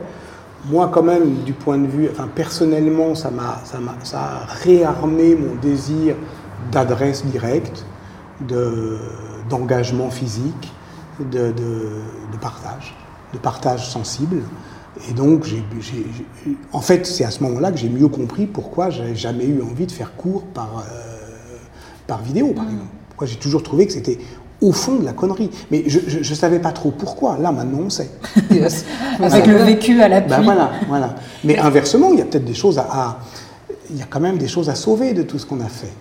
Moi, 0.68 0.90
quand 0.92 1.04
même, 1.04 1.44
du 1.44 1.52
point 1.52 1.78
de 1.78 1.86
vue, 1.86 2.08
enfin, 2.10 2.28
personnellement, 2.34 3.14
ça, 3.14 3.30
m'a, 3.30 3.60
ça, 3.64 3.78
ça 4.02 4.18
a 4.18 4.46
réarmé 4.64 5.36
mon 5.36 5.54
désir 5.62 6.16
d'adresse 6.72 7.24
directe, 7.24 7.86
de, 8.48 8.98
d'engagement 9.48 10.10
physique, 10.10 10.72
de, 11.20 11.52
de, 11.52 11.52
de 12.32 12.36
partage, 12.40 12.92
de 13.32 13.38
partage 13.38 13.88
sensible. 13.88 14.42
Et 15.08 15.12
donc, 15.12 15.44
j'ai, 15.44 15.62
en 16.72 16.80
fait, 16.80 17.06
c'est 17.06 17.22
à 17.22 17.30
ce 17.30 17.44
moment-là 17.44 17.70
que 17.70 17.78
j'ai 17.78 17.88
mieux 17.88 18.08
compris 18.08 18.46
pourquoi 18.46 18.90
j'avais 18.90 19.14
jamais 19.14 19.46
eu 19.46 19.62
envie 19.62 19.86
de 19.86 19.92
faire 19.92 20.16
cours 20.16 20.42
par, 20.46 20.78
euh, 20.78 21.56
par 22.08 22.22
vidéo, 22.22 22.54
par 22.56 22.64
mm. 22.64 22.70
exemple. 22.70 22.90
Pourquoi 23.10 23.28
j'ai 23.28 23.38
toujours 23.38 23.62
trouvé 23.62 23.86
que 23.86 23.92
c'était 23.92 24.18
au 24.60 24.72
fond 24.72 24.96
de 24.96 25.04
la 25.04 25.12
connerie. 25.12 25.50
Mais 25.70 25.84
je 25.86 26.18
ne 26.18 26.34
savais 26.34 26.58
pas 26.58 26.72
trop 26.72 26.90
pourquoi. 26.90 27.36
Là, 27.38 27.52
maintenant, 27.52 27.80
on 27.86 27.90
sait. 27.90 28.10
Avec 29.22 29.46
le 29.46 29.56
vécu 29.56 30.00
à 30.00 30.08
l'appui. 30.08 30.30
Ben 30.30 30.42
voilà, 30.42 30.70
voilà. 30.88 31.14
Mais 31.44 31.58
inversement, 31.58 32.10
il 32.12 32.18
y 32.18 32.22
a 32.22 32.24
peut-être 32.24 32.44
des 32.44 32.54
choses 32.54 32.78
à, 32.78 33.18
Il 33.90 33.98
y 33.98 34.02
a 34.02 34.06
quand 34.08 34.20
même 34.20 34.38
des 34.38 34.48
choses 34.48 34.68
à 34.68 34.74
sauver 34.74 35.12
de 35.12 35.22
tout 35.22 35.38
ce 35.38 35.46
qu'on 35.46 35.60
a 35.60 35.68
fait. 35.68 35.92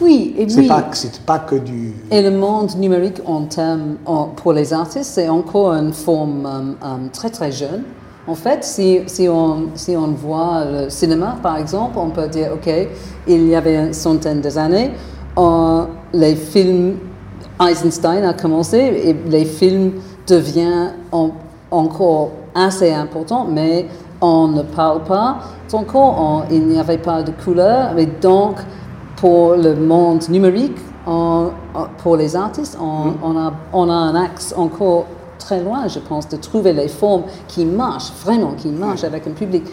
Oui, 0.00 0.34
et 0.36 0.44
oui. 0.44 0.66
Pas, 0.66 0.84
c'est 0.92 1.20
pas 1.20 1.38
que 1.38 1.54
du. 1.54 1.94
Et 2.10 2.20
le 2.20 2.30
monde 2.30 2.76
numérique 2.76 3.22
en 3.24 3.44
termes, 3.44 3.96
pour 4.36 4.52
les 4.52 4.72
artistes, 4.72 5.12
c'est 5.14 5.30
encore 5.30 5.72
une 5.72 5.94
forme 5.94 6.44
euh, 6.44 6.86
euh, 6.86 6.96
très 7.10 7.30
très 7.30 7.50
jeune. 7.50 7.82
En 8.26 8.34
fait, 8.34 8.62
si, 8.64 9.00
si, 9.06 9.28
on, 9.28 9.70
si 9.74 9.96
on 9.96 10.08
voit 10.08 10.64
le 10.64 10.90
cinéma, 10.90 11.38
par 11.42 11.56
exemple, 11.56 11.98
on 11.98 12.10
peut 12.10 12.28
dire, 12.28 12.52
OK, 12.54 12.70
il 13.26 13.48
y 13.48 13.54
avait 13.54 13.76
une 13.76 13.92
centaine 13.92 14.40
d'années, 14.40 14.92
les 16.12 16.36
films, 16.36 16.98
Eisenstein 17.60 18.24
a 18.24 18.32
commencé, 18.32 18.78
et 18.78 19.16
les 19.28 19.44
films 19.44 19.92
deviennent 20.26 20.94
encore 21.70 22.30
assez 22.54 22.92
importants, 22.92 23.46
mais 23.48 23.86
on 24.20 24.48
ne 24.48 24.62
parle 24.62 25.02
pas 25.04 25.38
encore, 25.72 26.44
il 26.50 26.66
n'y 26.66 26.78
avait 26.78 26.98
pas 26.98 27.22
de 27.22 27.32
couleur, 27.32 27.96
et 27.98 28.06
donc 28.06 28.56
pour 29.16 29.54
le 29.54 29.74
monde 29.74 30.28
numérique, 30.28 30.76
pour 31.98 32.16
les 32.16 32.36
artistes, 32.36 32.76
mm. 32.78 33.14
on, 33.22 33.36
a, 33.38 33.52
on, 33.72 33.88
a, 33.88 33.94
un 33.94 34.14
axe 34.14 34.54
encore 34.56 35.06
très 35.38 35.60
loin, 35.62 35.88
je 35.88 35.98
pense, 35.98 36.28
de 36.28 36.36
trouver 36.36 36.72
les 36.72 36.88
formes 36.88 37.24
qui 37.48 37.64
marchent, 37.64 38.12
vraiment, 38.24 38.52
qui 38.52 38.68
marchent 38.68 39.04
avec 39.04 39.26
un 39.26 39.32
public. 39.32 39.64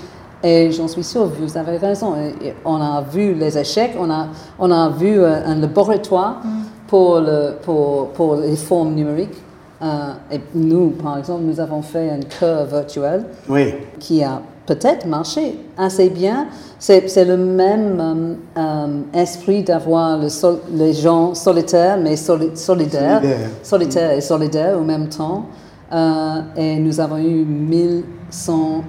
Et 0.42 0.72
j'en 0.72 0.88
suis 0.88 1.04
sûre, 1.04 1.26
vous 1.26 1.58
avez 1.58 1.78
raison. 1.78 2.16
on 2.64 2.82
a 2.82 3.02
vu 3.02 3.34
les 3.34 3.58
échecs, 3.58 3.96
on 4.00 4.10
a, 4.10 4.28
on 4.58 4.72
a 4.72 4.90
vu 4.90 5.20
euh, 5.20 5.46
un 5.46 5.56
laboratoire 5.56 6.38
mm. 6.44 6.50
Pour, 6.90 7.20
le, 7.20 7.54
pour, 7.62 8.10
pour, 8.10 8.36
les 8.36 8.56
formes 8.56 8.94
numériques. 8.96 9.42
Euh, 9.82 10.14
et 10.32 10.42
nous, 10.56 10.90
par 10.90 11.20
exemple, 11.20 11.44
nous 11.44 11.60
avons 11.60 11.82
fait 11.82 12.10
un 12.10 12.20
cœur 12.20 12.66
virtuel 12.66 13.26
oui. 13.48 13.76
qui 14.00 14.24
a 14.24 14.42
peut-être 14.70 15.08
marché 15.08 15.58
assez 15.78 16.10
bien. 16.10 16.48
C'est 16.78 17.26
le 17.26 17.38
même 17.38 18.00
euh, 18.00 18.36
euh, 18.58 19.02
esprit 19.14 19.64
d'avoir 19.64 20.18
le 20.18 20.28
les 20.74 20.94
gens 20.94 21.34
solitaires 21.34 21.98
mais 21.98 22.16
solidaires, 22.16 23.22
solitaires 23.64 24.12
et 24.12 24.22
solidaires 24.22 24.78
au 24.78 24.84
même 24.84 25.10
temps. 25.10 25.46
Euh, 25.92 26.42
et 26.56 26.78
nous 26.78 27.00
avons 27.00 27.18
eu 27.18 27.44
1100, 27.46 28.84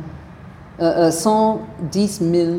110 1.11 2.21
000 2.33 2.51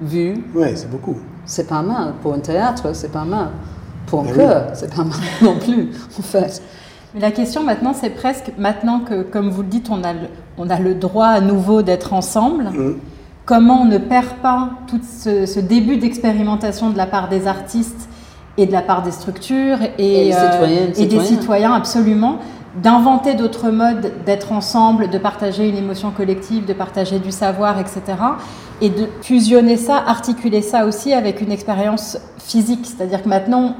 vues. 0.00 0.42
Oui, 0.54 0.68
c'est 0.74 0.90
beaucoup. 0.90 1.16
C'est 1.44 1.68
pas 1.68 1.82
mal. 1.82 2.14
Pour 2.22 2.32
un 2.32 2.38
théâtre, 2.40 2.94
c'est 2.94 3.12
pas 3.12 3.24
mal. 3.24 3.50
Pour 4.10 4.22
un 4.22 4.32
chœur, 4.32 4.66
c'est 4.74 4.92
pas 4.94 5.04
mal 5.04 5.18
non 5.40 5.56
plus, 5.56 5.90
en 6.18 6.22
fait. 6.22 6.60
Mais 7.14 7.20
la 7.20 7.30
question 7.30 7.62
maintenant, 7.62 7.92
c'est 7.92 8.10
presque, 8.10 8.52
maintenant 8.58 9.00
que, 9.00 9.22
comme 9.22 9.50
vous 9.50 9.62
le 9.62 9.68
dites, 9.68 9.88
on 9.90 10.02
a 10.04 10.12
le, 10.12 10.28
on 10.58 10.68
a 10.68 10.78
le 10.78 10.94
droit 10.94 11.26
à 11.26 11.40
nouveau 11.40 11.82
d'être 11.82 12.12
ensemble, 12.12 12.64
mm. 12.64 12.96
comment 13.44 13.82
on 13.82 13.84
ne 13.84 13.98
perd 13.98 14.28
pas 14.42 14.70
tout 14.86 15.00
ce, 15.02 15.60
début 15.60 15.96
d'expérimentation 15.96 16.90
de 16.90 16.96
la 16.96 17.06
part 17.06 17.28
des 17.28 17.46
artistes 17.46 18.08
et 18.56 18.66
de 18.66 18.72
la 18.72 18.82
part 18.82 19.02
des 19.02 19.12
structures 19.12 19.78
et, 19.98 20.32
euh, 20.34 20.88
des 20.92 21.20
citoyens, 21.20 21.72
absolument, 21.72 22.38
d'inventer 22.82 23.34
d'autres 23.34 23.70
modes 23.70 24.12
d'être 24.26 24.52
ensemble, 24.52 25.08
de 25.08 25.18
partager 25.18 25.68
une 25.68 25.76
émotion 25.76 26.10
collective, 26.10 26.64
de 26.66 26.72
partager 26.72 27.18
du 27.18 27.32
savoir, 27.32 27.78
etc. 27.80 28.02
Et 28.80 28.90
de 28.90 29.08
fusionner 29.22 29.76
ça, 29.76 29.96
articuler 29.96 30.62
ça 30.62 30.84
aussi 30.84 31.12
avec 31.12 31.40
une 31.40 31.50
expérience 31.50 32.18
physique. 32.38 32.84
C'est-à-dire 32.84 33.22
que 33.22 33.28
maintenant, 33.28 33.74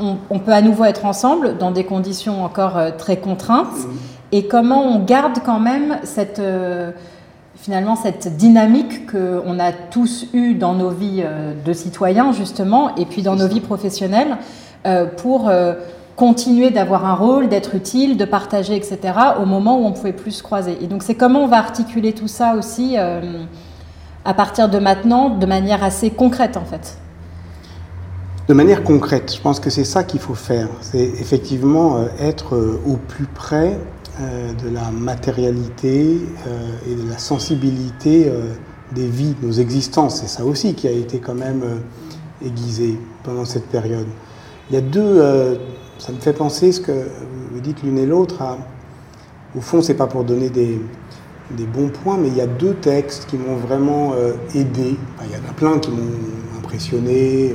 on, 0.00 0.38
peut 0.38 0.52
à 0.52 0.62
nouveau 0.62 0.84
être 0.84 1.04
ensemble 1.04 1.58
dans 1.58 1.70
des 1.70 1.84
conditions 1.84 2.44
encore 2.44 2.76
euh, 2.76 2.90
très 2.96 3.18
contraintes. 3.18 3.86
Et 4.32 4.46
comment 4.46 4.84
on 4.84 5.00
garde 5.00 5.38
quand 5.44 5.60
même 5.60 5.98
cette, 6.04 6.38
euh, 6.38 6.92
finalement 7.56 7.96
cette 7.96 8.36
dynamique 8.36 9.10
qu'on 9.10 9.58
a 9.58 9.72
tous 9.72 10.26
eue 10.32 10.54
dans 10.54 10.74
nos 10.74 10.90
vies 10.90 11.22
euh, 11.24 11.52
de 11.64 11.72
citoyens, 11.72 12.32
justement, 12.32 12.94
et 12.96 13.04
puis 13.04 13.22
dans 13.22 13.36
nos 13.36 13.48
vies 13.48 13.60
professionnelles, 13.60 14.38
pour 15.18 15.52
continuer 16.16 16.70
d'avoir 16.70 17.04
un 17.04 17.12
rôle, 17.12 17.50
d'être 17.50 17.74
utile, 17.74 18.16
de 18.16 18.24
partager, 18.24 18.74
etc., 18.76 18.98
au 19.42 19.44
moment 19.44 19.78
où 19.78 19.84
on 19.84 19.92
pouvait 19.92 20.14
plus 20.14 20.30
se 20.30 20.42
croiser. 20.42 20.78
Et 20.80 20.86
donc 20.86 21.02
c'est 21.02 21.14
comment 21.14 21.44
on 21.44 21.46
va 21.46 21.58
articuler 21.58 22.14
tout 22.14 22.28
ça 22.28 22.54
aussi 22.54 22.96
à 22.96 24.34
partir 24.34 24.70
de 24.70 24.78
maintenant, 24.78 25.28
de 25.28 25.44
manière 25.44 25.84
assez 25.84 26.08
concrète, 26.08 26.56
en 26.56 26.64
fait 26.64 26.96
de 28.50 28.54
manière 28.54 28.82
concrète. 28.82 29.32
Je 29.32 29.40
pense 29.40 29.60
que 29.60 29.70
c'est 29.70 29.84
ça 29.84 30.02
qu'il 30.02 30.18
faut 30.18 30.34
faire. 30.34 30.66
C'est 30.80 30.98
effectivement 30.98 31.98
euh, 31.98 32.06
être 32.18 32.56
euh, 32.56 32.80
au 32.84 32.96
plus 32.96 33.26
près 33.26 33.78
euh, 34.20 34.52
de 34.54 34.74
la 34.74 34.90
matérialité 34.90 36.18
et 36.90 36.94
de 36.96 37.08
la 37.08 37.18
sensibilité 37.18 38.28
des 38.92 39.06
vies, 39.06 39.36
nos 39.40 39.52
existences. 39.52 40.20
C'est 40.20 40.26
ça 40.26 40.44
aussi 40.44 40.74
qui 40.74 40.88
a 40.88 40.90
été 40.90 41.20
quand 41.20 41.36
même 41.36 41.62
aiguisé 42.44 42.98
pendant 43.22 43.44
cette 43.44 43.66
période. 43.66 44.08
Il 44.68 44.74
y 44.74 44.78
a 44.78 44.80
deux, 44.80 45.22
ça 45.98 46.10
me 46.10 46.18
fait 46.18 46.32
penser 46.32 46.72
ce 46.72 46.80
que 46.80 47.06
vous 47.52 47.60
dites 47.60 47.84
l'une 47.84 47.98
et 47.98 48.06
l'autre. 48.06 48.42
Au 49.56 49.60
fond, 49.60 49.80
c'est 49.80 49.94
pas 49.94 50.08
pour 50.08 50.24
donner 50.24 50.50
des, 50.50 50.80
des, 51.52 51.66
bons 51.66 51.88
points, 51.88 52.18
mais 52.18 52.28
il 52.28 52.36
y 52.36 52.40
a 52.40 52.46
deux 52.46 52.74
textes 52.74 53.26
qui 53.30 53.36
m'ont 53.36 53.56
vraiment 53.56 54.12
aidé. 54.54 54.96
il 55.24 55.30
y 55.30 55.36
en 55.36 55.48
a 55.48 55.52
plein 55.54 55.78
qui 55.78 55.90
m'ont 55.90 56.58
impressionné 56.58 57.54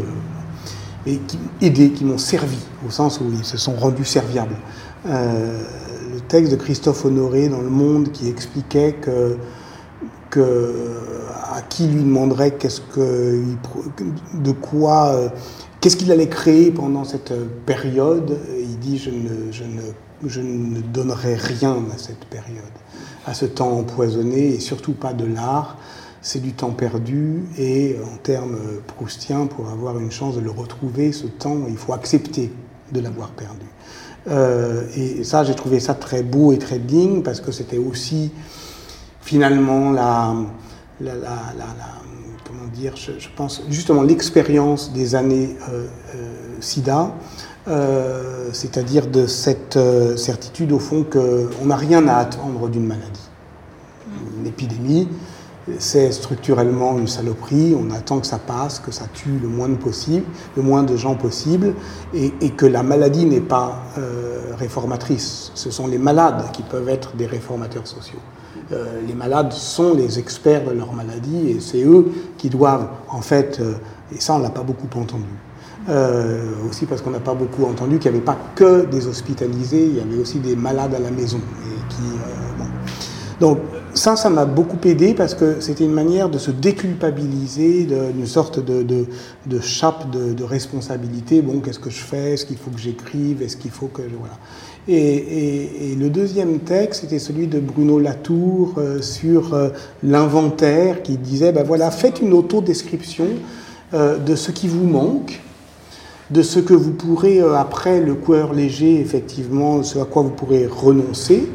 et 1.05 1.17
qui 1.17 1.37
aidé, 1.61 1.91
qui 1.91 2.05
m'ont 2.05 2.17
servi, 2.17 2.57
au 2.87 2.91
sens 2.91 3.19
où 3.19 3.25
ils 3.31 3.45
se 3.45 3.57
sont 3.57 3.75
rendus 3.75 4.05
serviables. 4.05 4.55
Euh, 5.07 5.61
texte 6.27 6.51
de 6.51 6.57
Christophe 6.57 7.05
Honoré 7.05 7.49
dans 7.49 7.61
Le 7.61 7.69
Monde 7.69 8.11
qui 8.11 8.27
expliquait 8.27 8.93
que, 8.93 9.37
que 10.29 10.73
à 11.53 11.61
qui 11.61 11.87
lui 11.87 12.03
demanderait 12.03 12.51
qu'est-ce 12.51 12.81
que, 12.81 13.43
de 14.33 14.51
quoi, 14.51 15.13
euh, 15.13 15.29
qu'est-ce 15.79 15.95
qu'il 15.95 16.11
allait 16.11 16.27
créer 16.27 16.71
pendant 16.71 17.03
cette 17.03 17.33
période. 17.65 18.37
Il 18.59 18.79
dit 18.79 18.97
je 18.97 19.09
ne, 19.09 19.51
je 19.51 19.63
ne, 19.63 19.81
je 20.27 20.41
ne 20.41 20.81
donnerai 20.81 21.35
rien 21.35 21.77
à 21.93 21.97
cette 21.97 22.25
période, 22.25 22.63
à 23.25 23.33
ce 23.33 23.45
temps 23.45 23.71
empoisonné 23.71 24.55
et 24.55 24.59
surtout 24.59 24.93
pas 24.93 25.13
de 25.13 25.25
l'art. 25.25 25.77
C'est 26.27 26.39
du 26.39 26.53
temps 26.53 26.71
perdu 26.71 27.43
et 27.55 27.97
en 28.03 28.17
termes 28.17 28.57
proustiens, 28.87 29.45
pour 29.45 29.69
avoir 29.69 29.99
une 29.99 30.09
chance 30.09 30.35
de 30.35 30.41
le 30.41 30.49
retrouver, 30.49 31.11
ce 31.11 31.27
temps, 31.27 31.57
il 31.69 31.77
faut 31.77 31.93
accepter 31.93 32.51
de 32.91 32.99
l'avoir 32.99 33.29
perdu. 33.29 33.67
Euh, 34.27 34.81
et 34.95 35.23
ça, 35.23 35.43
j'ai 35.43 35.53
trouvé 35.53 35.79
ça 35.79 35.93
très 35.93 36.23
beau 36.23 36.51
et 36.51 36.57
très 36.57 36.79
digne 36.79 37.21
parce 37.21 37.41
que 37.41 37.51
c'était 37.51 37.77
aussi 37.77 38.31
finalement 39.21 39.91
la, 39.91 40.33
comment 42.43 42.67
dire, 42.73 42.95
je, 42.95 43.11
pense 43.35 43.61
justement 43.69 44.01
l'expérience 44.01 44.93
des 44.93 45.13
années 45.13 45.55
euh, 45.69 45.85
euh, 46.15 46.55
SIDA, 46.59 47.13
c'est-à-dire 48.51 49.05
de 49.05 49.27
cette 49.27 49.77
certitude 50.17 50.71
au 50.71 50.79
fond 50.79 51.03
qu'on 51.03 51.65
n'a 51.65 51.75
rien 51.75 52.07
à 52.07 52.15
attendre 52.15 52.67
d'une 52.67 52.87
maladie. 52.87 53.29
Une 54.39 54.47
épidémie, 54.47 55.07
c'est 55.79 56.11
structurellement 56.11 56.97
une 56.97 57.07
saloperie, 57.07 57.75
on 57.75 57.91
attend 57.93 58.19
que 58.19 58.27
ça 58.27 58.37
passe, 58.37 58.79
que 58.79 58.91
ça 58.91 59.05
tue 59.13 59.39
le 59.41 59.47
moins 59.47 59.69
de 59.69 59.75
possible, 59.75 60.25
le 60.55 60.63
moins 60.63 60.83
de 60.83 60.95
gens 60.95 61.15
possible, 61.15 61.73
et, 62.13 62.33
et 62.41 62.51
que 62.51 62.65
la 62.65 62.83
maladie 62.83 63.25
n'est 63.25 63.41
pas 63.41 63.83
euh, 63.97 64.53
réformatrice. 64.57 65.51
Ce 65.55 65.71
sont 65.71 65.87
les 65.87 65.97
malades 65.97 66.51
qui 66.53 66.61
peuvent 66.61 66.89
être 66.89 67.15
des 67.15 67.25
réformateurs 67.25 67.87
sociaux. 67.87 68.19
Euh, 68.71 69.01
les 69.07 69.13
malades 69.13 69.51
sont 69.51 69.93
les 69.93 70.17
experts 70.17 70.65
de 70.65 70.71
leur 70.71 70.93
maladie 70.93 71.51
et 71.51 71.59
c'est 71.59 71.83
eux 71.83 72.07
qui 72.37 72.49
doivent, 72.49 72.87
en 73.09 73.21
fait, 73.21 73.59
euh, 73.59 73.73
et 74.15 74.19
ça 74.19 74.33
on 74.35 74.39
l'a 74.39 74.49
pas 74.49 74.63
beaucoup 74.63 74.87
entendu. 74.99 75.23
Euh, 75.87 76.51
aussi 76.67 76.87
parce 76.87 77.01
qu'on 77.03 77.11
n'a 77.11 77.19
pas 77.19 77.35
beaucoup 77.35 77.63
entendu 77.65 77.99
qu'il 77.99 78.09
n'y 78.09 78.17
avait 78.17 78.25
pas 78.25 78.37
que 78.55 78.85
des 78.85 79.05
hospitalisés, 79.05 79.85
il 79.85 79.97
y 79.97 79.99
avait 79.99 80.17
aussi 80.19 80.39
des 80.39 80.55
malades 80.55 80.95
à 80.95 80.99
la 80.99 81.11
maison. 81.11 81.37
Et 81.37 81.93
qui, 81.93 82.01
euh, 82.01 82.57
bon. 82.57 82.65
Donc 83.39 83.59
ça, 83.95 84.15
ça 84.15 84.29
m'a 84.29 84.45
beaucoup 84.45 84.77
aidé 84.87 85.13
parce 85.13 85.33
que 85.33 85.59
c'était 85.61 85.85
une 85.85 85.93
manière 85.93 86.29
de 86.29 86.37
se 86.37 86.51
déculpabiliser 86.51 87.85
d'une 87.85 88.27
sorte 88.27 88.63
de, 88.63 88.83
de, 88.83 89.59
chape 89.61 90.11
de, 90.11 90.43
responsabilité. 90.43 91.41
Bon, 91.41 91.59
qu'est-ce 91.59 91.79
que 91.79 91.89
je 91.89 92.01
fais? 92.01 92.33
Est-ce 92.33 92.45
qu'il 92.45 92.57
faut 92.57 92.71
que 92.71 92.79
j'écrive? 92.79 93.41
Est-ce 93.41 93.57
qu'il 93.57 93.71
faut 93.71 93.87
que. 93.87 94.01
Voilà. 94.19 94.37
Et, 94.87 95.95
le 95.97 96.09
deuxième 96.09 96.59
texte, 96.59 97.01
c'était 97.01 97.19
celui 97.19 97.47
de 97.47 97.59
Bruno 97.59 97.99
Latour 97.99 98.75
euh, 98.77 99.01
sur 99.01 99.53
euh, 99.53 99.69
l'inventaire 100.03 101.01
qui 101.01 101.17
disait, 101.17 101.51
ben 101.51 101.63
voilà, 101.63 101.89
faites 101.89 102.21
une 102.21 102.33
autodescription 102.33 103.25
euh, 103.93 104.17
de 104.17 104.35
ce 104.35 104.51
qui 104.51 104.67
vous 104.67 104.83
manque, 104.83 105.39
de 106.31 106.41
ce 106.41 106.59
que 106.59 106.73
vous 106.73 106.91
pourrez, 106.91 107.39
euh, 107.39 107.55
après 107.55 108.01
le 108.01 108.15
coureur 108.15 108.51
léger, 108.51 108.99
effectivement, 108.99 109.83
ce 109.83 109.99
à 109.99 110.05
quoi 110.05 110.23
vous 110.23 110.31
pourrez 110.31 110.65
renoncer, 110.65 111.47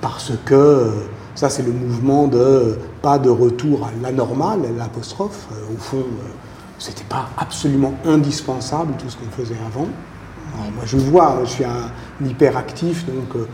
parce 0.00 0.32
que 0.44 0.90
ça, 1.34 1.48
c'est 1.48 1.62
le 1.62 1.72
mouvement 1.72 2.26
de 2.28 2.78
pas 3.00 3.18
de 3.18 3.30
retour 3.30 3.86
à 3.86 3.90
l'anormal, 4.02 4.60
l'apostrophe. 4.76 5.48
Euh, 5.52 5.74
au 5.74 5.78
fond, 5.78 6.04
c'était 6.78 7.04
pas 7.04 7.28
absolument 7.38 7.94
indispensable 8.04 8.94
tout 8.98 9.08
ce 9.08 9.16
qu'on 9.16 9.30
faisait 9.30 9.56
avant. 9.66 9.88
Moi, 10.74 10.84
je 10.84 10.96
vois, 10.96 11.40
je 11.44 11.50
suis 11.50 11.64
un 11.64 11.90
hyperactif, 12.24 13.06
donc 13.06 13.36
euh, 13.36 13.46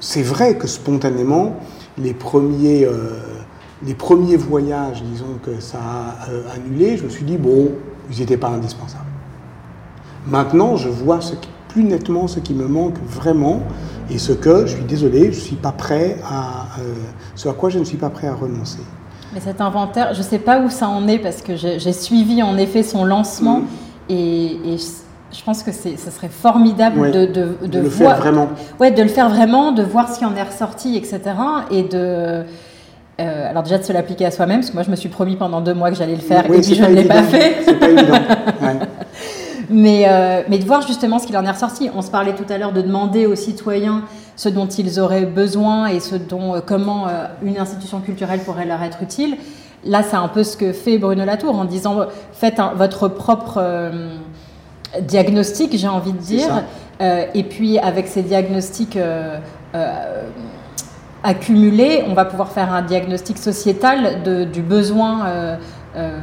c'est 0.00 0.22
vrai 0.22 0.56
que 0.56 0.66
spontanément, 0.66 1.56
les 1.98 2.14
premiers, 2.14 2.84
euh, 2.84 3.20
les 3.84 3.94
premiers 3.94 4.36
voyages, 4.36 5.02
disons, 5.02 5.38
que 5.42 5.60
ça 5.60 5.78
a 5.78 6.30
euh, 6.30 6.42
annulé, 6.54 6.96
je 6.96 7.04
me 7.04 7.08
suis 7.08 7.24
dit, 7.24 7.36
bon, 7.36 7.70
ils 8.10 8.18
n'étaient 8.18 8.36
pas 8.36 8.48
indispensables. 8.48 9.04
Maintenant, 10.26 10.76
je 10.76 10.88
vois 10.88 11.20
plus 11.68 11.84
nettement 11.84 12.26
ce 12.26 12.40
qui 12.40 12.54
me 12.54 12.66
manque 12.66 12.96
vraiment 13.06 13.62
et 14.10 14.18
ce 14.18 14.32
que, 14.32 14.66
je 14.66 14.74
suis 14.76 14.84
désolé, 14.84 15.24
je 15.32 15.38
ne 15.38 15.44
suis 15.44 15.56
pas 15.56 15.72
prêt 15.72 16.16
à, 16.24 16.66
euh, 16.80 16.94
ce 17.34 17.48
à 17.48 17.52
quoi 17.52 17.70
je 17.70 17.78
ne 17.78 17.84
suis 17.84 17.96
pas 17.96 18.10
prêt 18.10 18.26
à 18.26 18.34
renoncer. 18.34 18.80
Mais 19.34 19.40
cet 19.40 19.60
inventaire, 19.60 20.12
je 20.12 20.18
ne 20.18 20.24
sais 20.24 20.38
pas 20.38 20.60
où 20.60 20.68
ça 20.68 20.88
en 20.88 21.08
est 21.08 21.18
parce 21.18 21.40
que 21.40 21.56
j'ai 21.56 21.92
suivi 21.92 22.42
en 22.42 22.58
effet 22.58 22.82
son 22.82 23.04
lancement 23.04 23.60
mmh. 23.60 23.66
et, 24.10 24.74
et 24.74 24.76
je 25.32 25.42
pense 25.42 25.62
que 25.62 25.72
ce 25.72 26.10
serait 26.10 26.28
formidable 26.28 27.00
ouais, 27.00 27.10
de, 27.10 27.26
de, 27.26 27.56
de, 27.62 27.66
de, 27.66 27.78
le 27.78 27.88
voir, 27.88 28.12
faire 28.12 28.20
vraiment. 28.20 28.48
Ouais, 28.78 28.90
de 28.90 29.02
le 29.02 29.08
faire 29.08 29.28
vraiment, 29.28 29.72
de 29.72 29.82
voir 29.82 30.12
ce 30.12 30.18
qui 30.18 30.24
en 30.24 30.36
est 30.36 30.42
ressorti, 30.42 30.96
etc. 30.96 31.20
Et 31.70 31.82
de. 31.82 32.44
Euh, 33.20 33.50
alors 33.50 33.62
déjà 33.62 33.78
de 33.78 33.82
se 33.82 33.92
l'appliquer 33.92 34.26
à 34.26 34.30
soi-même, 34.30 34.60
parce 34.60 34.70
que 34.70 34.74
moi 34.74 34.82
je 34.82 34.90
me 34.90 34.96
suis 34.96 35.10
promis 35.10 35.36
pendant 35.36 35.60
deux 35.60 35.74
mois 35.74 35.90
que 35.90 35.96
j'allais 35.96 36.14
le 36.14 36.22
faire 36.22 36.44
oui, 36.48 36.58
et 36.58 36.60
puis 36.60 36.74
je 36.74 36.82
ne 36.82 36.94
l'ai 36.94 37.04
pas 37.04 37.22
fait. 37.22 37.56
C'est 37.64 37.78
pas 37.78 37.88
évident. 37.88 38.14
Ouais. 38.62 38.78
Mais, 39.72 40.04
euh, 40.08 40.42
mais 40.48 40.58
de 40.58 40.64
voir 40.64 40.86
justement 40.86 41.18
ce 41.18 41.26
qu'il 41.26 41.36
en 41.36 41.44
est 41.44 41.50
ressorti. 41.50 41.90
On 41.94 42.02
se 42.02 42.10
parlait 42.10 42.34
tout 42.34 42.44
à 42.48 42.58
l'heure 42.58 42.72
de 42.72 42.82
demander 42.82 43.26
aux 43.26 43.34
citoyens 43.34 44.02
ce 44.36 44.48
dont 44.48 44.66
ils 44.66 45.00
auraient 45.00 45.26
besoin 45.26 45.86
et 45.86 46.00
ce 46.00 46.14
dont, 46.16 46.54
euh, 46.54 46.60
comment 46.64 47.08
euh, 47.08 47.26
une 47.42 47.58
institution 47.58 48.00
culturelle 48.00 48.40
pourrait 48.40 48.66
leur 48.66 48.82
être 48.82 49.02
utile. 49.02 49.36
Là, 49.84 50.02
c'est 50.02 50.16
un 50.16 50.28
peu 50.28 50.44
ce 50.44 50.56
que 50.56 50.72
fait 50.72 50.98
Bruno 50.98 51.24
Latour 51.24 51.56
en 51.56 51.64
disant 51.64 52.06
faites 52.32 52.60
un, 52.60 52.72
votre 52.74 53.08
propre 53.08 53.90
diagnostic, 55.00 55.76
j'ai 55.76 55.88
envie 55.88 56.12
de 56.12 56.18
dire, 56.18 56.62
et 57.00 57.42
puis 57.42 57.80
avec 57.80 58.06
ces 58.06 58.22
diagnostics 58.22 58.96
accumulés, 61.24 62.04
on 62.06 62.14
va 62.14 62.24
pouvoir 62.24 62.52
faire 62.52 62.72
un 62.72 62.82
diagnostic 62.82 63.38
sociétal 63.38 64.22
de, 64.22 64.44
du 64.44 64.62
besoin 64.62 65.56
euh, 65.94 66.18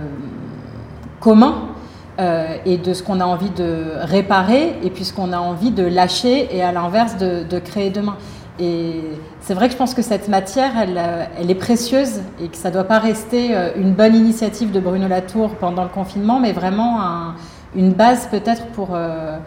euh, 2.19 2.57
et 2.65 2.77
de 2.77 2.93
ce 2.93 3.03
qu'on 3.03 3.19
a 3.19 3.25
envie 3.25 3.49
de 3.51 3.83
réparer 4.01 4.75
et 4.83 4.89
puis 4.89 5.05
ce 5.05 5.13
qu'on 5.13 5.33
a 5.33 5.39
envie 5.39 5.71
de 5.71 5.83
lâcher 5.83 6.55
et 6.55 6.61
à 6.61 6.71
l'inverse 6.71 7.17
de, 7.17 7.59
créer 7.59 7.89
demain. 7.89 8.17
Et 8.59 9.01
c'est 9.39 9.53
vrai 9.53 9.67
que 9.67 9.73
je 9.73 9.77
pense 9.77 9.93
que 9.93 10.01
cette 10.01 10.27
matière, 10.27 10.71
elle, 10.81 10.99
elle 11.39 11.49
est 11.49 11.55
précieuse 11.55 12.21
et 12.43 12.49
que 12.49 12.57
ça 12.57 12.69
ne 12.69 12.73
doit 12.73 12.83
pas 12.83 12.99
rester 12.99 13.55
une 13.77 13.93
bonne 13.93 14.15
initiative 14.15 14.71
de 14.71 14.81
Bruno 14.81 15.07
Latour 15.07 15.51
pendant 15.55 15.83
le 15.83 15.89
confinement, 15.89 16.41
mais 16.41 16.51
vraiment 16.51 17.01
un, 17.01 17.35
une 17.75 17.93
base 17.93 18.27
peut-être 18.27 18.65
pour, 18.67 18.89
euh, 18.93 19.37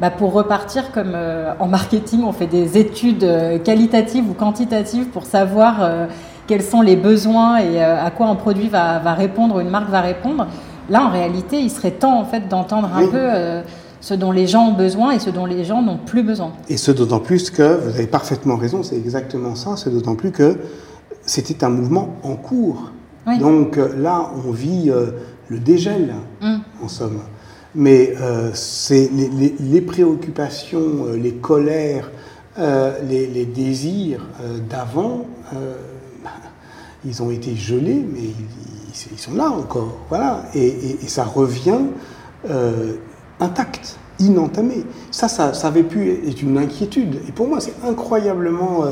bah 0.00 0.10
pour 0.10 0.32
repartir 0.32 0.90
comme 0.92 1.12
euh, 1.14 1.52
en 1.60 1.68
marketing, 1.68 2.24
on 2.24 2.32
fait 2.32 2.46
des 2.46 2.78
études 2.78 3.24
euh, 3.24 3.58
qualitatives 3.58 4.28
ou 4.28 4.34
quantitatives 4.34 5.06
pour 5.06 5.24
savoir 5.24 5.76
euh, 5.80 6.06
quels 6.46 6.62
sont 6.62 6.82
les 6.82 6.96
besoins 6.96 7.58
et 7.58 7.82
à 7.82 8.10
quoi 8.10 8.26
un 8.26 8.34
produit 8.34 8.68
va, 8.68 8.98
va, 8.98 9.14
répondre, 9.14 9.60
une 9.60 9.70
marque 9.70 9.88
va 9.88 10.02
répondre. 10.02 10.46
Là, 10.90 11.06
en 11.06 11.10
réalité, 11.10 11.60
il 11.60 11.70
serait 11.70 11.92
temps 11.92 12.20
en 12.20 12.24
fait 12.24 12.48
d'entendre 12.48 12.90
oui. 12.96 13.04
un 13.04 13.08
peu 13.08 13.64
ce 14.00 14.14
dont 14.14 14.32
les 14.32 14.46
gens 14.46 14.68
ont 14.68 14.74
besoin 14.74 15.12
et 15.12 15.18
ce 15.18 15.30
dont 15.30 15.46
les 15.46 15.64
gens 15.64 15.82
n'ont 15.82 15.98
plus 15.98 16.22
besoin. 16.22 16.52
Et 16.68 16.76
ce 16.76 16.90
d'autant 16.90 17.20
plus 17.20 17.50
que, 17.50 17.80
vous 17.80 17.90
avez 17.90 18.06
parfaitement 18.06 18.56
raison, 18.56 18.82
c'est 18.82 18.96
exactement 18.96 19.54
ça, 19.54 19.76
c'est 19.76 19.90
d'autant 19.90 20.14
plus 20.14 20.30
que 20.30 20.58
c'était 21.22 21.64
un 21.64 21.70
mouvement 21.70 22.16
en 22.22 22.36
cours. 22.36 22.92
Oui. 23.26 23.38
Donc 23.38 23.78
là, 23.96 24.30
on 24.46 24.50
vit 24.50 24.90
le 25.48 25.58
dégel, 25.58 26.14
mmh. 26.42 26.56
en 26.82 26.88
somme. 26.88 27.20
Mais 27.74 28.14
euh, 28.20 28.50
c'est 28.54 29.10
les, 29.12 29.28
les, 29.28 29.54
les, 29.58 29.80
préoccupations, 29.80 31.06
euh, 31.06 31.16
les 31.16 31.34
colères, 31.34 32.10
euh, 32.58 32.96
les, 33.08 33.26
les, 33.26 33.46
désirs 33.46 34.24
euh, 34.40 34.58
d'avant, 34.58 35.26
euh, 35.54 35.74
ils 37.04 37.20
ont 37.20 37.32
été 37.32 37.56
gelés, 37.56 38.04
mais 38.12 38.20
ils, 38.20 38.73
ils, 39.12 39.18
sont 39.18 39.34
là 39.34 39.50
encore. 39.50 39.98
Voilà. 40.08 40.44
Et, 40.54 40.66
et, 40.66 41.04
et 41.04 41.08
ça 41.08 41.24
revient 41.24 41.80
euh, 42.48 42.94
intact, 43.40 43.98
inentamé. 44.18 44.84
Ça, 45.10 45.28
ça, 45.28 45.54
ça, 45.54 45.68
avait 45.68 45.82
pu 45.82 46.10
être 46.28 46.42
une 46.42 46.58
inquiétude. 46.58 47.20
Et 47.28 47.32
pour 47.32 47.48
moi, 47.48 47.60
c'est 47.60 47.74
incroyablement 47.86 48.84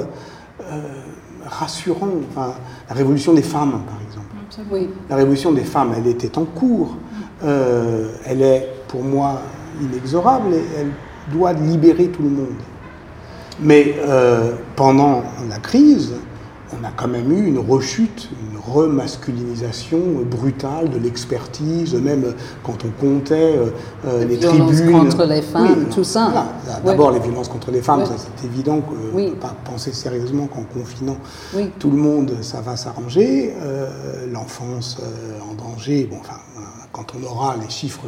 rassurant. 1.47 2.09
Enfin, 2.31 2.55
la 2.89 2.95
révolution 2.95 3.33
des 3.33 3.43
femmes, 3.43 3.83
par 3.87 4.01
exemple. 4.07 4.33
Oui. 4.71 4.89
La 5.09 5.17
révolution 5.17 5.53
des 5.53 5.65
femmes, 5.65 5.95
elle 5.97 6.07
était 6.07 6.37
en 6.39 6.45
cours. 6.45 6.97
Euh, 7.45 8.09
elle 8.25 8.43
est 8.43 8.69
pour 8.89 9.03
moi 9.03 9.41
inexorable 9.81 10.55
et 10.55 10.63
elle 10.79 10.93
doit 11.33 11.53
libérer 11.53 12.09
tout 12.09 12.23
le 12.23 12.29
monde. 12.29 12.49
Mais 13.61 13.95
euh, 13.99 14.53
pendant 14.77 15.23
la 15.49 15.59
crise, 15.59 16.15
on 16.79 16.85
a 16.85 16.91
quand 16.91 17.09
même 17.09 17.31
eu 17.33 17.47
une 17.47 17.59
rechute, 17.59 18.31
une 18.41 18.59
remasculinisation 18.59 19.99
brutale 20.31 20.91
de 20.91 20.99
l'expertise, 20.99 21.95
même 21.95 22.35
quand 22.63 22.79
on 22.85 22.91
comptait 22.91 23.57
euh, 24.07 24.25
les 24.25 24.39
tribunes. 24.39 25.09
contre 25.09 25.25
les 25.25 25.43
femmes, 25.43 25.77
oui, 25.79 25.87
tout 25.95 26.05
ça. 26.05 26.31
Voilà. 26.65 26.81
D'abord 26.85 27.11
les 27.11 27.21
violences 27.21 27.49
contre 27.49 27.71
les 27.71 27.83
femmes, 27.83 28.05
c'est 28.07 28.47
évident 28.47 28.81
qu'on 28.81 29.19
ne 29.19 29.31
peut 29.31 29.37
pas 29.37 29.55
penser 29.65 29.93
sérieusement 29.93 30.47
qu'en 30.47 30.63
confinant 30.65 31.17
tout 31.79 31.91
le 31.91 31.97
monde, 31.97 32.33
ça 32.43 32.61
va 32.61 32.77
s'arranger. 32.77 33.55
Euh, 33.61 34.27
L'enfance 34.33 34.99
en 35.49 35.55
danger, 35.55 36.09
bon, 36.11 36.19
enfin, 36.21 36.39
quand 36.93 37.15
on 37.19 37.25
aura 37.25 37.57
les 37.61 37.69
chiffres 37.71 38.07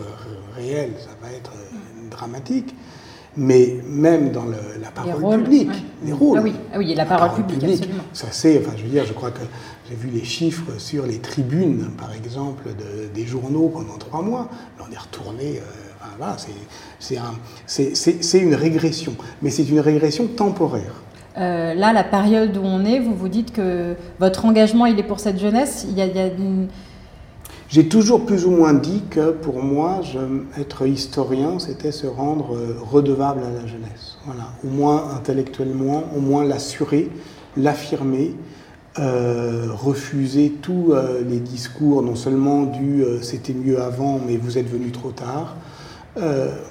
réels, 0.57 0.95
ça 0.99 1.11
va 1.23 1.33
être 1.33 1.53
dramatique. 2.11 2.75
Mais 3.37 3.77
même 3.89 4.31
dans 4.31 4.45
la 4.45 4.91
parole 4.91 5.43
publique, 5.43 5.71
les 6.05 6.13
rôles. 6.13 6.39
Ah 6.39 6.43
oui, 6.43 6.55
ah 6.73 6.79
oui, 6.79 6.95
la 6.95 7.05
parole, 7.05 7.35
publique, 7.35 7.65
absolument. 7.65 8.03
Ça 8.13 8.29
c'est, 8.31 8.59
enfin, 8.59 8.73
je 8.77 8.83
veux 8.83 8.91
dire, 8.91 9.05
je 9.05 9.13
crois 9.13 9.31
que 9.31 9.41
j'ai 9.89 9.97
vu 9.97 10.09
les 10.09 10.25
chiffres 10.25 10.79
sur 10.79 11.07
les 11.07 11.19
tribunes, 11.19 11.91
par 11.99 12.13
exemple, 12.13 12.65
des 13.15 13.27
journaux 13.27 13.69
pendant 13.69 13.99
trois 13.99 14.23
mois. 14.23 14.49
on 14.81 14.93
est 14.93 14.99
retourné. 14.99 15.59
Euh, 15.59 15.85
voilà, 16.19 16.37
c'est 17.67 18.39
une 18.39 18.55
régression, 18.55 19.17
mais 19.43 19.51
c'est 19.51 19.65
une 19.65 19.81
régression 19.81 20.27
temporaire. 20.27 21.03
Euh, 21.37 21.75
là, 21.75 21.93
la 21.93 22.05
période 22.05 22.57
où 22.57 22.63
on 22.63 22.85
est, 22.85 23.01
vous 23.01 23.15
vous 23.15 23.29
dites 23.29 23.53
que 23.53 23.97
votre 24.21 24.45
engagement, 24.45 24.87
il 24.87 24.99
est 24.99 25.05
pour 25.05 25.19
cette 25.19 25.41
jeunesse. 25.41 25.85
Il 25.89 25.99
y 25.99 26.03
a, 26.03 26.07
il 26.07 26.15
y 26.15 26.21
a 26.21 26.27
une 26.27 26.69
j'ai 27.75 27.89
toujours 27.89 28.25
plus 28.25 28.47
ou 28.47 28.53
moins 28.53 28.73
dit 28.73 29.03
que 29.11 29.33
pour 29.33 29.61
moi, 29.61 30.01
être 30.57 30.87
historien, 30.87 31.59
c'était 31.59 31.91
se 31.91 32.07
rendre 32.07 32.55
euh, 32.55 32.77
redevable 32.81 33.41
à 33.41 33.51
la 33.51 33.67
jeunesse. 33.67 34.17
Voilà. 34.27 34.45
Au 34.65 34.69
moins 34.69 35.11
intellectuellement, 35.17 36.05
au 36.17 36.21
moins 36.21 36.45
l'assurer, 36.45 37.11
l'affirmer, 37.57 38.37
euh, 39.01 39.67
refuser 39.73 40.53
tous 40.63 40.93
euh, 40.93 41.23
les 41.29 41.41
discours, 41.41 42.05
non 42.05 42.15
seulement 42.15 42.63
du 42.63 43.03
c'était 43.23 43.55
mieux 43.55 43.83
avant, 43.83 44.21
mais 44.25 44.37
vous 44.37 44.57
êtes 44.57 44.71
venu 44.71 44.93
trop 44.93 45.11
tard. 45.11 45.57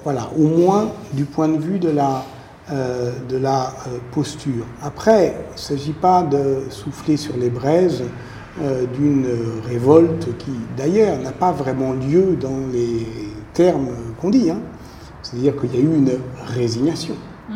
voilà, 0.06 0.30
au 0.40 0.48
moins 0.48 0.94
du 1.12 1.26
point 1.26 1.50
de 1.50 1.58
vue 1.58 1.80
de 1.80 1.90
la, 1.90 2.24
de 2.72 3.36
la 3.36 3.74
posture. 4.14 4.66
Après, 4.82 5.36
il 5.50 5.56
ne 5.56 5.58
s'agit 5.58 5.92
pas 5.92 6.24
de 6.24 6.62
souffler 6.70 7.18
sur 7.18 7.36
les 7.36 7.50
braises 7.50 8.04
euh, 8.62 8.86
d'une 8.86 9.26
révolte 9.68 10.38
qui, 10.38 10.52
d'ailleurs, 10.78 11.18
n'a 11.18 11.32
pas 11.32 11.52
vraiment 11.52 11.94
lieu 11.94 12.38
dans 12.40 12.68
les 12.72 13.08
termes 13.52 13.88
qu'on 14.22 14.30
dit. 14.30 14.52
Hein. 14.52 14.60
C'est-à-dire 15.24 15.60
qu'il 15.60 15.74
y 15.74 15.78
a 15.78 15.82
eu 15.82 15.96
une 15.96 16.12
résignation. 16.46 17.16
Mm. 17.50 17.54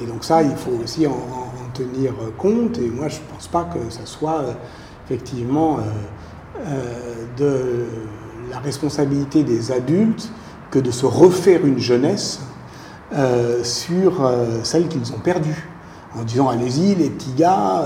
Et 0.00 0.06
donc 0.06 0.24
ça, 0.24 0.42
il 0.42 0.56
faut 0.56 0.70
aussi 0.82 1.06
en, 1.06 1.12
tenir 1.74 2.14
compte. 2.38 2.78
Et 2.78 2.88
moi, 2.88 3.08
je 3.08 3.16
ne 3.16 3.34
pense 3.34 3.46
pas 3.46 3.64
que 3.64 3.92
ça 3.92 4.06
soit 4.06 4.40
euh, 4.40 4.52
effectivement 5.04 5.80
euh, 6.66 7.26
de 7.36 7.84
la 8.50 8.58
responsabilité 8.58 9.42
des 9.42 9.70
adultes 9.70 10.32
que 10.70 10.78
de 10.78 10.90
se 10.90 11.04
refaire 11.04 11.66
une 11.66 11.78
jeunesse 11.78 12.40
sur 13.64 14.30
celle 14.62 14.86
qu'ils 14.86 15.12
ont 15.12 15.18
perdue 15.18 15.68
en 16.16 16.22
disant 16.22 16.48
allez-y 16.48 16.94
les 16.94 17.10
petits 17.10 17.32
gars, 17.32 17.84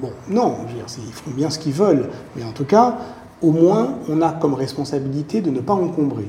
Bon, 0.00 0.12
non, 0.28 0.56
ils 0.76 1.12
font 1.12 1.30
bien 1.30 1.50
ce 1.50 1.58
qu'ils 1.58 1.72
veulent, 1.72 2.08
mais 2.36 2.44
en 2.44 2.52
tout 2.52 2.64
cas, 2.64 2.98
au 3.42 3.52
moins, 3.52 3.98
on 4.08 4.22
a 4.22 4.32
comme 4.32 4.54
responsabilité 4.54 5.40
de 5.40 5.50
ne 5.50 5.60
pas 5.60 5.74
encombrer. 5.74 6.28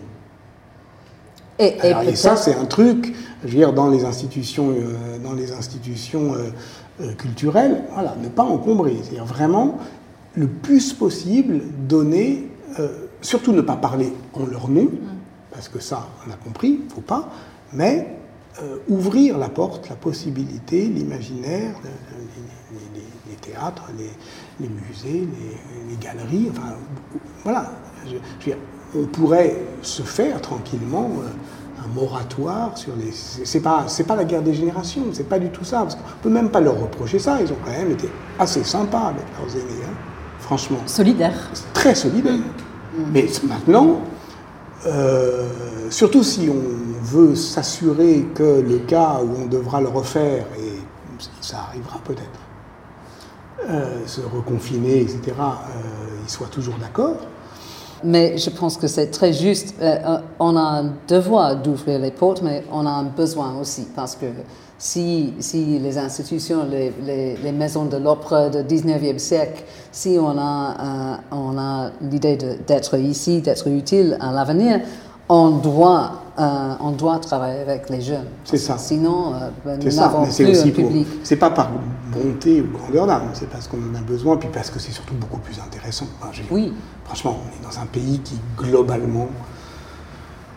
Et, 1.59 2.15
ça, 2.15 2.37
c'est 2.37 2.55
un 2.55 2.65
truc, 2.65 3.13
je 3.43 3.49
veux 3.49 3.57
dire, 3.57 3.73
dans 3.73 3.89
les 3.89 4.05
institutions, 4.05 4.69
euh, 4.69 5.17
dans 5.21 5.33
les 5.33 5.51
institutions 5.51 6.33
euh, 6.33 6.51
euh, 7.01 7.13
culturelles, 7.15 7.83
voilà, 7.93 8.15
ne 8.23 8.29
pas 8.29 8.43
encombrer. 8.43 8.95
C'est-à-dire 9.03 9.25
vraiment, 9.25 9.77
le 10.35 10.47
plus 10.47 10.93
possible, 10.93 11.61
donner, 11.87 12.47
surtout 13.21 13.51
ne 13.51 13.61
pas 13.61 13.75
parler 13.75 14.13
en 14.33 14.45
leur 14.45 14.69
nom, 14.69 14.87
parce 15.51 15.67
que 15.67 15.79
ça, 15.79 16.07
on 16.25 16.31
a 16.31 16.35
compris, 16.35 16.79
il 16.79 16.85
ne 16.85 16.89
faut 16.89 17.01
pas, 17.01 17.29
mais 17.73 18.15
ouvrir 18.87 19.37
la 19.37 19.49
porte, 19.49 19.89
la 19.89 19.95
possibilité, 19.95 20.85
l'imaginaire, 20.85 21.75
les 22.93 23.01
théâtres, 23.39 23.83
les, 23.97 24.69
musées, 24.69 25.27
les, 25.89 25.95
galeries, 25.97 26.49
enfin, 26.51 26.75
voilà. 27.43 27.71
on 28.95 29.05
pourrait 29.05 29.55
se 29.81 30.01
faire 30.01 30.41
tranquillement 30.41 31.09
euh, 31.19 31.83
un 31.83 31.87
moratoire 31.93 32.77
sur 32.77 32.95
les. 32.95 33.11
C'est 33.11 33.61
pas, 33.61 33.85
c'est 33.87 34.03
pas 34.03 34.15
la 34.15 34.25
guerre 34.25 34.41
des 34.41 34.53
générations, 34.53 35.03
c'est 35.13 35.27
pas 35.27 35.39
du 35.39 35.49
tout 35.49 35.63
ça, 35.63 35.81
parce 35.81 35.95
qu'on 35.95 36.01
peut 36.21 36.29
même 36.29 36.49
pas 36.49 36.59
leur 36.59 36.79
reprocher 36.79 37.19
ça. 37.19 37.39
Ils 37.41 37.51
ont 37.51 37.57
quand 37.63 37.71
même 37.71 37.91
été 37.91 38.09
assez 38.37 38.63
sympas 38.63 39.07
avec 39.07 39.25
leurs 39.37 39.55
aînés, 39.55 39.83
hein, 39.85 39.93
franchement. 40.39 40.79
Solidaires. 40.85 41.49
Très 41.73 41.95
solidaires. 41.95 42.33
Mm. 42.33 43.03
Mais 43.13 43.27
maintenant, 43.43 44.01
euh, 44.85 45.47
surtout 45.89 46.23
si 46.23 46.49
on 46.49 47.03
veut 47.03 47.35
s'assurer 47.35 48.25
que 48.33 48.61
le 48.61 48.79
cas 48.79 49.19
où 49.23 49.43
on 49.43 49.45
devra 49.47 49.81
le 49.81 49.87
refaire, 49.87 50.45
et 50.57 50.79
ça 51.41 51.57
arrivera 51.69 51.99
peut-être, 52.03 52.39
euh, 53.67 54.07
se 54.07 54.21
reconfiner, 54.21 55.01
etc., 55.01 55.19
euh, 55.27 55.43
ils 56.23 56.29
soient 56.29 56.47
toujours 56.47 56.75
d'accord. 56.79 57.17
Mais 58.03 58.37
je 58.37 58.49
pense 58.49 58.77
que 58.77 58.87
c'est 58.87 59.07
très 59.07 59.33
juste. 59.33 59.75
Euh, 59.81 60.19
on 60.39 60.55
a 60.55 60.61
un 60.61 60.93
devoir 61.07 61.57
d'ouvrir 61.57 61.99
les 61.99 62.11
portes, 62.11 62.41
mais 62.41 62.63
on 62.71 62.85
a 62.85 62.89
un 62.89 63.03
besoin 63.03 63.59
aussi, 63.59 63.85
parce 63.93 64.15
que 64.15 64.27
si, 64.77 65.33
si 65.39 65.77
les 65.77 65.97
institutions, 65.97 66.65
les, 66.69 67.51
maisons 67.51 67.85
de 67.85 67.97
l'opéra 67.97 68.47
du 68.49 68.59
19e 68.59 69.17
siècle, 69.19 69.63
si 69.91 70.17
on 70.17 70.37
a, 70.39 71.19
on 71.31 71.57
a 71.57 71.91
l'idée 72.01 72.37
d'être 72.65 72.97
ici, 72.97 73.41
d'être 73.41 73.67
utile 73.67 74.17
à 74.21 74.31
l'avenir, 74.31 74.79
on 75.29 75.51
doit, 75.51 76.23
euh, 76.39 76.73
on 76.81 76.91
doit 76.91 77.19
travailler 77.19 77.61
avec 77.61 77.89
les 77.89 78.01
jeunes. 78.01 78.25
C'est 78.43 78.57
ça. 78.57 78.77
Sinon, 78.79 79.33
euh, 79.35 79.49
ben, 79.63 79.79
nous 79.79 79.91
n'avons 79.95 80.25
plus 80.25 80.59
un 80.59 80.69
public. 80.71 81.07
C'est 81.23 81.35
pas 81.35 81.51
par 81.51 81.69
bonté 82.11 82.61
ou 82.61 82.77
grandeur 82.77 83.05
d'âme, 83.05 83.29
c'est 83.33 83.47
parce 83.47 83.67
qu'on 83.67 83.77
en 83.77 83.95
a 83.95 84.01
besoin, 84.01 84.37
puis 84.37 84.49
parce 84.51 84.71
que 84.71 84.79
c'est 84.79 84.91
surtout 84.91 85.13
beaucoup 85.13 85.37
plus 85.37 85.59
intéressant. 85.59 86.07
oui. 86.49 86.73
Franchement, 87.05 87.37
on 87.43 87.47
est 87.47 87.67
dans 87.71 87.79
un 87.79 87.85
pays 87.87 88.19
qui, 88.19 88.35
globalement, 88.57 89.27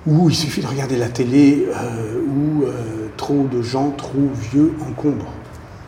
où 0.07 0.29
il 0.29 0.35
suffit 0.35 0.61
de 0.61 0.66
regarder 0.66 0.97
la 0.97 1.09
télé, 1.09 1.66
euh, 1.68 2.20
où 2.27 2.64
trop 3.16 3.47
de 3.51 3.62
gens 3.62 3.91
trop 3.91 4.29
vieux 4.35 4.75
encombrent. 4.89 5.33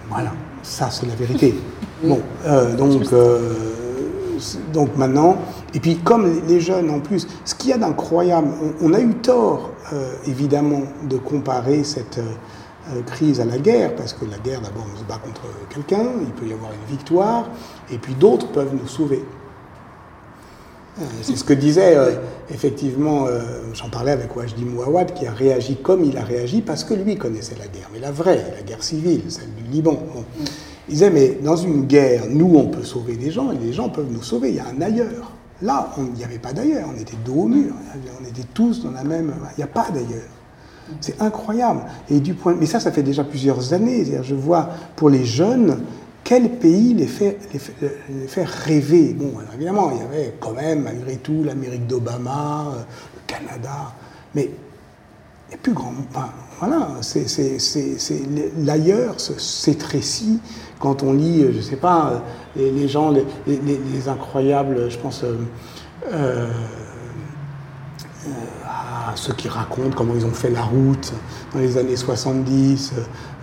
Voilà, 0.09 0.33
ça 0.63 0.89
c'est 0.91 1.07
la 1.07 1.15
vérité. 1.15 1.55
Bon, 2.03 2.21
donc 2.77 3.03
donc 4.75 4.97
maintenant, 4.97 5.37
et 5.75 5.81
puis 5.81 5.97
comme 5.97 6.41
les 6.47 6.61
jeunes 6.61 6.91
en 6.91 7.01
plus, 7.01 7.27
ce 7.45 7.55
qu'il 7.55 7.71
y 7.71 7.73
a 7.73 7.79
d'incroyable, 7.79 8.49
on, 8.81 8.95
a 8.95 9.01
eu 9.01 9.15
tort 9.15 9.73
euh, 9.93 10.13
évidemment 10.27 10.83
de 11.09 11.17
comparer 11.17 11.83
cette 11.83 12.19
euh, 12.19 13.03
crise 13.03 13.41
à 13.41 13.45
la 13.45 13.59
guerre, 13.59 13.97
parce 13.97 14.13
que 14.13 14.25
la 14.25 14.39
guerre 14.39 14.61
d'abord 14.61 14.87
on 14.93 14.99
se 14.99 15.05
bat 15.05 15.19
contre 15.19 15.43
quelqu'un, 15.71 16.07
il 16.21 16.33
peut 16.33 16.47
y 16.47 16.53
avoir 16.53 16.71
une 16.73 16.97
victoire, 16.97 17.49
et 17.91 17.99
puis 17.99 18.15
d'autres 18.15 18.49
peuvent 18.53 18.73
nous 18.73 18.87
sauver. 18.87 19.25
Euh, 21.01 21.05
c'est 21.23 21.37
ce 21.37 21.43
que 21.43 21.55
disait 21.55 21.97
effectivement, 22.51 23.27
j'en 23.73 23.89
parlais 23.89 24.13
avec 24.13 24.37
Wajdi 24.37 24.65
Mouawad, 24.65 25.13
qui 25.13 25.27
a 25.27 25.33
réagi 25.33 25.77
comme 25.77 26.05
il 26.05 26.17
a 26.17 26.23
réagi 26.23 26.61
parce 26.61 26.85
que 26.85 26.95
lui 26.95 27.17
connaissait 27.17 27.57
la 27.59 27.67
guerre, 27.67 27.91
mais 27.93 27.99
la 27.99 28.13
vraie, 28.13 28.53
la 28.55 28.63
guerre 28.63 28.83
civile, 28.83 29.23
celle 29.29 29.53
du 29.55 29.65
Liban. 29.73 29.99
Il 30.89 30.93
disait, 30.93 31.11
mais 31.11 31.39
dans 31.43 31.57
une 31.57 31.87
guerre, 31.87 32.25
nous, 32.29 32.55
on 32.57 32.67
peut 32.67 32.85
sauver 32.85 33.17
des 33.17 33.31
gens 33.31 33.51
et 33.51 33.57
les 33.57 33.73
gens 33.73 33.89
peuvent 33.89 34.11
nous 34.11 34.23
sauver. 34.23 34.51
Il 34.51 34.57
y 34.57 34.61
a 34.61 34.67
un 34.67 34.81
ailleurs. 34.83 35.34
Là, 35.63 35.91
il 35.99 36.13
n'y 36.15 36.25
avait 36.25 36.39
pas 36.39 36.53
d'ailleurs. 36.53 36.89
On 36.95 37.01
était 37.01 37.17
dos 37.25 37.43
au 37.43 37.49
mur. 37.49 37.73
On 38.21 38.25
était 38.25 38.47
tous 38.53 38.83
dans 38.83 38.91
la 38.91 39.05
même. 39.05 39.35
Il 39.53 39.59
n'y 39.59 39.65
a 39.65 39.69
pas 39.69 39.89
d'ailleurs. 39.91 40.29
C'est 41.01 41.21
incroyable. 41.23 41.83
Et 42.11 42.21
du 42.21 42.35
point, 42.35 42.55
mais 42.59 42.67
ça, 42.67 42.81
ça 42.81 42.93
fait 42.93 43.03
déjà 43.03 43.25
plusieurs 43.25 43.73
années. 43.73 44.05
Je 44.23 44.35
vois 44.35 44.69
pour 44.97 45.09
les 45.09 45.25
jeunes 45.25 45.83
quel 46.25 46.59
pays 46.59 46.95
les 46.95 47.07
fait, 47.07 47.39
les 47.53 48.43
rêver. 48.43 49.15
Bon, 49.15 49.33
évidemment, 49.55 49.91
il 49.93 49.99
y 49.99 50.03
avait 50.03 50.35
quand 50.41 50.53
même, 50.53 50.83
malgré 50.83 51.17
tout, 51.17 51.45
l'Amérique 51.45 51.87
d'Obama, 51.87 52.73
euh, 52.75 52.83
le 53.15 53.21
Canada, 53.27 53.93
mais 54.35 54.51
a 55.53 55.57
plus 55.59 55.73
grand. 55.73 55.93
Enfin, 56.11 56.31
voilà, 56.59 56.89
c'est 57.03 57.27
l'ailleurs 58.59 59.21
s'étrécit 59.21 60.41
quand 60.81 61.03
on 61.03 61.13
lit, 61.13 61.43
je 61.53 61.59
ne 61.59 61.63
sais 61.63 61.77
pas, 61.77 62.23
les, 62.57 62.89
gens, 62.89 63.13
les, 63.47 64.09
incroyables, 64.09 64.91
je 64.91 64.99
pense, 64.99 65.25
euh, 65.25 65.37
euh, 66.13 66.49
à 68.67 69.13
ceux 69.17 69.35
qui 69.35 69.49
racontent 69.49 69.95
comment 69.97 70.15
ils 70.17 70.25
ont 70.25 70.31
fait 70.31 70.51
la 70.51 70.63
route 70.63 71.13
dans 71.53 71.61
les 71.61 71.77
années 71.77 71.97
70, 71.97 72.95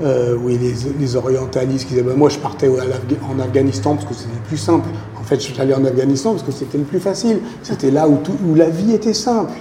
euh, 0.01 0.35
oui, 0.41 0.57
les, 0.57 1.15
orientalistes 1.15 1.87
qui 1.87 1.93
disaient 1.93 2.05
ben, 2.05 2.15
Moi, 2.15 2.29
je 2.29 2.39
partais 2.39 2.67
en 2.67 3.39
Afghanistan 3.39 3.95
parce 3.95 4.07
que 4.07 4.13
c'était 4.13 4.39
plus 4.47 4.57
simple. 4.57 4.89
En 5.19 5.23
fait, 5.23 5.35
je 5.35 5.51
suis 5.51 5.61
allé 5.61 5.73
en 5.73 5.85
Afghanistan 5.85 6.31
parce 6.31 6.43
que 6.43 6.51
c'était 6.51 6.77
le 6.77 6.83
plus 6.83 6.99
facile. 6.99 7.39
C'était 7.61 7.91
là 7.91 8.07
où, 8.09 8.19
la 8.55 8.69
vie 8.69 8.93
était 8.93 9.13
simple. 9.13 9.51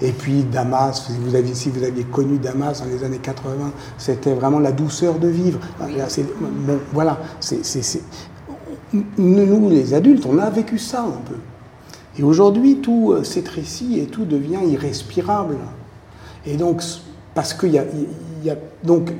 Et 0.00 0.12
puis, 0.12 0.44
Damas, 0.44 1.10
vous, 1.20 1.34
aviez, 1.34 1.54
si 1.54 1.68
vous 1.68 1.84
aviez 1.84 2.04
connu 2.04 2.38
Damas 2.38 2.80
dans 2.80 2.86
les 2.86 3.04
années 3.04 3.18
80, 3.18 3.70
c'était 3.98 4.32
vraiment 4.32 4.60
la 4.60 4.72
douceur 4.72 5.18
de 5.18 5.28
vivre. 5.28 5.60
Voilà. 6.92 7.18
Nous, 9.18 9.70
les 9.70 9.94
adultes, 9.94 10.26
on 10.26 10.38
a 10.38 10.48
vécu 10.50 10.78
ça 10.78 11.02
un 11.02 11.20
peu. 11.28 11.36
Et 12.18 12.22
aujourd'hui, 12.22 12.76
tout 12.76 13.12
euh, 13.12 13.24
s'étrécit 13.24 13.98
et 13.98 14.06
tout 14.06 14.24
devient 14.24 14.60
irrespirable. 14.66 15.56
Et 16.46 16.56
donc, 16.56 16.82
parce 17.34 17.54
que 17.54 17.66
y 17.66 17.78
a, 17.78 17.84
y 18.44 18.50
a, 18.50 18.56
donc 18.84 19.12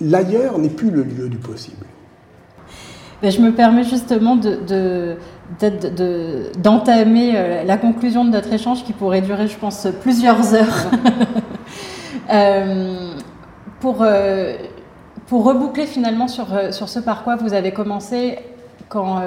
l'ailleurs 0.00 0.58
n'est 0.58 0.68
plus 0.68 0.90
le 0.90 1.04
lieu 1.04 1.28
du 1.28 1.36
possible. 1.36 1.86
Ben, 3.22 3.30
je 3.30 3.40
me 3.40 3.52
permets 3.52 3.84
justement 3.84 4.34
d'entamer 4.34 5.16
de, 5.60 7.36
euh, 7.36 7.62
la 7.64 7.76
conclusion 7.76 8.24
de 8.24 8.30
notre 8.30 8.52
échange 8.52 8.82
qui 8.84 8.92
pourrait 8.92 9.22
durer, 9.22 9.46
je 9.46 9.56
pense, 9.56 9.86
plusieurs 10.02 10.54
heures. 10.54 10.90
pour, 13.80 14.04
pour 15.26 15.44
reboucler 15.44 15.86
finalement 15.86 16.26
sur, 16.26 16.46
sur 16.72 16.88
ce 16.88 16.98
par 16.98 17.22
quoi 17.22 17.36
vous 17.36 17.52
avez 17.52 17.72
commencé 17.72 18.38
quand 18.94 19.20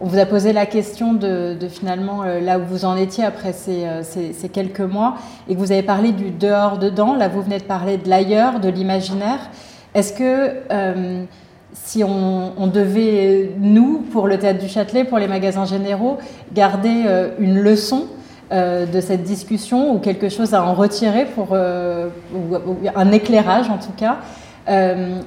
on 0.00 0.06
vous 0.06 0.18
a 0.18 0.24
posé 0.24 0.54
la 0.54 0.64
question 0.64 1.12
de, 1.12 1.58
finalement 1.68 2.22
là 2.22 2.58
où 2.58 2.62
vous 2.64 2.84
en 2.86 2.96
étiez 2.96 3.24
après 3.24 3.52
ces, 3.52 3.84
ces, 4.02 4.48
quelques 4.48 4.80
mois 4.80 5.16
et 5.48 5.54
que 5.54 5.58
vous 5.58 5.72
avez 5.72 5.82
parlé 5.82 6.12
du 6.12 6.30
dehors-dedans. 6.30 7.14
Là, 7.14 7.28
vous 7.28 7.42
venez 7.42 7.58
de 7.58 7.64
parler 7.64 7.98
de 7.98 8.08
l'ailleurs, 8.08 8.60
de 8.60 8.70
l'imaginaire. 8.70 9.50
Est-ce 9.94 10.14
que 10.14 11.26
si 11.72 12.02
on, 12.04 12.66
devait, 12.66 13.52
nous, 13.58 14.04
pour 14.12 14.26
le 14.26 14.38
Théâtre 14.38 14.60
du 14.60 14.68
Châtelet, 14.68 15.04
pour 15.04 15.18
les 15.18 15.28
magasins 15.28 15.64
généraux, 15.64 16.18
garder 16.52 17.04
euh, 17.06 17.30
une 17.38 17.60
leçon 17.60 18.06
euh, 18.52 18.86
de 18.86 19.00
cette 19.00 19.22
discussion 19.22 19.94
ou 19.94 19.98
quelque 19.98 20.28
chose 20.28 20.54
à 20.54 20.64
en 20.64 20.74
retirer 20.74 21.24
pour 21.26 21.48
euh, 21.52 22.08
ou, 22.34 22.56
un 22.94 23.12
éclairage 23.12 23.70
en 23.70 23.78
tout 23.78 23.92
cas. 23.96 24.18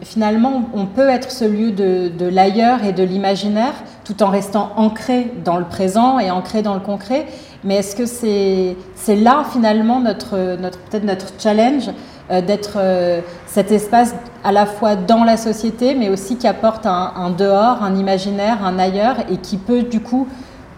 Finalement, 0.03 0.69
on 0.73 0.85
peut 0.85 1.09
être 1.09 1.29
ce 1.29 1.43
lieu 1.45 1.71
de, 1.71 2.27
l'ailleurs 2.27 2.83
et 2.83 2.93
de 2.93 3.03
l'imaginaire 3.03 3.73
tout 4.05 4.23
en 4.23 4.29
restant 4.29 4.71
ancré 4.77 5.31
dans 5.43 5.57
le 5.57 5.65
présent 5.65 6.19
et 6.19 6.31
ancré 6.31 6.61
dans 6.61 6.73
le 6.73 6.79
concret. 6.79 7.25
Mais 7.63 7.75
est-ce 7.75 7.95
que 7.95 8.05
c'est 8.05 9.15
là 9.15 9.43
finalement 9.51 9.99
notre, 9.99 10.57
notre 10.59 10.79
peut-être 10.79 11.05
notre 11.05 11.27
challenge 11.39 11.89
euh, 12.31 12.39
d'être 12.39 12.77
euh, 12.77 13.19
cet 13.47 13.69
espace 13.71 14.15
à 14.45 14.53
la 14.53 14.65
fois 14.65 14.95
dans 14.95 15.25
la 15.25 15.35
société, 15.35 15.93
mais 15.93 16.07
aussi 16.07 16.37
qui 16.37 16.47
apporte 16.47 16.85
un, 16.85 17.29
dehors, 17.37 17.83
un 17.83 17.97
imaginaire, 17.97 18.65
un 18.65 18.79
ailleurs, 18.79 19.17
et 19.29 19.37
qui 19.37 19.57
peut 19.57 19.83
du 19.83 19.99
coup 19.99 20.27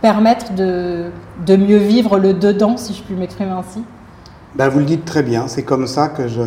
permettre 0.01 0.55
de, 0.55 1.11
de 1.45 1.55
mieux 1.55 1.78
vivre 1.78 2.18
le 2.18 2.34
dedans, 2.34 2.78
si 2.78 2.95
je 2.95 3.03
puis 3.03 3.13
m'exprimer 3.13 3.51
ainsi? 3.51 3.84
Ben, 4.55 4.70
Vous 4.70 4.80
le 4.80 4.86
dites 4.86 5.05
très 5.05 5.22
bien, 5.22 5.47
c'est 5.47 5.63
comme 5.63 5.86
ça 5.86 6.07
que 6.07 6.28
je, 6.28 6.41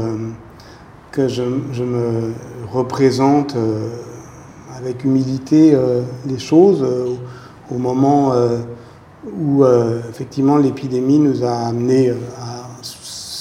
je, 1.27 1.43
me 1.43 2.33
représente 2.71 3.57
euh, 3.57 3.89
avec 4.77 5.03
humilité 5.03 5.77
les 6.27 6.39
choses 6.39 6.87
au 7.69 7.79
moment 7.79 8.33
où 9.27 9.65
effectivement 10.09 10.57
l'épidémie 10.57 11.19
nous 11.19 11.43
a 11.43 11.67
amené 11.67 12.11
à 12.11 12.59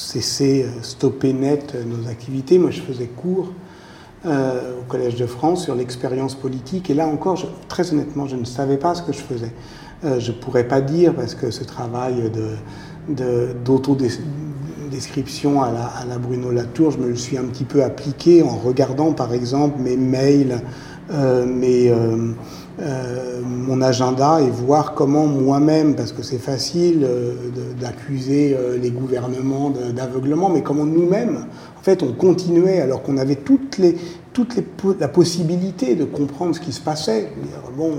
cesser, 0.07 0.63
euh, 0.63 0.81
stopper 0.81 1.33
net 1.33 1.73
euh, 1.75 1.83
nos 1.83 2.07
activités. 2.07 2.57
Moi, 2.57 2.71
je 2.71 2.81
faisais 2.81 3.07
cours 3.07 3.51
euh, 4.25 4.79
au 4.79 4.83
Collège 4.89 5.15
de 5.15 5.25
France 5.25 5.63
sur 5.65 5.75
l'expérience 5.75 6.35
politique. 6.35 6.89
Et 6.89 6.93
là 6.93 7.07
encore, 7.07 7.37
très 7.67 7.91
honnêtement, 7.91 8.27
je 8.27 8.35
ne 8.35 8.45
savais 8.45 8.77
pas 8.77 8.95
ce 8.95 9.03
que 9.03 9.13
je 9.13 9.19
faisais. 9.19 9.51
je 10.03 10.31
ne 10.31 10.37
pourrais 10.37 10.67
pas 10.67 10.81
dire, 10.81 11.13
parce 11.13 11.35
que 11.35 11.51
ce 11.51 11.63
travail 11.63 12.31
d'autodescription 13.09 14.46
de, 14.99 15.61
à, 15.63 15.71
la, 16.07 16.17
Bruno 16.17 16.51
Latour, 16.51 16.91
je 16.91 16.97
me 16.97 17.07
le 17.07 17.15
suis 17.15 17.37
un 17.37 17.45
petit 17.45 17.65
peu 17.65 17.83
appliqué 17.83 18.43
en 18.43 18.57
regardant, 18.57 19.13
par 19.13 19.33
exemple, 19.33 19.79
mes 19.79 19.97
mails, 19.97 20.61
mes 21.11 21.91
euh, 22.79 23.41
mon 23.43 23.81
agenda 23.81 24.39
et 24.39 24.51
voir 24.51 24.93
comment 24.93 25.25
moi-même, 25.25 25.95
parce 25.95 26.11
que 26.11 26.21
c'est 26.21 26.37
facile 26.37 27.03
euh, 27.03 27.33
d'accuser 27.81 28.55
euh, 28.55 28.77
les 28.77 28.91
gouvernements 28.91 29.71
d'aveuglement, 29.71 30.49
mais 30.49 30.61
comment 30.61 30.85
nous-mêmes, 30.85 31.47
en 31.75 31.81
fait, 31.81 32.03
on 32.03 32.13
continuait 32.13 32.79
alors 32.79 33.01
qu'on 33.01 33.17
avait 33.17 33.37
toutes 33.37 33.79
les, 33.79 33.97
toutes 34.31 34.59
la 34.99 35.07
possibilité 35.07 35.95
de 35.95 36.05
comprendre 36.05 36.53
ce 36.53 36.59
qui 36.59 36.71
se 36.71 36.81
passait. 36.81 37.31
Bon, 37.75 37.93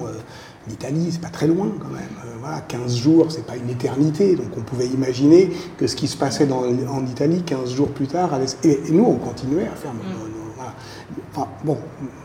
l'Italie, 0.69 1.09
c'est 1.11 1.21
pas 1.21 1.27
très 1.27 1.49
loin 1.49 1.73
quand 1.81 1.91
même. 1.91 2.38
Voilà, 2.49 2.63
15 2.63 2.97
jours, 2.97 3.27
c'est 3.31 3.47
pas 3.47 3.57
une 3.57 3.69
éternité, 3.69 4.35
donc 4.35 4.47
on 4.57 4.63
pouvait 4.63 4.87
imaginer 4.87 5.51
que 5.77 5.87
ce 5.87 5.95
qui 5.95 6.09
se 6.09 6.17
passait 6.17 6.47
dans, 6.47 6.63
en 6.63 7.05
Italie 7.07 7.43
15 7.43 7.75
jours 7.75 7.89
plus 7.89 8.07
tard, 8.07 8.33
allait... 8.33 8.47
et, 8.65 8.81
nous, 8.91 9.05
on 9.05 9.17
continuait 9.17 9.67
à 9.67 9.77
faire 9.77 9.93
mm 9.93 9.99
bon, 11.65 11.77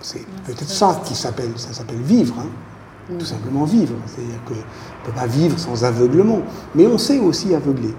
c'est 0.01 0.25
peut-être 0.45 0.67
ça 0.67 0.99
qui 1.05 1.13
s'appelle, 1.13 1.51
ça 1.55 1.71
s'appelle 1.71 2.01
vivre, 2.01 2.35
hein. 2.39 3.13
mm. 3.13 3.17
tout 3.17 3.25
simplement 3.25 3.63
vivre. 3.63 3.93
C'est-à-dire 4.07 4.43
qu'on 4.45 4.55
ne 4.55 5.05
peut 5.05 5.11
pas 5.15 5.27
vivre 5.27 5.59
sans 5.59 5.83
aveuglement, 5.83 6.39
mais 6.73 6.87
on 6.87 6.97
sait 6.97 7.19
aussi 7.19 7.53
aveugler. 7.53 7.93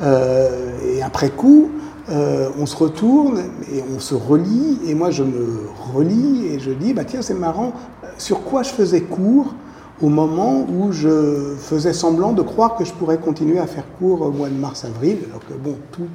Euh, 0.00 0.78
et 0.94 1.02
après 1.02 1.30
coup, 1.30 1.70
euh, 2.08 2.50
on 2.58 2.66
se 2.66 2.76
retourne 2.76 3.38
et 3.72 3.82
on 3.94 3.98
se 3.98 4.14
relie, 4.14 4.78
et 4.86 4.94
moi 4.94 5.10
je 5.10 5.24
me 5.24 5.62
relis 5.92 6.46
et 6.46 6.60
je 6.60 6.70
dis, 6.70 6.94
bah 6.94 7.04
tiens, 7.04 7.22
c'est 7.22 7.34
marrant, 7.34 7.72
sur 8.16 8.44
quoi 8.44 8.62
je 8.62 8.70
faisais 8.70 9.00
cours 9.00 9.54
au 10.00 10.08
moment 10.08 10.66
où 10.68 10.92
je 10.92 11.54
faisais 11.58 11.92
semblant 11.92 12.32
de 12.32 12.42
croire 12.42 12.76
que 12.76 12.84
je 12.84 12.92
pourrais 12.92 13.18
continuer 13.18 13.58
à 13.58 13.66
faire 13.66 13.84
cours 13.98 14.22
au 14.22 14.30
mois 14.30 14.48
de 14.48 14.54
mars-avril, 14.54 15.18
alors 15.28 15.44
que 15.46 15.54
bon, 15.54 15.76
tout. 15.92 16.08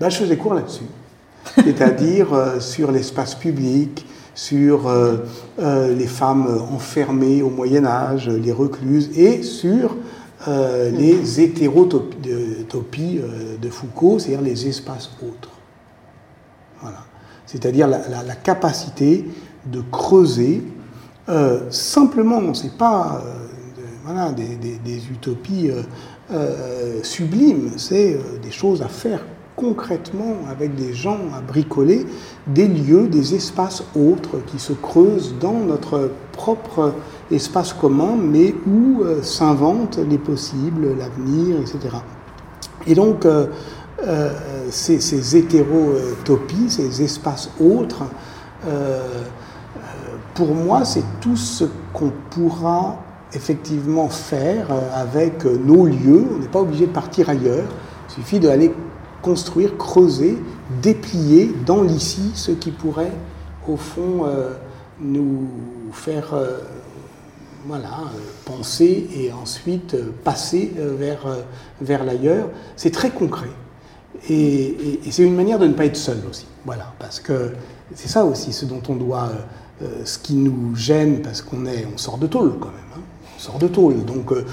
Bah, 0.00 0.08
je 0.08 0.16
faisais 0.16 0.36
cours 0.36 0.54
là-dessus 0.54 0.86
c'est-à-dire 1.64 2.32
euh, 2.32 2.60
sur 2.60 2.92
l'espace 2.92 3.34
public, 3.34 4.06
sur 4.34 4.86
euh, 4.86 5.16
euh, 5.58 5.94
les 5.94 6.06
femmes 6.06 6.46
enfermées 6.72 7.42
au 7.42 7.50
Moyen 7.50 7.84
Âge, 7.84 8.28
les 8.28 8.52
recluses, 8.52 9.10
et 9.16 9.42
sur 9.42 9.96
les 10.44 11.40
hétérotopies 11.40 13.20
de 13.62 13.68
Foucault, 13.68 14.18
c'est-à-dire 14.18 14.40
les 14.40 14.66
espaces 14.66 15.08
autres. 15.22 15.50
Voilà. 16.80 16.98
C'est-à-dire 17.46 17.86
la, 17.86 18.34
capacité 18.42 19.24
de 19.66 19.80
creuser 19.92 20.64
simplement, 21.70 22.52
ce 22.54 22.64
n'est 22.64 22.70
pas 22.70 23.22
voilà, 24.04 24.32
des, 24.32 25.10
utopies 25.10 25.70
sublimes, 27.02 27.72
c'est 27.76 28.18
des 28.42 28.50
choses 28.50 28.82
à 28.82 28.88
faire 28.88 29.20
concrètement 29.56 30.36
avec 30.50 30.74
des 30.74 30.94
gens 30.94 31.18
à 31.36 31.40
bricoler 31.40 32.06
des 32.46 32.66
lieux, 32.66 33.06
des 33.06 33.34
espaces 33.34 33.84
autres 33.94 34.38
qui 34.46 34.58
se 34.58 34.72
creusent 34.72 35.34
dans 35.40 35.52
notre 35.52 36.10
propre 36.32 36.94
espace 37.30 37.72
commun, 37.72 38.16
mais 38.16 38.54
où 38.66 39.02
euh, 39.02 39.22
s'inventent 39.22 39.98
les 39.98 40.18
possibles, 40.18 40.96
l'avenir, 40.98 41.56
etc. 41.60 41.96
Et 42.86 42.94
donc, 42.94 43.24
euh, 43.24 43.46
euh, 44.04 44.30
ces, 44.70 45.36
hétérotopies, 45.36 46.70
ces 46.70 47.02
espaces 47.02 47.50
autres, 47.60 48.02
pour 50.34 50.54
moi, 50.54 50.84
c'est 50.84 51.04
tout 51.20 51.36
ce 51.36 51.64
qu'on 51.92 52.12
pourra 52.30 52.98
effectivement 53.32 54.08
faire 54.08 54.68
avec 54.94 55.44
nos 55.44 55.86
lieux. 55.86 56.26
On 56.34 56.38
n'est 56.38 56.48
pas 56.48 56.60
obligé 56.60 56.86
de 56.86 56.92
partir 56.92 57.28
ailleurs. 57.28 57.64
Il 58.08 58.14
suffit 58.14 58.40
d'aller 58.40 58.72
construire, 59.22 59.78
creuser, 59.78 60.36
déplier 60.82 61.54
dans 61.64 61.82
l'ici 61.82 62.32
ce 62.34 62.50
qui 62.50 62.72
pourrait, 62.72 63.12
au 63.66 63.76
fond, 63.76 64.26
euh, 64.26 64.54
nous 65.00 65.48
faire 65.92 66.34
euh, 66.34 66.58
voilà, 67.66 67.86
euh, 67.86 68.18
penser 68.44 69.08
et 69.14 69.32
ensuite 69.32 69.96
passer 70.24 70.72
vers, 70.76 71.38
vers 71.80 72.04
l'ailleurs. 72.04 72.48
C'est 72.76 72.90
très 72.90 73.10
concret. 73.10 73.50
Et, 74.28 75.00
c'est 75.10 75.22
une 75.22 75.34
manière 75.34 75.58
de 75.58 75.66
ne 75.66 75.72
pas 75.72 75.86
être 75.86 75.96
seul 75.96 76.18
aussi. 76.28 76.46
Voilà, 76.66 76.92
parce 76.98 77.20
que 77.20 77.52
c'est 77.94 78.08
ça 78.08 78.24
aussi 78.24 78.52
ce 78.52 78.64
dont 78.66 78.82
on 78.88 78.96
doit, 78.96 79.30
ce 80.04 80.18
qui 80.18 80.34
nous 80.34 80.74
gêne, 80.74 81.22
parce 81.22 81.42
qu'on 81.42 81.66
est, 81.66 81.86
on 81.92 81.98
sort 81.98 82.18
de 82.18 82.26
tôle 82.26 82.58
quand 82.60 82.68
même. 82.68 82.76
Hein 82.96 83.02
sort 83.42 83.58
de 83.58 83.66
tôle. 83.66 84.04
Donc 84.04 84.32
euh, 84.32 84.44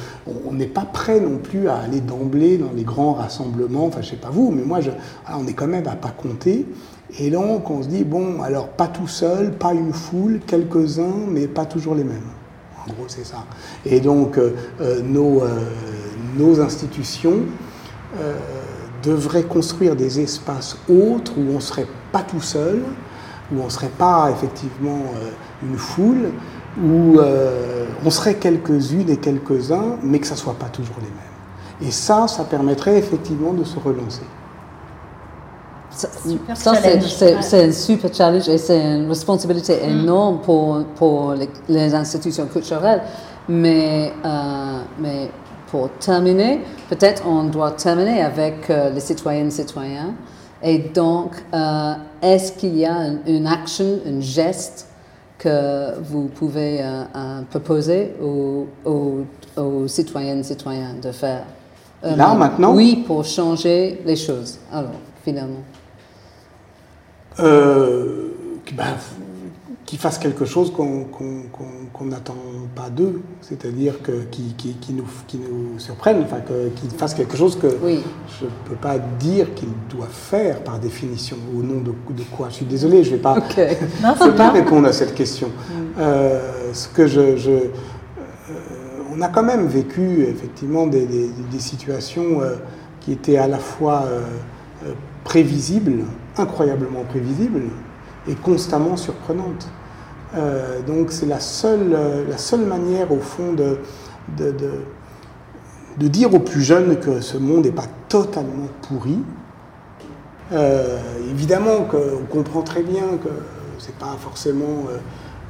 on 0.47 0.53
n'est 0.53 0.67
pas 0.67 0.85
prêt 0.85 1.19
non 1.19 1.37
plus 1.37 1.69
à 1.69 1.77
aller 1.77 2.01
d'emblée 2.01 2.57
dans 2.57 2.71
les 2.75 2.83
grands 2.83 3.13
rassemblements, 3.13 3.85
enfin 3.85 4.01
je 4.01 4.09
sais 4.09 4.15
pas 4.15 4.29
vous, 4.31 4.51
mais 4.51 4.63
moi 4.63 4.81
je, 4.81 4.89
on 5.31 5.45
est 5.47 5.53
quand 5.53 5.67
même 5.67 5.87
à 5.87 5.95
pas 5.95 6.09
compter. 6.09 6.65
Et 7.19 7.29
donc 7.29 7.69
on 7.69 7.81
se 7.83 7.87
dit, 7.87 8.03
bon, 8.03 8.41
alors 8.41 8.69
pas 8.69 8.87
tout 8.87 9.07
seul, 9.07 9.51
pas 9.51 9.73
une 9.73 9.93
foule, 9.93 10.39
quelques-uns, 10.45 11.27
mais 11.27 11.47
pas 11.47 11.65
toujours 11.65 11.95
les 11.95 12.03
mêmes. 12.03 12.29
En 12.83 12.93
gros 12.93 13.05
c'est 13.07 13.25
ça. 13.25 13.45
Et 13.85 13.99
donc 13.99 14.37
euh, 14.37 14.53
euh, 14.81 15.01
nos, 15.01 15.43
nos 16.37 16.59
institutions 16.59 17.41
devraient 19.03 19.43
construire 19.43 19.95
des 19.95 20.19
espaces 20.19 20.77
autres 20.89 21.33
où 21.37 21.51
on 21.51 21.55
ne 21.55 21.59
serait 21.59 21.85
pas 22.11 22.23
tout 22.23 22.41
seul, 22.41 22.81
où 23.51 23.61
on 23.61 23.65
ne 23.65 23.69
serait 23.69 23.87
pas 23.87 24.29
effectivement 24.31 25.01
une 25.63 25.77
foule, 25.77 26.31
où 26.77 27.19
euh, 27.19 27.85
on 28.05 28.09
serait 28.09 28.35
quelques-unes 28.35 29.09
et 29.09 29.17
quelques-uns, 29.17 29.97
mais 30.03 30.19
que 30.19 30.27
ça 30.27 30.35
ne 30.35 30.39
soit 30.39 30.53
pas 30.53 30.67
toujours 30.67 30.95
les 30.99 31.07
mêmes. 31.07 31.87
Et 31.89 31.91
ça, 31.91 32.27
ça 32.27 32.43
permettrait 32.43 32.97
effectivement 32.97 33.53
de 33.53 33.63
se 33.63 33.79
relancer. 33.79 34.21
Ça, 35.91 36.07
c'est 37.41 37.65
un 37.65 37.71
super 37.71 38.13
challenge 38.13 38.47
et 38.47 38.57
c'est 38.57 38.79
une 38.79 39.09
responsabilité 39.09 39.77
mm. 39.77 39.89
énorme 39.89 40.39
pour, 40.41 40.83
pour 40.95 41.35
les, 41.67 41.95
institutions 41.95 42.45
culturelles. 42.45 43.01
Mais, 43.47 44.13
euh, 44.23 44.81
mais 44.99 45.31
pour 45.71 45.89
terminer, 45.99 46.61
peut-être 46.87 47.23
on 47.27 47.45
doit 47.45 47.71
terminer 47.71 48.21
avec 48.21 48.69
euh, 48.69 48.91
les 48.91 48.99
citoyennes 48.99 49.47
et 49.47 49.51
citoyens. 49.51 50.13
Et 50.61 50.79
donc, 50.79 51.31
est-ce 52.21 52.51
qu'il 52.53 52.77
y 52.77 52.85
a 52.85 52.97
une, 53.25 53.47
action, 53.47 53.99
un 54.05 54.19
geste 54.19 54.89
que 55.39 55.97
vous 56.01 56.27
pouvez 56.27 56.81
euh, 56.81 57.03
euh, 57.15 57.41
proposer 57.49 58.13
aux, 58.21 58.67
aux, 58.85 59.19
aux, 59.55 59.87
citoyennes 59.87 60.39
et 60.39 60.43
citoyens 60.43 60.95
de 61.01 61.11
faire? 61.11 61.45
Là, 62.03 62.33
maintenant? 62.33 62.73
Oui, 62.75 63.03
pour 63.07 63.25
changer 63.25 64.01
les 64.05 64.15
choses, 64.15 64.59
alors, 64.71 64.91
finalement. 65.23 65.63
euh, 67.39 68.29
ben, 68.73 68.95
qui 69.89 69.97
fassent 69.97 70.19
quelque 70.19 70.45
chose 70.45 70.71
qu'on 70.71 72.05
n'attend 72.05 72.35
pas 72.75 72.91
d'eux, 72.91 73.23
c'est-à-dire 73.41 74.03
que, 74.03 74.11
qui, 74.29 74.53
qui, 74.53 74.93
nous, 74.93 75.07
qui 75.25 75.39
nous 75.39 75.79
surprennent, 75.79 76.21
enfin, 76.21 76.41
qu'ils 76.75 76.91
fassent 76.91 77.15
quelque 77.15 77.35
chose 77.35 77.57
que 77.57 77.69
je 77.71 78.45
ne 78.45 78.49
peux 78.65 78.75
pas 78.75 78.99
dire 78.99 79.51
qu'ils 79.55 79.73
doivent 79.89 80.07
faire 80.11 80.63
par 80.63 80.77
définition, 80.77 81.37
au 81.57 81.63
nom 81.63 81.81
de, 81.81 81.89
de 81.89 82.23
quoi. 82.37 82.49
Je 82.49 82.57
suis 82.57 82.65
désolé, 82.67 83.03
je 83.03 83.09
ne 83.09 83.15
vais 83.15 83.21
pas, 83.23 83.41
pas 84.37 84.51
répondre 84.51 84.87
à 84.87 84.93
cette 84.93 85.15
question. 85.15 85.47
Mm. 85.47 85.73
Euh, 85.97 86.71
ce 86.71 86.87
que 86.87 87.07
je, 87.07 87.35
je 87.35 87.49
euh, 87.49 87.69
on 89.11 89.19
a 89.23 89.29
quand 89.29 89.41
même 89.41 89.65
vécu 89.65 90.21
effectivement 90.21 90.85
des, 90.85 91.07
des, 91.07 91.59
situations 91.59 92.41
euh, 92.41 92.57
qui 93.01 93.11
étaient 93.11 93.37
à 93.37 93.47
la 93.47 93.57
fois 93.57 94.05
prévisibles, 95.23 96.03
incroyablement 96.37 97.05
prévisibles, 97.05 97.63
et 98.27 98.35
constamment 98.35 98.95
surprenantes. 98.95 99.67
Euh, 100.35 100.81
donc 100.81 101.11
c'est 101.11 101.25
la 101.25 101.39
seule, 101.39 101.93
euh, 101.93 102.27
la 102.27 102.37
seule 102.37 102.65
manière 102.65 103.11
au 103.11 103.19
fond 103.19 103.53
de, 103.53 103.79
de, 104.37 104.53
de, 105.97 106.07
dire 106.07 106.33
aux 106.33 106.39
plus 106.39 106.61
jeunes 106.61 106.99
que 106.99 107.19
ce 107.19 107.37
monde 107.37 107.65
n'est 107.65 107.71
pas 107.71 107.87
totalement 108.07 108.67
pourri. 108.87 109.19
Euh, 110.51 110.99
évidemment 111.31 111.83
qu'on 111.85 112.25
comprend 112.29 112.61
très 112.61 112.83
bien 112.83 113.17
que 113.23 113.29
c'est 113.79 113.95
pas 113.95 114.15
forcément 114.19 114.85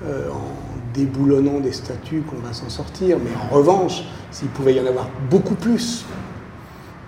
en 0.06 0.94
déboulonnant 0.94 1.60
des 1.60 1.74
statuts 1.74 2.22
qu'on 2.22 2.38
va 2.46 2.54
s'en 2.54 2.70
sortir, 2.70 3.18
mais 3.22 3.32
en 3.50 3.54
revanche, 3.54 4.04
s'il 4.32 4.48
pouvait 4.50 4.74
y 4.74 4.80
en 4.80 4.86
avoir 4.86 5.10
beaucoup 5.30 5.56
plus, 5.56 6.06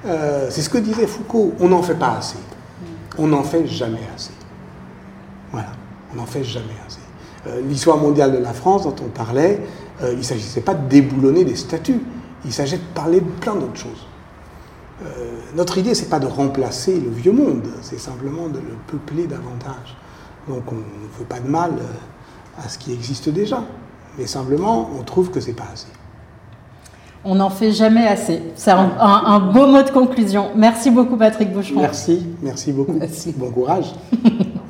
c'est 0.04 0.62
ce 0.62 0.70
que 0.70 0.78
disait 0.78 1.06
Foucault, 1.08 1.54
on 1.60 1.70
n'en 1.70 1.84
fait 1.84 1.96
pas 1.96 2.18
assez. 2.18 2.40
On 3.18 3.28
n'en 3.28 3.44
fait 3.44 3.68
jamais 3.68 4.02
assez. 4.16 4.34
Voilà, 5.52 5.72
on 6.12 6.18
n'en 6.18 6.26
fait 6.26 6.44
jamais 6.44 6.76
assez. 6.86 7.01
Euh, 7.48 7.60
l'histoire 7.62 7.98
mondiale 7.98 8.34
de 8.34 8.38
la 8.38 8.54
France 8.54 8.84
dont 8.84 8.96
on 9.04 9.10
parlait, 9.10 9.60
euh, 10.04 10.12
il 10.12 10.20
ne 10.20 10.24
s'agissait 10.24 10.62
pas 10.62 10.76
de 10.76 10.88
déboulonner 10.88 11.44
des 11.44 11.56
statuts, 11.56 12.02
il 12.46 12.54
s'agissait 12.54 12.78
de 12.78 12.94
parler 12.94 13.20
de 13.20 13.30
plein 13.40 13.56
d'autres 13.56 13.78
choses. 13.78 14.06
Euh, 15.04 15.08
notre 15.56 15.80
idée, 15.80 15.96
c'est 15.96 16.10
pas 16.10 16.20
de 16.20 16.28
remplacer 16.28 17.00
le 17.00 17.10
vieux 17.10 17.32
monde, 17.32 17.68
c'est 17.82 18.00
simplement 18.00 18.48
de 18.48 18.60
le 18.60 18.76
peupler 18.86 19.26
davantage. 19.26 19.98
Donc 20.48 20.72
on 20.72 20.76
ne 20.76 21.18
veut 21.18 21.26
pas 21.28 21.40
de 21.40 21.48
mal 21.48 21.72
à 22.64 22.70
ce 22.70 22.78
qui 22.78 22.94
existe 22.94 23.30
déjà, 23.30 23.64
mais 24.20 24.28
simplement 24.28 24.92
on 25.00 25.04
trouve 25.04 25.32
que 25.32 25.40
c'est 25.40 25.54
pas 25.54 25.68
assez. 25.74 25.88
On 27.24 27.36
n'en 27.36 27.50
fait 27.50 27.72
jamais 27.72 28.08
assez. 28.08 28.42
C'est 28.56 28.72
un, 28.72 29.40
beau 29.40 29.68
mot 29.68 29.84
de 29.84 29.92
conclusion. 29.92 30.50
Merci 30.56 30.90
beaucoup 30.90 31.18
Patrick 31.18 31.54
Boucheron. 31.54 31.82
Merci, 31.82 32.26
merci 32.42 32.72
beaucoup. 32.72 33.00
Bon 33.38 33.52
courage. 33.52 33.94